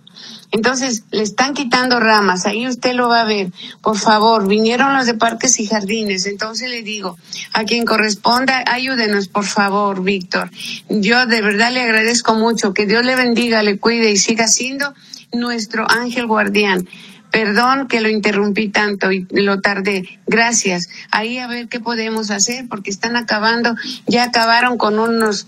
Entonces, 0.50 1.04
le 1.10 1.22
están 1.22 1.52
quitando 1.52 2.00
ramas, 2.00 2.46
ahí 2.46 2.66
usted 2.66 2.94
lo 2.94 3.08
va 3.08 3.20
a 3.20 3.24
ver. 3.24 3.52
Por 3.82 3.98
favor, 3.98 4.48
vinieron 4.48 4.96
los 4.96 5.06
de 5.06 5.14
parques 5.14 5.60
y 5.60 5.66
jardines, 5.66 6.26
entonces 6.26 6.70
le 6.70 6.82
digo, 6.82 7.18
a 7.52 7.64
quien 7.64 7.84
corresponda, 7.84 8.64
ayúdenos, 8.66 9.28
por 9.28 9.44
favor, 9.44 10.02
Víctor. 10.02 10.50
Yo 10.88 11.26
de 11.26 11.42
verdad 11.42 11.70
le 11.70 11.82
agradezco 11.82 12.34
mucho, 12.34 12.72
que 12.72 12.86
Dios 12.86 13.04
le 13.04 13.14
bendiga, 13.14 13.62
le 13.62 13.78
cuide 13.78 14.10
y 14.10 14.16
siga 14.16 14.48
siendo 14.48 14.94
nuestro 15.32 15.88
ángel 15.88 16.26
guardián. 16.26 16.88
Perdón 17.31 17.89
que 17.89 18.01
lo 18.01 18.09
interrumpí 18.09 18.68
tanto 18.68 19.12
y 19.12 19.26
lo 19.31 19.61
tardé. 19.61 20.18
Gracias. 20.26 20.89
Ahí 21.11 21.39
a 21.39 21.47
ver 21.47 21.68
qué 21.68 21.81
podemos 21.81 22.31
hacer 22.31 22.66
porque 22.68 22.91
están 22.91 23.16
acabando, 23.16 23.74
ya 24.07 24.24
acabaron 24.24 24.79
con 24.79 24.99
unos 24.99 25.47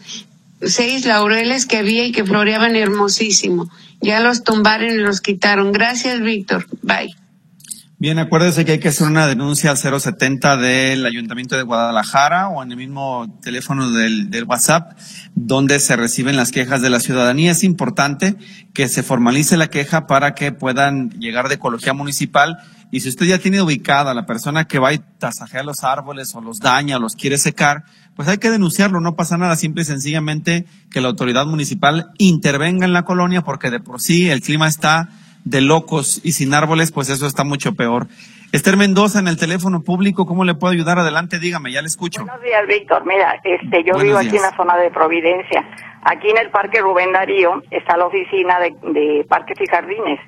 seis 0.62 1.06
laureles 1.06 1.66
que 1.66 1.78
había 1.78 2.04
y 2.04 2.12
que 2.12 2.24
floreaban 2.24 2.76
hermosísimo. 2.76 3.70
Ya 4.00 4.20
los 4.20 4.44
tumbaron 4.44 4.90
y 4.90 4.98
los 4.98 5.20
quitaron. 5.20 5.72
Gracias, 5.72 6.20
Víctor. 6.20 6.66
Bye. 6.82 7.14
Bien, 8.00 8.18
acuérdese 8.18 8.64
que 8.64 8.72
hay 8.72 8.78
que 8.78 8.88
hacer 8.88 9.06
una 9.06 9.26
denuncia 9.26 9.70
al 9.70 9.76
070 9.76 10.56
del 10.56 11.04
Ayuntamiento 11.04 11.58
de 11.58 11.64
Guadalajara 11.64 12.48
o 12.48 12.62
en 12.62 12.70
el 12.70 12.78
mismo 12.78 13.38
teléfono 13.42 13.92
del, 13.92 14.44
WhatsApp 14.48 14.98
donde 15.34 15.78
se 15.80 15.96
reciben 15.96 16.34
las 16.34 16.50
quejas 16.50 16.80
de 16.80 16.88
la 16.88 16.98
ciudadanía. 16.98 17.50
Es 17.50 17.62
importante 17.62 18.36
que 18.72 18.88
se 18.88 19.02
formalice 19.02 19.58
la 19.58 19.68
queja 19.68 20.06
para 20.06 20.34
que 20.34 20.50
puedan 20.50 21.10
llegar 21.10 21.50
de 21.50 21.56
ecología 21.56 21.92
municipal. 21.92 22.56
Y 22.90 23.00
si 23.00 23.10
usted 23.10 23.26
ya 23.26 23.38
tiene 23.38 23.60
ubicada 23.60 24.14
la 24.14 24.24
persona 24.24 24.64
que 24.64 24.78
va 24.78 24.94
y 24.94 25.02
tasajea 25.18 25.62
los 25.62 25.84
árboles 25.84 26.34
o 26.34 26.40
los 26.40 26.58
daña 26.58 26.96
o 26.96 27.00
los 27.00 27.16
quiere 27.16 27.36
secar, 27.36 27.84
pues 28.16 28.28
hay 28.28 28.38
que 28.38 28.50
denunciarlo, 28.50 29.02
no 29.02 29.14
pasa 29.14 29.36
nada, 29.36 29.56
simple 29.56 29.82
y 29.82 29.84
sencillamente 29.84 30.64
que 30.90 31.02
la 31.02 31.08
autoridad 31.08 31.44
municipal 31.44 32.12
intervenga 32.16 32.86
en 32.86 32.94
la 32.94 33.04
colonia 33.04 33.42
porque 33.42 33.70
de 33.70 33.80
por 33.80 34.00
sí 34.00 34.30
el 34.30 34.40
clima 34.40 34.68
está 34.68 35.10
de 35.44 35.60
locos 35.60 36.20
y 36.24 36.32
sin 36.32 36.54
árboles, 36.54 36.92
pues 36.92 37.08
eso 37.10 37.26
está 37.26 37.44
mucho 37.44 37.74
peor. 37.74 38.06
Esther 38.52 38.76
Mendoza 38.76 39.20
en 39.20 39.28
el 39.28 39.38
teléfono 39.38 39.82
público, 39.82 40.26
¿cómo 40.26 40.44
le 40.44 40.54
puedo 40.54 40.72
ayudar? 40.72 40.98
Adelante, 40.98 41.38
dígame, 41.38 41.70
ya 41.70 41.82
le 41.82 41.86
escucho. 41.86 42.24
Buenos 42.24 42.42
días, 42.42 42.66
Víctor. 42.66 43.06
Mira, 43.06 43.40
este, 43.44 43.84
yo 43.84 43.96
vivo 43.98 44.18
aquí 44.18 44.36
en 44.36 44.42
la 44.42 44.56
zona 44.56 44.76
de 44.76 44.90
Providencia. 44.90 45.64
Aquí 46.02 46.30
en 46.30 46.38
el 46.38 46.50
Parque 46.50 46.80
Rubén 46.80 47.12
Darío 47.12 47.62
está 47.70 47.96
la 47.96 48.06
oficina 48.06 48.58
de, 48.58 48.74
de 48.90 49.24
Parques 49.28 49.60
y 49.60 49.66
Jardines, 49.66 50.18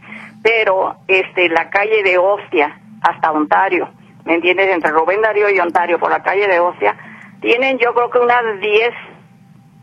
pero 0.43 0.97
este, 1.09 1.49
la 1.49 1.69
calle 1.71 2.03
de 2.05 2.19
Ostia 2.19 2.79
hasta 3.01 3.33
Ontario, 3.33 3.91
¿me 4.25 4.35
entiendes? 4.35 4.69
Entre 4.69 4.91
Rubén 4.91 5.23
Darío 5.23 5.51
y 5.51 5.59
Ontario, 5.59 5.99
por 5.99 6.11
la 6.11 6.23
calle 6.23 6.47
de 6.47 6.61
Ostia, 6.61 6.95
tienen 7.41 7.79
yo 7.79 7.93
creo 7.95 8.11
que 8.11 8.19
unas 8.19 8.61
10 8.61 8.91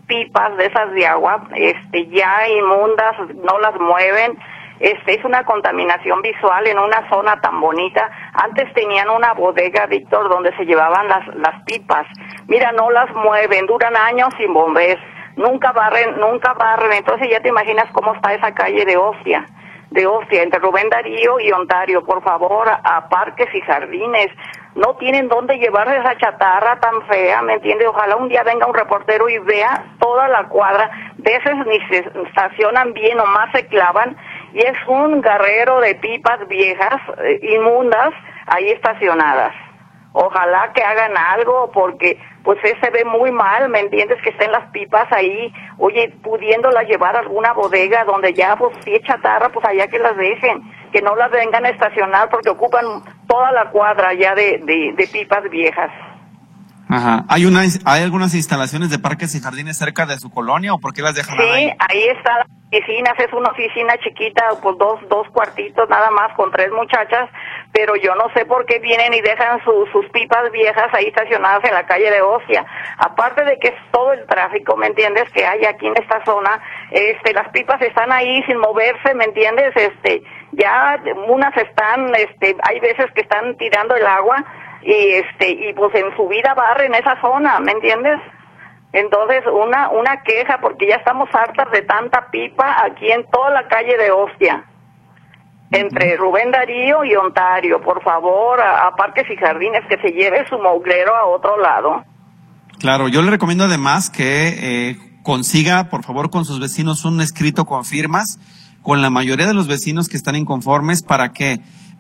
pipas 0.08 0.56
de 0.58 0.66
esas 0.66 0.92
de 0.94 1.06
agua, 1.06 1.48
este, 1.56 2.08
ya 2.08 2.48
inmundas, 2.48 3.16
no 3.44 3.60
las 3.60 3.80
mueven, 3.80 4.38
este 4.80 5.16
es 5.16 5.26
una 5.26 5.44
contaminación 5.44 6.22
visual 6.22 6.66
en 6.66 6.80
una 6.80 7.08
zona 7.10 7.40
tan 7.42 7.60
bonita. 7.60 8.10
Antes 8.34 8.74
tenían 8.74 9.10
una 9.10 9.34
bodega, 9.34 9.86
Víctor, 9.88 10.30
donde 10.30 10.56
se 10.56 10.66
llevaban 10.66 11.08
las, 11.10 11.28
las 11.36 11.64
pipas. 11.64 12.08
Mira, 12.48 12.72
no 12.72 12.90
las 12.90 13.14
mueven, 13.14 13.66
duran 13.66 13.96
años 13.96 14.30
sin 14.38 14.54
bombés, 14.54 14.98
nunca 15.36 15.74
barren, 15.74 16.18
nunca 16.20 16.54
barren. 16.54 16.94
Entonces 16.94 17.30
ya 17.30 17.42
te 17.42 17.50
imaginas 17.50 17.92
cómo 17.92 18.14
está 18.14 18.34
esa 18.34 18.54
calle 18.54 18.86
de 18.86 18.96
Ostia, 18.96 19.46
de 19.92 20.08
Ostia, 20.08 20.44
entre 20.44 20.60
Rubén 20.60 20.90
Darío 20.90 21.42
y 21.42 21.52
Ontario. 21.52 22.06
Por 22.06 22.24
favor, 22.24 22.70
a 22.70 23.10
parques 23.10 23.54
y 23.54 23.60
jardines, 23.62 24.32
no 24.76 24.96
tienen 24.96 25.28
dónde 25.28 25.58
llevar 25.58 25.88
esa 25.90 26.16
chatarra 26.18 26.80
tan 26.80 27.02
fea, 27.08 27.42
¿me 27.42 27.56
entiendes? 27.56 27.88
Ojalá 27.88 28.16
un 28.16 28.30
día 28.30 28.44
venga 28.44 28.66
un 28.66 28.74
reportero 28.74 29.28
y 29.28 29.40
vea 29.40 29.84
toda 30.00 30.30
la 30.30 30.48
cuadra, 30.48 30.90
veces 31.18 31.54
ni 31.66 31.80
se 31.88 31.98
estacionan 32.28 32.94
bien 32.94 33.20
o 33.20 33.26
más 33.26 33.52
se 33.52 33.66
clavan 33.68 34.16
y 34.54 34.60
es 34.60 34.78
un 34.88 35.22
garrero 35.22 35.80
de 35.82 35.96
pipas 35.96 36.48
viejas, 36.48 37.02
eh, 37.24 37.40
inmundas, 37.42 38.14
ahí 38.48 38.70
estacionadas. 38.70 39.54
Ojalá 40.12 40.72
que 40.74 40.82
hagan 40.84 41.16
algo 41.16 41.70
porque 41.72 42.20
pues 42.44 42.58
se 42.62 42.90
ve 42.90 43.06
muy 43.06 43.32
mal, 43.32 43.70
¿me 43.70 43.80
entiendes? 43.80 44.20
Que 44.24 44.32
estén 44.32 44.52
las 44.52 44.72
pipas 44.72 45.12
ahí, 45.12 45.54
oye, 45.78 46.12
pudiéndolas 46.24 46.88
llevar 46.88 47.16
a 47.16 47.20
alguna 47.20 47.54
bodega 47.54 48.06
donde 48.06 48.34
ya 48.34 48.56
pues 48.56 48.76
si 48.84 48.96
es 48.96 49.04
chatarra, 49.04 49.50
pues 49.50 49.64
allá 49.66 49.88
que 49.88 50.00
las 50.00 50.18
dejen, 50.18 50.64
que 50.92 51.02
no 51.02 51.16
las 51.16 51.30
vengan 51.30 51.66
a 51.66 51.70
estacionar 51.70 52.30
porque 52.30 52.50
ocupan 52.50 53.04
toda 53.28 53.52
la 53.52 53.70
cuadra 53.70 54.14
ya 54.14 54.34
de, 54.34 54.60
de, 54.64 54.94
de 54.96 55.08
pipas 55.08 55.44
viejas. 55.50 55.92
Ajá. 56.90 57.24
¿Hay, 57.30 57.46
una, 57.46 57.62
¿Hay 57.86 58.02
algunas 58.02 58.34
instalaciones 58.34 58.90
de 58.90 58.98
parques 58.98 59.36
y 59.36 59.40
jardines 59.40 59.78
cerca 59.78 60.08
de 60.08 60.18
su 60.18 60.32
colonia 60.32 60.74
o 60.74 60.80
por 60.80 60.92
qué 60.92 61.04
las 61.04 61.14
dejan 61.14 61.38
sí, 61.38 61.44
ahí? 61.44 61.72
ahí 61.78 62.04
está 62.18 62.40
la 62.40 62.48
oficina, 62.72 63.14
es 63.16 63.32
una 63.32 63.52
oficina 63.52 63.94
chiquita, 63.98 64.44
pues 64.60 64.76
dos, 64.80 65.00
dos 65.08 65.28
cuartitos 65.30 65.88
nada 65.88 66.10
más 66.10 66.34
con 66.36 66.52
tres 66.52 66.72
muchachas, 66.72 67.30
pero 67.72 67.96
yo 67.96 68.16
no 68.16 68.34
sé 68.34 68.44
por 68.46 68.66
qué 68.66 68.80
vienen 68.80 69.14
y 69.14 69.22
dejan 69.22 69.60
sus 69.64 70.06
pipas 70.12 70.52
viejas 70.52 70.92
ahí 70.94 71.06
estacionadas 71.06 71.64
en 71.64 71.76
la 71.76 71.86
calle 71.86 72.10
de 72.10 72.22
Ocia. 72.24 72.66
Aparte 72.98 73.46
de 73.46 73.60
que 73.60 73.68
es 73.68 73.76
todo 73.92 74.14
el 74.14 74.26
tráfico, 74.26 74.76
¿me 74.76 74.88
entiendes? 74.88 75.30
Que 75.32 75.46
hay 75.46 75.66
aquí 75.66 75.86
en 75.86 75.96
esta 75.96 76.26
zona, 76.26 76.60
este, 76.90 77.34
las 77.34 77.50
pipas 77.50 77.80
están 77.84 78.12
ahí 78.12 78.42
sin 78.48 78.58
moverse, 78.58 79.14
¿me 79.14 79.26
entiendes? 79.26 79.76
Este, 79.76 80.24
ya 80.54 81.00
unas 81.28 81.56
están, 81.56 82.16
este, 82.16 82.56
hay 82.64 82.80
veces 82.80 83.12
que 83.14 83.22
están 83.22 83.56
tirando 83.58 83.96
el 83.96 84.08
agua, 84.08 84.44
y 84.82 84.94
este 84.94 85.52
y 85.52 85.74
pues 85.74 85.94
en 85.96 86.16
su 86.16 86.28
vida 86.28 86.54
barre 86.54 86.86
en 86.86 86.96
esa 86.96 87.20
zona, 87.22 87.60
¿me 87.60 87.72
entiendes? 87.72 88.20
Entonces, 88.92 89.44
una 89.52 89.90
una 89.90 90.24
queja 90.24 90.60
porque 90.62 90.88
ya 90.88 90.96
estamos 90.96 91.30
hartas 91.34 91.72
de 91.72 91.82
tanta 91.84 92.30
pipa 92.32 92.84
aquí 92.86 93.12
en 93.12 93.26
toda 93.30 93.52
la 93.52 93.68
calle 93.68 93.98
de 93.98 94.12
Ostia. 94.12 94.66
Entre 95.72 96.18
Rubén 96.18 96.50
Darío 96.50 97.04
y 97.06 97.16
Ontario, 97.16 97.80
por 97.82 98.02
favor, 98.04 98.60
a, 98.60 98.90
Parques 98.96 99.30
y 99.30 99.36
Jardines 99.36 99.84
que 99.88 99.98
se 99.98 100.12
lleve 100.14 100.48
su 100.48 100.58
mouglero 100.58 101.16
a 101.16 101.28
otro 101.28 101.58
lado. 101.62 102.04
Claro, 102.80 103.08
yo 103.08 103.22
le 103.22 103.30
recomiendo 103.30 103.66
además 103.66 104.10
que 104.10 104.48
eh, 104.90 104.98
consiga, 105.22 105.90
por 105.90 106.04
favor, 106.04 106.32
con 106.32 106.44
sus 106.44 106.60
vecinos 106.60 107.06
un 107.06 107.22
escrito 107.22 107.66
con 107.66 107.86
firmas, 107.86 108.40
con 108.82 109.04
la 109.04 109.12
mayoría 109.12 109.46
de 109.46 109.54
los 109.54 109.68
vecinos 109.68 110.10
que 110.10 110.18
están 110.18 110.36
inconformes 110.36 111.04
para 111.04 111.34
que 111.34 111.60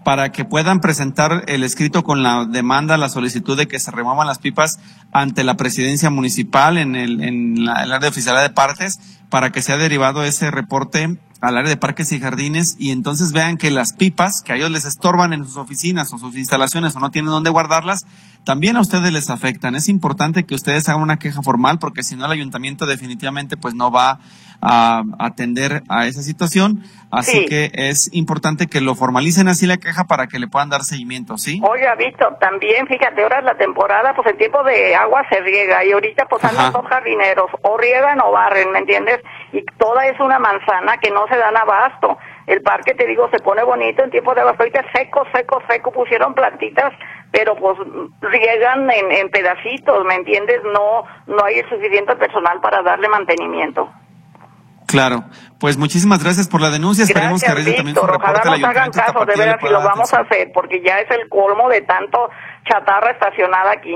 para 0.09 0.31
que 0.31 0.43
puedan 0.43 0.81
presentar 0.81 1.43
el 1.45 1.63
escrito 1.63 2.01
con 2.01 2.23
la 2.23 2.45
demanda, 2.45 2.97
la 2.97 3.09
solicitud 3.09 3.55
de 3.55 3.67
que 3.67 3.77
se 3.77 3.91
remuevan 3.91 4.25
las 4.25 4.39
pipas 4.39 4.79
ante 5.11 5.43
la 5.43 5.55
presidencia 5.55 6.09
municipal 6.09 6.79
en 6.79 6.95
el, 6.95 7.23
en 7.23 7.63
la, 7.63 7.83
el 7.83 7.91
área 7.91 7.99
de 7.99 8.07
oficialidad 8.07 8.41
de 8.41 8.49
partes 8.49 8.99
para 9.29 9.51
que 9.51 9.61
sea 9.61 9.77
derivado 9.77 10.23
ese 10.23 10.49
reporte 10.49 11.19
al 11.41 11.57
área 11.59 11.69
de 11.69 11.77
parques 11.77 12.11
y 12.11 12.19
jardines 12.19 12.75
y 12.79 12.89
entonces 12.89 13.33
vean 13.33 13.57
que 13.57 13.69
las 13.69 13.93
pipas 13.93 14.41
que 14.41 14.51
a 14.51 14.55
ellos 14.55 14.71
les 14.71 14.85
estorban 14.85 15.31
en 15.31 15.45
sus 15.45 15.57
oficinas 15.57 16.11
o 16.11 16.17
sus 16.17 16.35
instalaciones 16.35 16.95
o 16.95 16.99
no 16.99 17.11
tienen 17.11 17.29
dónde 17.29 17.51
guardarlas, 17.51 18.07
también 18.49 18.77
a 18.77 18.81
ustedes 18.81 19.13
les 19.13 19.29
afectan. 19.29 19.75
Es 19.75 19.89
importante 19.89 20.43
que 20.43 20.55
ustedes 20.55 20.89
hagan 20.89 21.03
una 21.03 21.19
queja 21.19 21.43
formal 21.43 21.77
porque 21.77 22.01
si 22.01 22.15
no 22.15 22.25
el 22.25 22.31
ayuntamiento 22.31 22.87
definitivamente 22.87 23.57
pues 23.57 23.75
no 23.75 23.91
va 23.91 24.17
a 24.59 25.03
atender 25.19 25.83
a 25.87 26.07
esa 26.07 26.23
situación. 26.23 26.83
Así 27.11 27.45
que 27.45 27.69
es 27.75 28.09
importante 28.11 28.65
que 28.65 28.81
lo 28.81 28.95
formalicen 28.95 29.49
así 29.49 29.67
la 29.67 29.77
queja 29.77 30.05
para 30.05 30.25
que 30.25 30.39
le 30.39 30.47
puedan 30.47 30.69
dar 30.69 30.81
seguimiento, 30.81 31.37
¿sí? 31.37 31.61
Oiga, 31.63 31.93
Víctor, 31.93 32.39
también 32.39 32.87
fíjate, 32.87 33.21
ahora 33.21 33.37
es 33.37 33.45
la 33.45 33.55
temporada, 33.55 34.15
pues 34.15 34.27
el 34.27 34.37
tiempo 34.37 34.63
de 34.63 34.95
agua 34.95 35.23
se 35.29 35.41
riega 35.41 35.85
y 35.85 35.91
ahorita 35.91 36.25
pues 36.25 36.43
andan 36.43 36.73
dos 36.73 36.87
jardineros, 36.87 37.51
o 37.61 37.77
riegan 37.77 38.19
o 38.19 38.31
barren, 38.31 38.71
¿me 38.71 38.79
entiendes? 38.79 39.19
Y 39.53 39.63
toda 39.77 40.07
es 40.07 40.19
una 40.19 40.39
manzana 40.39 40.97
que 40.97 41.11
no 41.11 41.27
se 41.27 41.37
dan 41.37 41.55
abasto. 41.55 42.17
El 42.49 42.63
parque, 42.63 42.95
te 42.95 43.05
digo, 43.05 43.29
se 43.29 43.37
pone 43.37 43.63
bonito 43.63 44.03
en 44.03 44.09
tiempo 44.09 44.33
de 44.33 44.41
abasto. 44.41 44.63
Ahorita 44.63 44.83
seco, 44.91 45.21
seco, 45.31 45.61
seco, 45.69 45.91
pusieron 45.91 46.33
plantitas, 46.33 46.91
pero 47.31 47.55
pues 47.55 47.77
riegan 48.21 48.89
en, 48.89 49.11
en 49.11 49.29
pedacitos, 49.29 50.03
¿me 50.03 50.15
entiendes? 50.15 50.57
No, 50.63 51.03
no 51.27 51.45
hay 51.45 51.59
el 51.59 51.69
suficiente 51.69 52.15
personal 52.15 52.59
para 52.59 52.81
darle 52.81 53.07
mantenimiento. 53.07 53.87
Claro, 54.87 55.25
pues 55.59 55.77
muchísimas 55.77 56.23
gracias 56.23 56.47
por 56.47 56.61
la 56.61 56.71
denuncia. 56.71 57.03
Esperemos 57.03 57.39
gracias, 57.39 57.67
que 57.67 57.73
también 57.73 57.95
su 57.95 58.01
Ojalá 58.01 58.41
nos 58.43 58.63
hagan 58.63 58.89
caso, 58.89 59.23
de 59.23 59.35
veras, 59.35 59.57
si 59.61 59.69
lo 59.69 59.83
vamos 59.83 60.11
a 60.11 60.21
hacer, 60.21 60.49
porque 60.51 60.81
ya 60.83 60.97
es 60.97 61.11
el 61.11 61.29
colmo 61.29 61.69
de 61.69 61.81
tanto 61.81 62.31
chatarra 62.67 63.11
estacionada 63.11 63.73
aquí. 63.73 63.95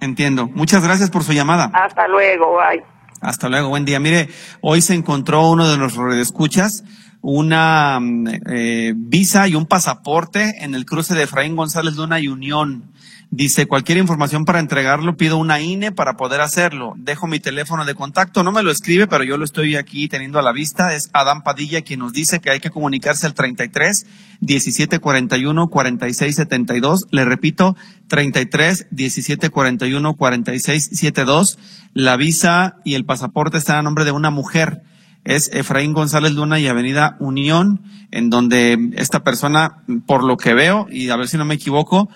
Entiendo. 0.00 0.46
Muchas 0.54 0.82
gracias 0.82 1.10
por 1.10 1.22
su 1.22 1.34
llamada. 1.34 1.70
Hasta 1.74 2.08
luego, 2.08 2.56
bye. 2.56 2.82
Hasta 3.20 3.50
luego, 3.50 3.68
buen 3.68 3.84
día. 3.84 4.00
Mire, 4.00 4.28
hoy 4.62 4.80
se 4.80 4.94
encontró 4.94 5.48
uno 5.48 5.68
de 5.68 5.76
nuestros 5.76 6.14
escuchas 6.14 6.82
una 7.26 7.98
mm, 8.00 8.26
eh, 8.50 8.92
visa 8.94 9.48
y 9.48 9.54
un 9.54 9.64
pasaporte 9.64 10.62
en 10.62 10.74
el 10.74 10.84
cruce 10.84 11.14
de 11.14 11.22
Efraín 11.22 11.56
González 11.56 11.96
Luna 11.96 12.20
y 12.20 12.28
Unión. 12.28 12.92
Dice, 13.30 13.66
cualquier 13.66 13.96
información 13.96 14.44
para 14.44 14.60
entregarlo, 14.60 15.16
pido 15.16 15.38
una 15.38 15.58
INE 15.58 15.90
para 15.90 16.18
poder 16.18 16.42
hacerlo. 16.42 16.92
Dejo 16.96 17.26
mi 17.26 17.40
teléfono 17.40 17.86
de 17.86 17.94
contacto, 17.94 18.42
no 18.42 18.52
me 18.52 18.62
lo 18.62 18.70
escribe, 18.70 19.06
pero 19.06 19.24
yo 19.24 19.38
lo 19.38 19.44
estoy 19.46 19.74
aquí 19.74 20.06
teniendo 20.06 20.38
a 20.38 20.42
la 20.42 20.52
vista. 20.52 20.94
Es 20.94 21.08
Adán 21.14 21.42
Padilla 21.42 21.80
quien 21.80 22.00
nos 22.00 22.12
dice 22.12 22.40
que 22.40 22.50
hay 22.50 22.60
que 22.60 22.70
comunicarse 22.70 23.26
al 23.26 23.32
33 23.32 24.06
17 24.40 24.98
41 24.98 25.68
46 25.68 26.36
72. 26.36 27.06
Le 27.10 27.24
repito, 27.24 27.74
33 28.08 28.88
17 28.90 29.48
41 29.48 30.14
46 30.14 30.90
72. 30.92 31.58
La 31.94 32.18
visa 32.18 32.76
y 32.84 32.94
el 32.94 33.06
pasaporte 33.06 33.56
están 33.56 33.78
a 33.78 33.82
nombre 33.82 34.04
de 34.04 34.12
una 34.12 34.28
mujer. 34.28 34.82
Es 35.24 35.50
Efraín 35.52 35.92
González 35.92 36.32
Luna 36.32 36.60
y 36.60 36.66
Avenida 36.66 37.16
Unión, 37.18 37.82
en 38.10 38.30
donde 38.30 38.90
esta 38.96 39.24
persona, 39.24 39.84
por 40.06 40.22
lo 40.22 40.36
que 40.36 40.54
veo, 40.54 40.86
y 40.90 41.08
a 41.10 41.16
ver 41.16 41.28
si 41.28 41.36
no 41.36 41.44
me 41.44 41.54
equivoco, 41.54 42.08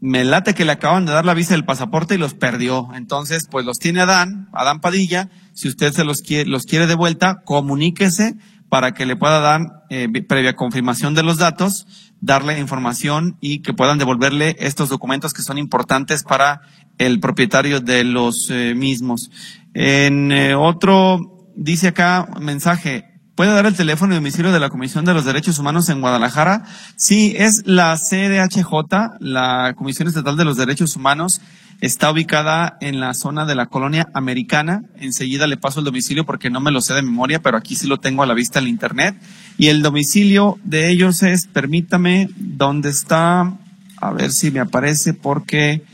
me 0.00 0.24
late 0.24 0.54
que 0.54 0.64
le 0.64 0.72
acaban 0.72 1.06
de 1.06 1.12
dar 1.12 1.24
la 1.24 1.34
visa 1.34 1.54
del 1.54 1.64
pasaporte 1.64 2.14
y 2.14 2.18
los 2.18 2.34
perdió. 2.34 2.88
Entonces, 2.94 3.48
pues 3.50 3.64
los 3.64 3.78
tiene 3.78 4.00
Adán, 4.00 4.48
Adán 4.52 4.80
Padilla. 4.80 5.28
Si 5.52 5.68
usted 5.68 5.92
se 5.92 6.04
los 6.04 6.22
quiere, 6.22 6.48
los 6.48 6.64
quiere 6.64 6.86
de 6.86 6.94
vuelta, 6.94 7.42
comuníquese 7.44 8.36
para 8.68 8.92
que 8.92 9.06
le 9.06 9.16
pueda 9.16 9.40
dar, 9.40 9.84
eh, 9.90 10.08
previa 10.28 10.54
confirmación 10.54 11.14
de 11.14 11.22
los 11.22 11.38
datos, 11.38 11.86
darle 12.20 12.58
información 12.58 13.36
y 13.40 13.60
que 13.60 13.72
puedan 13.72 13.98
devolverle 13.98 14.56
estos 14.58 14.88
documentos 14.88 15.32
que 15.32 15.42
son 15.42 15.58
importantes 15.58 16.22
para 16.22 16.60
el 16.98 17.20
propietario 17.20 17.80
de 17.80 18.04
los 18.04 18.50
eh, 18.50 18.74
mismos. 18.74 19.30
En 19.72 20.32
eh, 20.32 20.54
otro, 20.54 21.37
dice 21.58 21.88
acá, 21.88 22.28
mensaje, 22.40 23.04
¿Puede 23.38 23.52
dar 23.52 23.66
el 23.66 23.76
teléfono 23.76 24.14
de 24.14 24.18
domicilio 24.18 24.50
de 24.50 24.58
la 24.58 24.68
Comisión 24.68 25.04
de 25.04 25.14
los 25.14 25.24
Derechos 25.24 25.60
Humanos 25.60 25.88
en 25.90 26.00
Guadalajara? 26.00 26.64
Sí, 26.96 27.36
es 27.38 27.62
la 27.66 27.96
CDHJ, 27.96 29.20
la 29.20 29.74
Comisión 29.76 30.08
Estatal 30.08 30.36
de 30.36 30.44
los 30.44 30.56
Derechos 30.56 30.96
Humanos. 30.96 31.40
Está 31.80 32.10
ubicada 32.10 32.76
en 32.80 32.98
la 32.98 33.14
zona 33.14 33.46
de 33.46 33.54
la 33.54 33.66
colonia 33.66 34.08
americana. 34.12 34.82
Enseguida 34.96 35.46
le 35.46 35.56
paso 35.56 35.78
el 35.78 35.84
domicilio 35.84 36.26
porque 36.26 36.50
no 36.50 36.58
me 36.58 36.72
lo 36.72 36.80
sé 36.80 36.94
de 36.94 37.02
memoria, 37.02 37.40
pero 37.40 37.56
aquí 37.56 37.76
sí 37.76 37.86
lo 37.86 37.98
tengo 37.98 38.24
a 38.24 38.26
la 38.26 38.34
vista 38.34 38.58
en 38.58 38.66
internet. 38.66 39.14
Y 39.56 39.68
el 39.68 39.82
domicilio 39.82 40.58
de 40.64 40.90
ellos 40.90 41.22
es, 41.22 41.46
permítame, 41.46 42.30
¿dónde 42.34 42.90
está? 42.90 43.56
A 43.98 44.10
ver 44.10 44.32
si 44.32 44.50
me 44.50 44.58
aparece 44.58 45.14
porque 45.14 45.84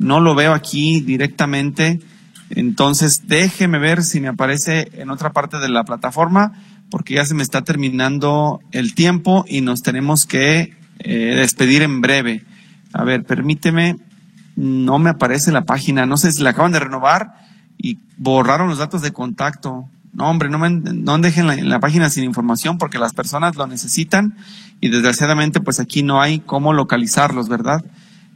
no 0.00 0.18
lo 0.18 0.34
veo 0.34 0.52
aquí 0.54 1.02
directamente. 1.02 2.00
Entonces, 2.50 3.28
déjeme 3.28 3.78
ver 3.78 4.02
si 4.02 4.20
me 4.20 4.28
aparece 4.28 4.90
en 4.94 5.10
otra 5.10 5.32
parte 5.32 5.58
de 5.58 5.68
la 5.68 5.84
plataforma 5.84 6.52
porque 6.90 7.14
ya 7.14 7.24
se 7.24 7.34
me 7.34 7.42
está 7.42 7.62
terminando 7.62 8.60
el 8.72 8.94
tiempo 8.94 9.44
y 9.48 9.60
nos 9.60 9.82
tenemos 9.82 10.26
que 10.26 10.74
eh, 10.98 11.34
despedir 11.36 11.82
en 11.82 12.00
breve. 12.00 12.44
A 12.92 13.04
ver, 13.04 13.24
permíteme, 13.24 13.96
no 14.56 14.98
me 14.98 15.10
aparece 15.10 15.52
la 15.52 15.64
página, 15.64 16.04
no 16.06 16.16
sé 16.16 16.32
si 16.32 16.42
la 16.42 16.50
acaban 16.50 16.72
de 16.72 16.80
renovar 16.80 17.34
y 17.78 17.98
borraron 18.16 18.68
los 18.68 18.78
datos 18.78 19.02
de 19.02 19.12
contacto. 19.12 19.88
No, 20.12 20.28
hombre, 20.28 20.50
no, 20.50 20.58
me, 20.58 20.70
no 20.70 21.18
dejen 21.18 21.46
la, 21.46 21.54
la 21.54 21.78
página 21.78 22.10
sin 22.10 22.24
información 22.24 22.78
porque 22.78 22.98
las 22.98 23.14
personas 23.14 23.54
lo 23.54 23.68
necesitan 23.68 24.36
y 24.80 24.88
desgraciadamente 24.88 25.60
pues 25.60 25.78
aquí 25.78 26.02
no 26.02 26.20
hay 26.20 26.40
cómo 26.40 26.72
localizarlos, 26.72 27.48
¿verdad? 27.48 27.84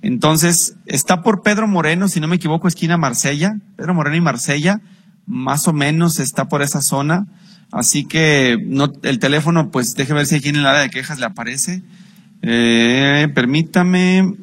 Entonces, 0.04 0.76
está 0.84 1.22
por 1.22 1.40
Pedro 1.40 1.66
Moreno, 1.66 2.08
si 2.08 2.20
no 2.20 2.28
me 2.28 2.36
equivoco, 2.36 2.68
esquina 2.68 2.98
Marsella, 2.98 3.56
Pedro 3.74 3.94
Moreno 3.94 4.16
y 4.16 4.20
Marsella, 4.20 4.82
más 5.26 5.66
o 5.66 5.72
menos 5.72 6.20
está 6.20 6.46
por 6.46 6.60
esa 6.60 6.82
zona. 6.82 7.26
Así 7.72 8.04
que 8.04 8.58
no, 8.62 8.92
el 9.02 9.18
teléfono, 9.18 9.70
pues 9.70 9.94
déjeme 9.94 10.18
ver 10.18 10.26
si 10.26 10.34
aquí 10.34 10.50
en 10.50 10.56
el 10.56 10.66
área 10.66 10.82
de 10.82 10.90
quejas 10.90 11.18
le 11.18 11.24
aparece. 11.24 11.82
Eh, 12.42 13.28
permítame, 13.34 14.34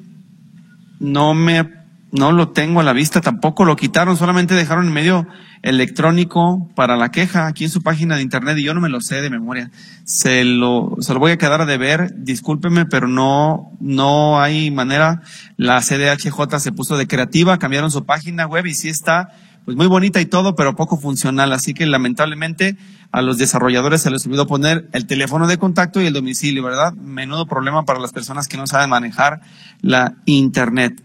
no 1.00 1.36
me, 1.36 1.70
no 2.12 2.32
lo 2.32 2.50
tengo 2.50 2.82
a 2.82 2.84
la 2.84 2.94
vista, 2.94 3.22
tampoco 3.22 3.64
lo 3.66 3.76
quitaron, 3.76 4.18
solamente 4.18 4.54
dejaron 4.54 4.88
en 4.88 4.94
medio 4.94 5.28
electrónico 5.62 6.70
para 6.76 6.98
la 6.98 7.10
queja 7.10 7.48
aquí 7.48 7.66
en 7.66 7.70
su 7.70 7.82
página 7.82 8.16
de 8.16 8.22
internet 8.22 8.58
y 8.58 8.64
yo 8.64 8.74
no 8.74 8.82
me 8.82 8.90
lo 8.90 9.00
sé 9.00 9.22
de 9.22 9.30
memoria. 9.30 9.72
Se 10.04 10.44
lo, 10.44 10.96
se 11.00 11.14
lo 11.14 11.20
voy 11.20 11.32
a 11.32 11.38
quedar 11.38 11.62
a 11.62 11.66
deber, 11.66 12.14
discúlpeme, 12.18 12.86
pero 12.86 13.08
no, 13.08 13.72
no 13.80 14.42
hay 14.42 14.72
manera. 14.72 15.22
La 15.58 15.80
CDHJ 15.82 16.60
se 16.60 16.72
puso 16.72 16.98
de 16.98 17.08
creativa, 17.08 17.60
cambiaron 17.60 17.92
su 17.92 18.06
página 18.06 18.46
web 18.46 18.66
y 18.66 18.74
sí 18.74 18.90
está 18.90 19.30
pues 19.64 19.78
muy 19.78 19.88
bonita 19.88 20.20
y 20.20 20.26
todo, 20.26 20.56
pero 20.56 20.76
poco 20.76 20.98
funcional. 20.98 21.54
Así 21.54 21.74
que 21.74 21.86
lamentablemente 21.86 22.78
a 23.12 23.22
los 23.22 23.38
desarrolladores 23.38 24.02
se 24.02 24.10
les 24.10 24.26
olvidó 24.26 24.48
poner 24.48 24.90
el 24.94 25.06
teléfono 25.06 25.48
de 25.48 25.58
contacto 25.58 26.02
y 26.02 26.08
el 26.08 26.14
domicilio, 26.14 26.64
¿verdad? 26.64 26.94
Menudo 26.94 27.46
problema 27.46 27.84
para 27.84 28.00
las 28.00 28.12
personas 28.12 28.48
que 28.48 28.58
no 28.58 28.68
saben 28.68 28.90
manejar 28.90 29.42
la 29.82 30.16
Internet. 30.26 31.02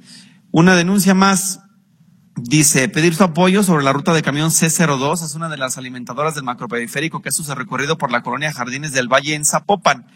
Una 0.58 0.74
denuncia 0.74 1.12
más. 1.12 1.60
Dice, 2.34 2.88
pedir 2.88 3.14
su 3.14 3.22
apoyo 3.24 3.62
sobre 3.62 3.84
la 3.84 3.92
ruta 3.92 4.14
de 4.14 4.22
camión 4.22 4.48
C02 4.48 5.22
es 5.22 5.34
una 5.34 5.50
de 5.50 5.58
las 5.58 5.76
alimentadoras 5.76 6.34
del 6.34 6.44
macroperiférico 6.44 7.20
que 7.20 7.28
hace 7.28 7.44
su 7.44 7.54
recorrido 7.54 7.98
por 7.98 8.10
la 8.10 8.22
colonia 8.22 8.54
Jardines 8.54 8.92
del 8.92 9.06
Valle 9.06 9.34
en 9.34 9.44
Zapopan. 9.44 10.06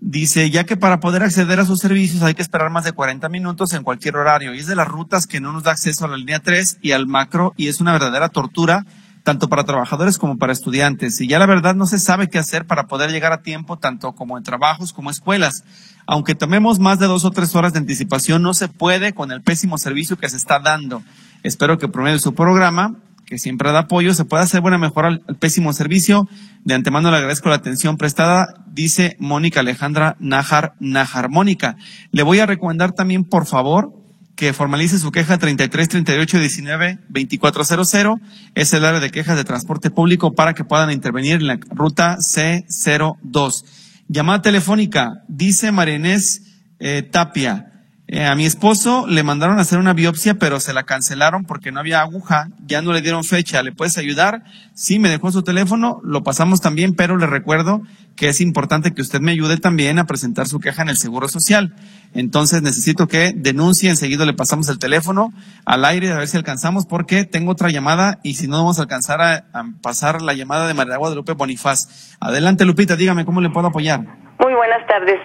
Dice, 0.00 0.48
ya 0.48 0.64
que 0.64 0.78
para 0.78 0.98
poder 0.98 1.22
acceder 1.22 1.60
a 1.60 1.66
sus 1.66 1.80
servicios 1.80 2.22
hay 2.22 2.32
que 2.32 2.40
esperar 2.40 2.70
más 2.70 2.84
de 2.84 2.92
40 2.92 3.28
minutos 3.28 3.74
en 3.74 3.82
cualquier 3.82 4.16
horario. 4.16 4.54
Y 4.54 4.60
es 4.60 4.66
de 4.66 4.76
las 4.76 4.88
rutas 4.88 5.26
que 5.26 5.42
no 5.42 5.52
nos 5.52 5.64
da 5.64 5.72
acceso 5.72 6.06
a 6.06 6.08
la 6.08 6.16
línea 6.16 6.40
3 6.40 6.78
y 6.80 6.92
al 6.92 7.06
macro 7.06 7.52
y 7.58 7.68
es 7.68 7.78
una 7.78 7.92
verdadera 7.92 8.30
tortura 8.30 8.86
tanto 9.26 9.48
para 9.48 9.64
trabajadores 9.64 10.18
como 10.18 10.38
para 10.38 10.52
estudiantes. 10.52 11.20
Y 11.20 11.26
ya 11.26 11.40
la 11.40 11.46
verdad 11.46 11.74
no 11.74 11.88
se 11.88 11.98
sabe 11.98 12.30
qué 12.30 12.38
hacer 12.38 12.64
para 12.64 12.86
poder 12.86 13.10
llegar 13.10 13.32
a 13.32 13.42
tiempo, 13.42 13.76
tanto 13.76 14.12
como 14.12 14.38
en 14.38 14.44
trabajos 14.44 14.92
como 14.92 15.10
escuelas. 15.10 15.64
Aunque 16.06 16.36
tomemos 16.36 16.78
más 16.78 17.00
de 17.00 17.06
dos 17.06 17.24
o 17.24 17.32
tres 17.32 17.56
horas 17.56 17.72
de 17.72 17.80
anticipación, 17.80 18.40
no 18.40 18.54
se 18.54 18.68
puede 18.68 19.14
con 19.14 19.32
el 19.32 19.42
pésimo 19.42 19.78
servicio 19.78 20.16
que 20.16 20.28
se 20.28 20.36
está 20.36 20.60
dando. 20.60 21.02
Espero 21.42 21.76
que 21.76 21.88
por 21.88 22.02
medio 22.02 22.14
de 22.14 22.22
su 22.22 22.34
programa 22.34 22.94
que 23.26 23.38
siempre 23.38 23.72
da 23.72 23.80
apoyo, 23.80 24.14
se 24.14 24.24
puede 24.24 24.44
hacer 24.44 24.60
buena 24.60 24.78
mejora 24.78 25.08
al, 25.08 25.20
pésimo 25.40 25.72
servicio. 25.72 26.28
De 26.62 26.74
antemano 26.74 27.10
le 27.10 27.16
agradezco 27.16 27.48
la 27.48 27.56
atención 27.56 27.96
prestada, 27.96 28.62
dice 28.68 29.16
Mónica 29.18 29.58
Alejandra 29.58 30.14
Najar 30.20 30.74
Najar. 30.78 31.30
Mónica, 31.30 31.76
le 32.12 32.22
voy 32.22 32.38
a 32.38 32.46
recomendar 32.46 32.92
también, 32.92 33.24
por 33.24 33.46
favor, 33.46 33.92
que 34.36 34.52
formalice 34.52 34.98
su 34.98 35.10
queja 35.10 35.38
33 35.38 35.88
38 35.88 36.38
19 36.38 36.98
2400. 37.08 38.20
Es 38.54 38.72
el 38.74 38.84
área 38.84 39.00
de 39.00 39.10
quejas 39.10 39.36
de 39.36 39.44
transporte 39.44 39.90
público 39.90 40.34
para 40.34 40.54
que 40.54 40.62
puedan 40.62 40.92
intervenir 40.92 41.36
en 41.36 41.46
la 41.46 41.58
ruta 41.70 42.18
C02. 42.18 43.64
Llamada 44.08 44.42
telefónica, 44.42 45.24
dice 45.26 45.72
Marinés 45.72 46.42
eh, 46.78 47.02
Tapia. 47.02 47.72
Eh, 48.08 48.24
a 48.24 48.36
mi 48.36 48.46
esposo 48.46 49.04
le 49.08 49.24
mandaron 49.24 49.58
a 49.58 49.62
hacer 49.62 49.80
una 49.80 49.92
biopsia, 49.92 50.34
pero 50.34 50.60
se 50.60 50.72
la 50.72 50.84
cancelaron 50.84 51.44
porque 51.44 51.72
no 51.72 51.80
había 51.80 52.00
aguja, 52.00 52.48
ya 52.64 52.80
no 52.80 52.92
le 52.92 53.02
dieron 53.02 53.24
fecha. 53.24 53.62
¿Le 53.62 53.72
puedes 53.72 53.98
ayudar? 53.98 54.44
Sí, 54.74 55.00
me 55.00 55.08
dejó 55.08 55.32
su 55.32 55.42
teléfono, 55.42 56.00
lo 56.04 56.22
pasamos 56.22 56.60
también, 56.60 56.94
pero 56.94 57.16
le 57.16 57.26
recuerdo 57.26 57.82
que 58.14 58.28
es 58.28 58.40
importante 58.40 58.94
que 58.94 59.02
usted 59.02 59.20
me 59.20 59.32
ayude 59.32 59.56
también 59.58 59.98
a 59.98 60.06
presentar 60.06 60.46
su 60.46 60.60
queja 60.60 60.82
en 60.82 60.88
el 60.88 60.96
Seguro 60.96 61.26
Social. 61.28 61.74
Entonces 62.14 62.62
necesito 62.62 63.08
que 63.08 63.32
denuncie, 63.34 63.90
enseguida 63.90 64.24
le 64.24 64.32
pasamos 64.32 64.68
el 64.68 64.78
teléfono 64.78 65.32
al 65.64 65.84
aire 65.84 66.12
a 66.12 66.18
ver 66.18 66.28
si 66.28 66.36
alcanzamos, 66.36 66.86
porque 66.86 67.24
tengo 67.24 67.52
otra 67.52 67.70
llamada 67.70 68.20
y 68.22 68.34
si 68.34 68.46
no 68.46 68.58
vamos 68.58 68.78
a 68.78 68.82
alcanzar 68.82 69.20
a, 69.20 69.44
pasar 69.82 70.22
la 70.22 70.32
llamada 70.32 70.68
de 70.68 70.74
María 70.74 70.96
Guadalupe 70.96 71.32
Bonifaz. 71.32 72.16
Adelante, 72.20 72.64
Lupita, 72.64 72.94
dígame 72.94 73.24
cómo 73.24 73.40
le 73.40 73.50
puedo 73.50 73.66
apoyar. 73.66 74.00
Muy 74.38 74.54
buenas 74.54 74.86
tardes. 74.86 75.18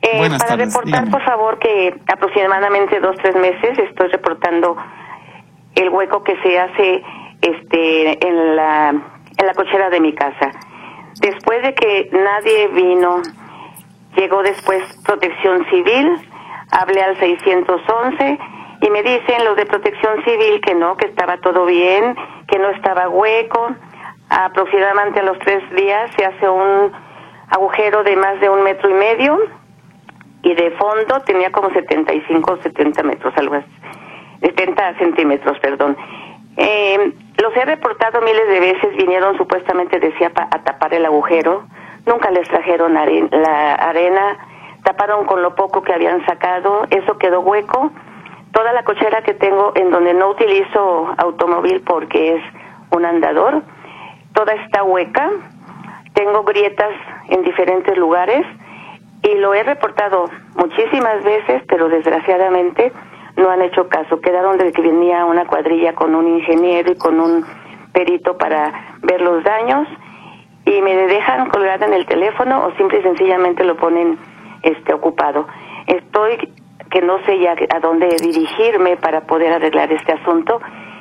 Eh, 0.00 0.28
para 0.38 0.56
reportar, 0.56 1.10
por 1.10 1.22
favor, 1.24 1.58
que 1.58 1.98
aproximadamente 2.06 3.00
dos, 3.00 3.16
tres 3.16 3.34
meses 3.34 3.78
estoy 3.78 4.08
reportando 4.08 4.76
el 5.74 5.88
hueco 5.90 6.22
que 6.22 6.36
se 6.42 6.58
hace 6.58 7.02
este, 7.40 8.26
en, 8.26 8.56
la, 8.56 8.90
en 8.90 9.46
la 9.46 9.54
cochera 9.54 9.90
de 9.90 10.00
mi 10.00 10.14
casa. 10.14 10.52
Después 11.20 11.62
de 11.62 11.74
que 11.74 12.10
nadie 12.12 12.68
vino, 12.68 13.22
llegó 14.16 14.42
después 14.42 14.82
Protección 15.04 15.66
Civil, 15.68 16.16
hablé 16.70 17.02
al 17.02 17.16
611 17.18 18.38
y 18.80 18.90
me 18.90 19.02
dicen 19.02 19.44
los 19.44 19.56
de 19.56 19.66
Protección 19.66 20.22
Civil 20.24 20.60
que 20.60 20.74
no, 20.74 20.96
que 20.96 21.06
estaba 21.06 21.38
todo 21.38 21.66
bien, 21.66 22.16
que 22.46 22.58
no 22.58 22.70
estaba 22.70 23.08
hueco. 23.08 23.74
Aproximadamente 24.30 25.20
a 25.20 25.22
los 25.24 25.38
tres 25.40 25.62
días 25.74 26.10
se 26.16 26.24
hace 26.24 26.48
un 26.48 26.92
agujero 27.48 28.04
de 28.04 28.14
más 28.16 28.38
de 28.40 28.48
un 28.48 28.62
metro 28.62 28.88
y 28.90 28.94
medio 28.94 29.38
y 30.42 30.54
de 30.54 30.70
fondo 30.72 31.20
tenía 31.20 31.50
como 31.50 31.70
75 31.70 32.52
o 32.52 32.62
70 32.62 33.02
metros, 33.02 33.34
algo 33.36 33.56
así, 33.56 33.68
70 34.40 34.98
centímetros, 34.98 35.58
perdón. 35.58 35.96
Eh, 36.56 37.12
los 37.42 37.56
he 37.56 37.64
reportado 37.64 38.20
miles 38.20 38.48
de 38.48 38.60
veces, 38.60 38.96
vinieron 38.96 39.36
supuestamente, 39.36 40.00
decía, 40.00 40.32
a 40.34 40.58
tapar 40.62 40.94
el 40.94 41.06
agujero, 41.06 41.64
nunca 42.06 42.30
les 42.30 42.48
trajeron 42.48 42.94
la 42.94 43.74
arena, 43.74 44.38
taparon 44.82 45.26
con 45.26 45.42
lo 45.42 45.54
poco 45.54 45.82
que 45.82 45.92
habían 45.92 46.24
sacado, 46.26 46.86
eso 46.90 47.18
quedó 47.18 47.40
hueco. 47.40 47.92
Toda 48.52 48.72
la 48.72 48.82
cochera 48.82 49.22
que 49.22 49.34
tengo 49.34 49.72
en 49.74 49.90
donde 49.90 50.14
no 50.14 50.30
utilizo 50.30 51.14
automóvil 51.18 51.82
porque 51.82 52.36
es 52.36 52.42
un 52.90 53.04
andador, 53.04 53.62
toda 54.32 54.54
está 54.54 54.82
hueca, 54.82 55.30
tengo 56.14 56.42
grietas 56.42 56.92
en 57.28 57.42
diferentes 57.42 57.96
lugares 57.98 58.46
y 59.22 59.34
lo 59.36 59.54
he 59.54 59.62
reportado 59.62 60.26
muchísimas 60.54 61.22
veces, 61.24 61.62
pero 61.68 61.88
desgraciadamente 61.88 62.92
no 63.36 63.50
han 63.50 63.62
hecho 63.62 63.88
caso. 63.88 64.20
Quedaron 64.20 64.58
de 64.58 64.72
que 64.72 64.82
venía 64.82 65.24
una 65.24 65.46
cuadrilla 65.46 65.94
con 65.94 66.14
un 66.14 66.28
ingeniero 66.28 66.92
y 66.92 66.96
con 66.96 67.20
un 67.20 67.44
perito 67.92 68.36
para 68.36 68.96
ver 69.02 69.20
los 69.20 69.42
daños 69.44 69.88
y 70.64 70.82
me 70.82 70.94
dejan 70.94 71.48
colgada 71.48 71.86
en 71.86 71.94
el 71.94 72.06
teléfono 72.06 72.66
o 72.66 72.76
simple 72.76 73.00
y 73.00 73.02
sencillamente 73.02 73.64
lo 73.64 73.76
ponen 73.76 74.18
este 74.62 74.92
ocupado. 74.92 75.46
Estoy 75.86 76.52
que 76.90 77.02
no 77.02 77.18
sé 77.24 77.38
ya 77.38 77.54
a 77.74 77.80
dónde 77.80 78.08
dirigirme 78.22 78.96
para 78.96 79.22
poder 79.22 79.52
arreglar 79.52 79.92
este 79.92 80.12
asunto 80.12 80.60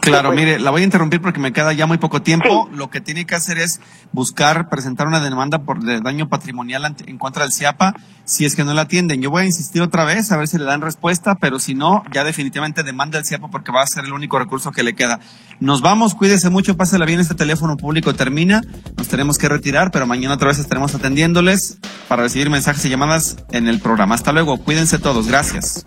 Claro, 0.09 0.29
pues 0.29 0.39
mire, 0.39 0.59
la 0.59 0.71
voy 0.71 0.81
a 0.81 0.85
interrumpir 0.85 1.21
porque 1.21 1.39
me 1.39 1.53
queda 1.53 1.73
ya 1.73 1.85
muy 1.85 1.97
poco 1.97 2.21
tiempo. 2.21 2.69
Lo 2.73 2.89
que 2.89 3.01
tiene 3.01 3.25
que 3.25 3.35
hacer 3.35 3.57
es 3.57 3.79
buscar, 4.11 4.69
presentar 4.69 5.07
una 5.07 5.19
demanda 5.19 5.59
por 5.59 5.83
daño 6.03 6.29
patrimonial 6.29 6.95
en 7.05 7.17
contra 7.17 7.43
del 7.43 7.53
CIAPA 7.53 7.95
si 8.27 8.45
es 8.45 8.55
que 8.55 8.65
no 8.65 8.73
la 8.73 8.81
atienden. 8.81 9.21
Yo 9.21 9.31
voy 9.31 9.43
a 9.43 9.45
insistir 9.45 9.81
otra 9.81 10.03
vez 10.03 10.31
a 10.31 10.37
ver 10.37 10.49
si 10.49 10.57
le 10.57 10.65
dan 10.65 10.81
respuesta, 10.81 11.35
pero 11.35 11.59
si 11.59 11.73
no, 11.73 12.03
ya 12.11 12.25
definitivamente 12.25 12.83
demanda 12.83 13.17
el 13.17 13.25
CIAPA 13.25 13.47
porque 13.49 13.71
va 13.71 13.81
a 13.81 13.87
ser 13.87 14.03
el 14.03 14.11
único 14.11 14.37
recurso 14.37 14.71
que 14.71 14.83
le 14.83 14.95
queda. 14.95 15.19
Nos 15.61 15.81
vamos, 15.81 16.13
cuídese 16.13 16.49
mucho, 16.49 16.75
pásela 16.75 17.05
bien, 17.05 17.21
este 17.21 17.35
teléfono 17.35 17.77
público 17.77 18.13
termina, 18.13 18.61
nos 18.97 19.07
tenemos 19.07 19.37
que 19.37 19.47
retirar, 19.47 19.91
pero 19.91 20.05
mañana 20.05 20.35
otra 20.35 20.49
vez 20.49 20.59
estaremos 20.59 20.93
atendiéndoles 20.93 21.77
para 22.09 22.23
recibir 22.23 22.49
mensajes 22.49 22.83
y 22.85 22.89
llamadas 22.89 23.37
en 23.51 23.69
el 23.69 23.79
programa. 23.79 24.15
Hasta 24.15 24.33
luego, 24.33 24.57
cuídense 24.57 24.99
todos, 24.99 25.27
gracias. 25.27 25.85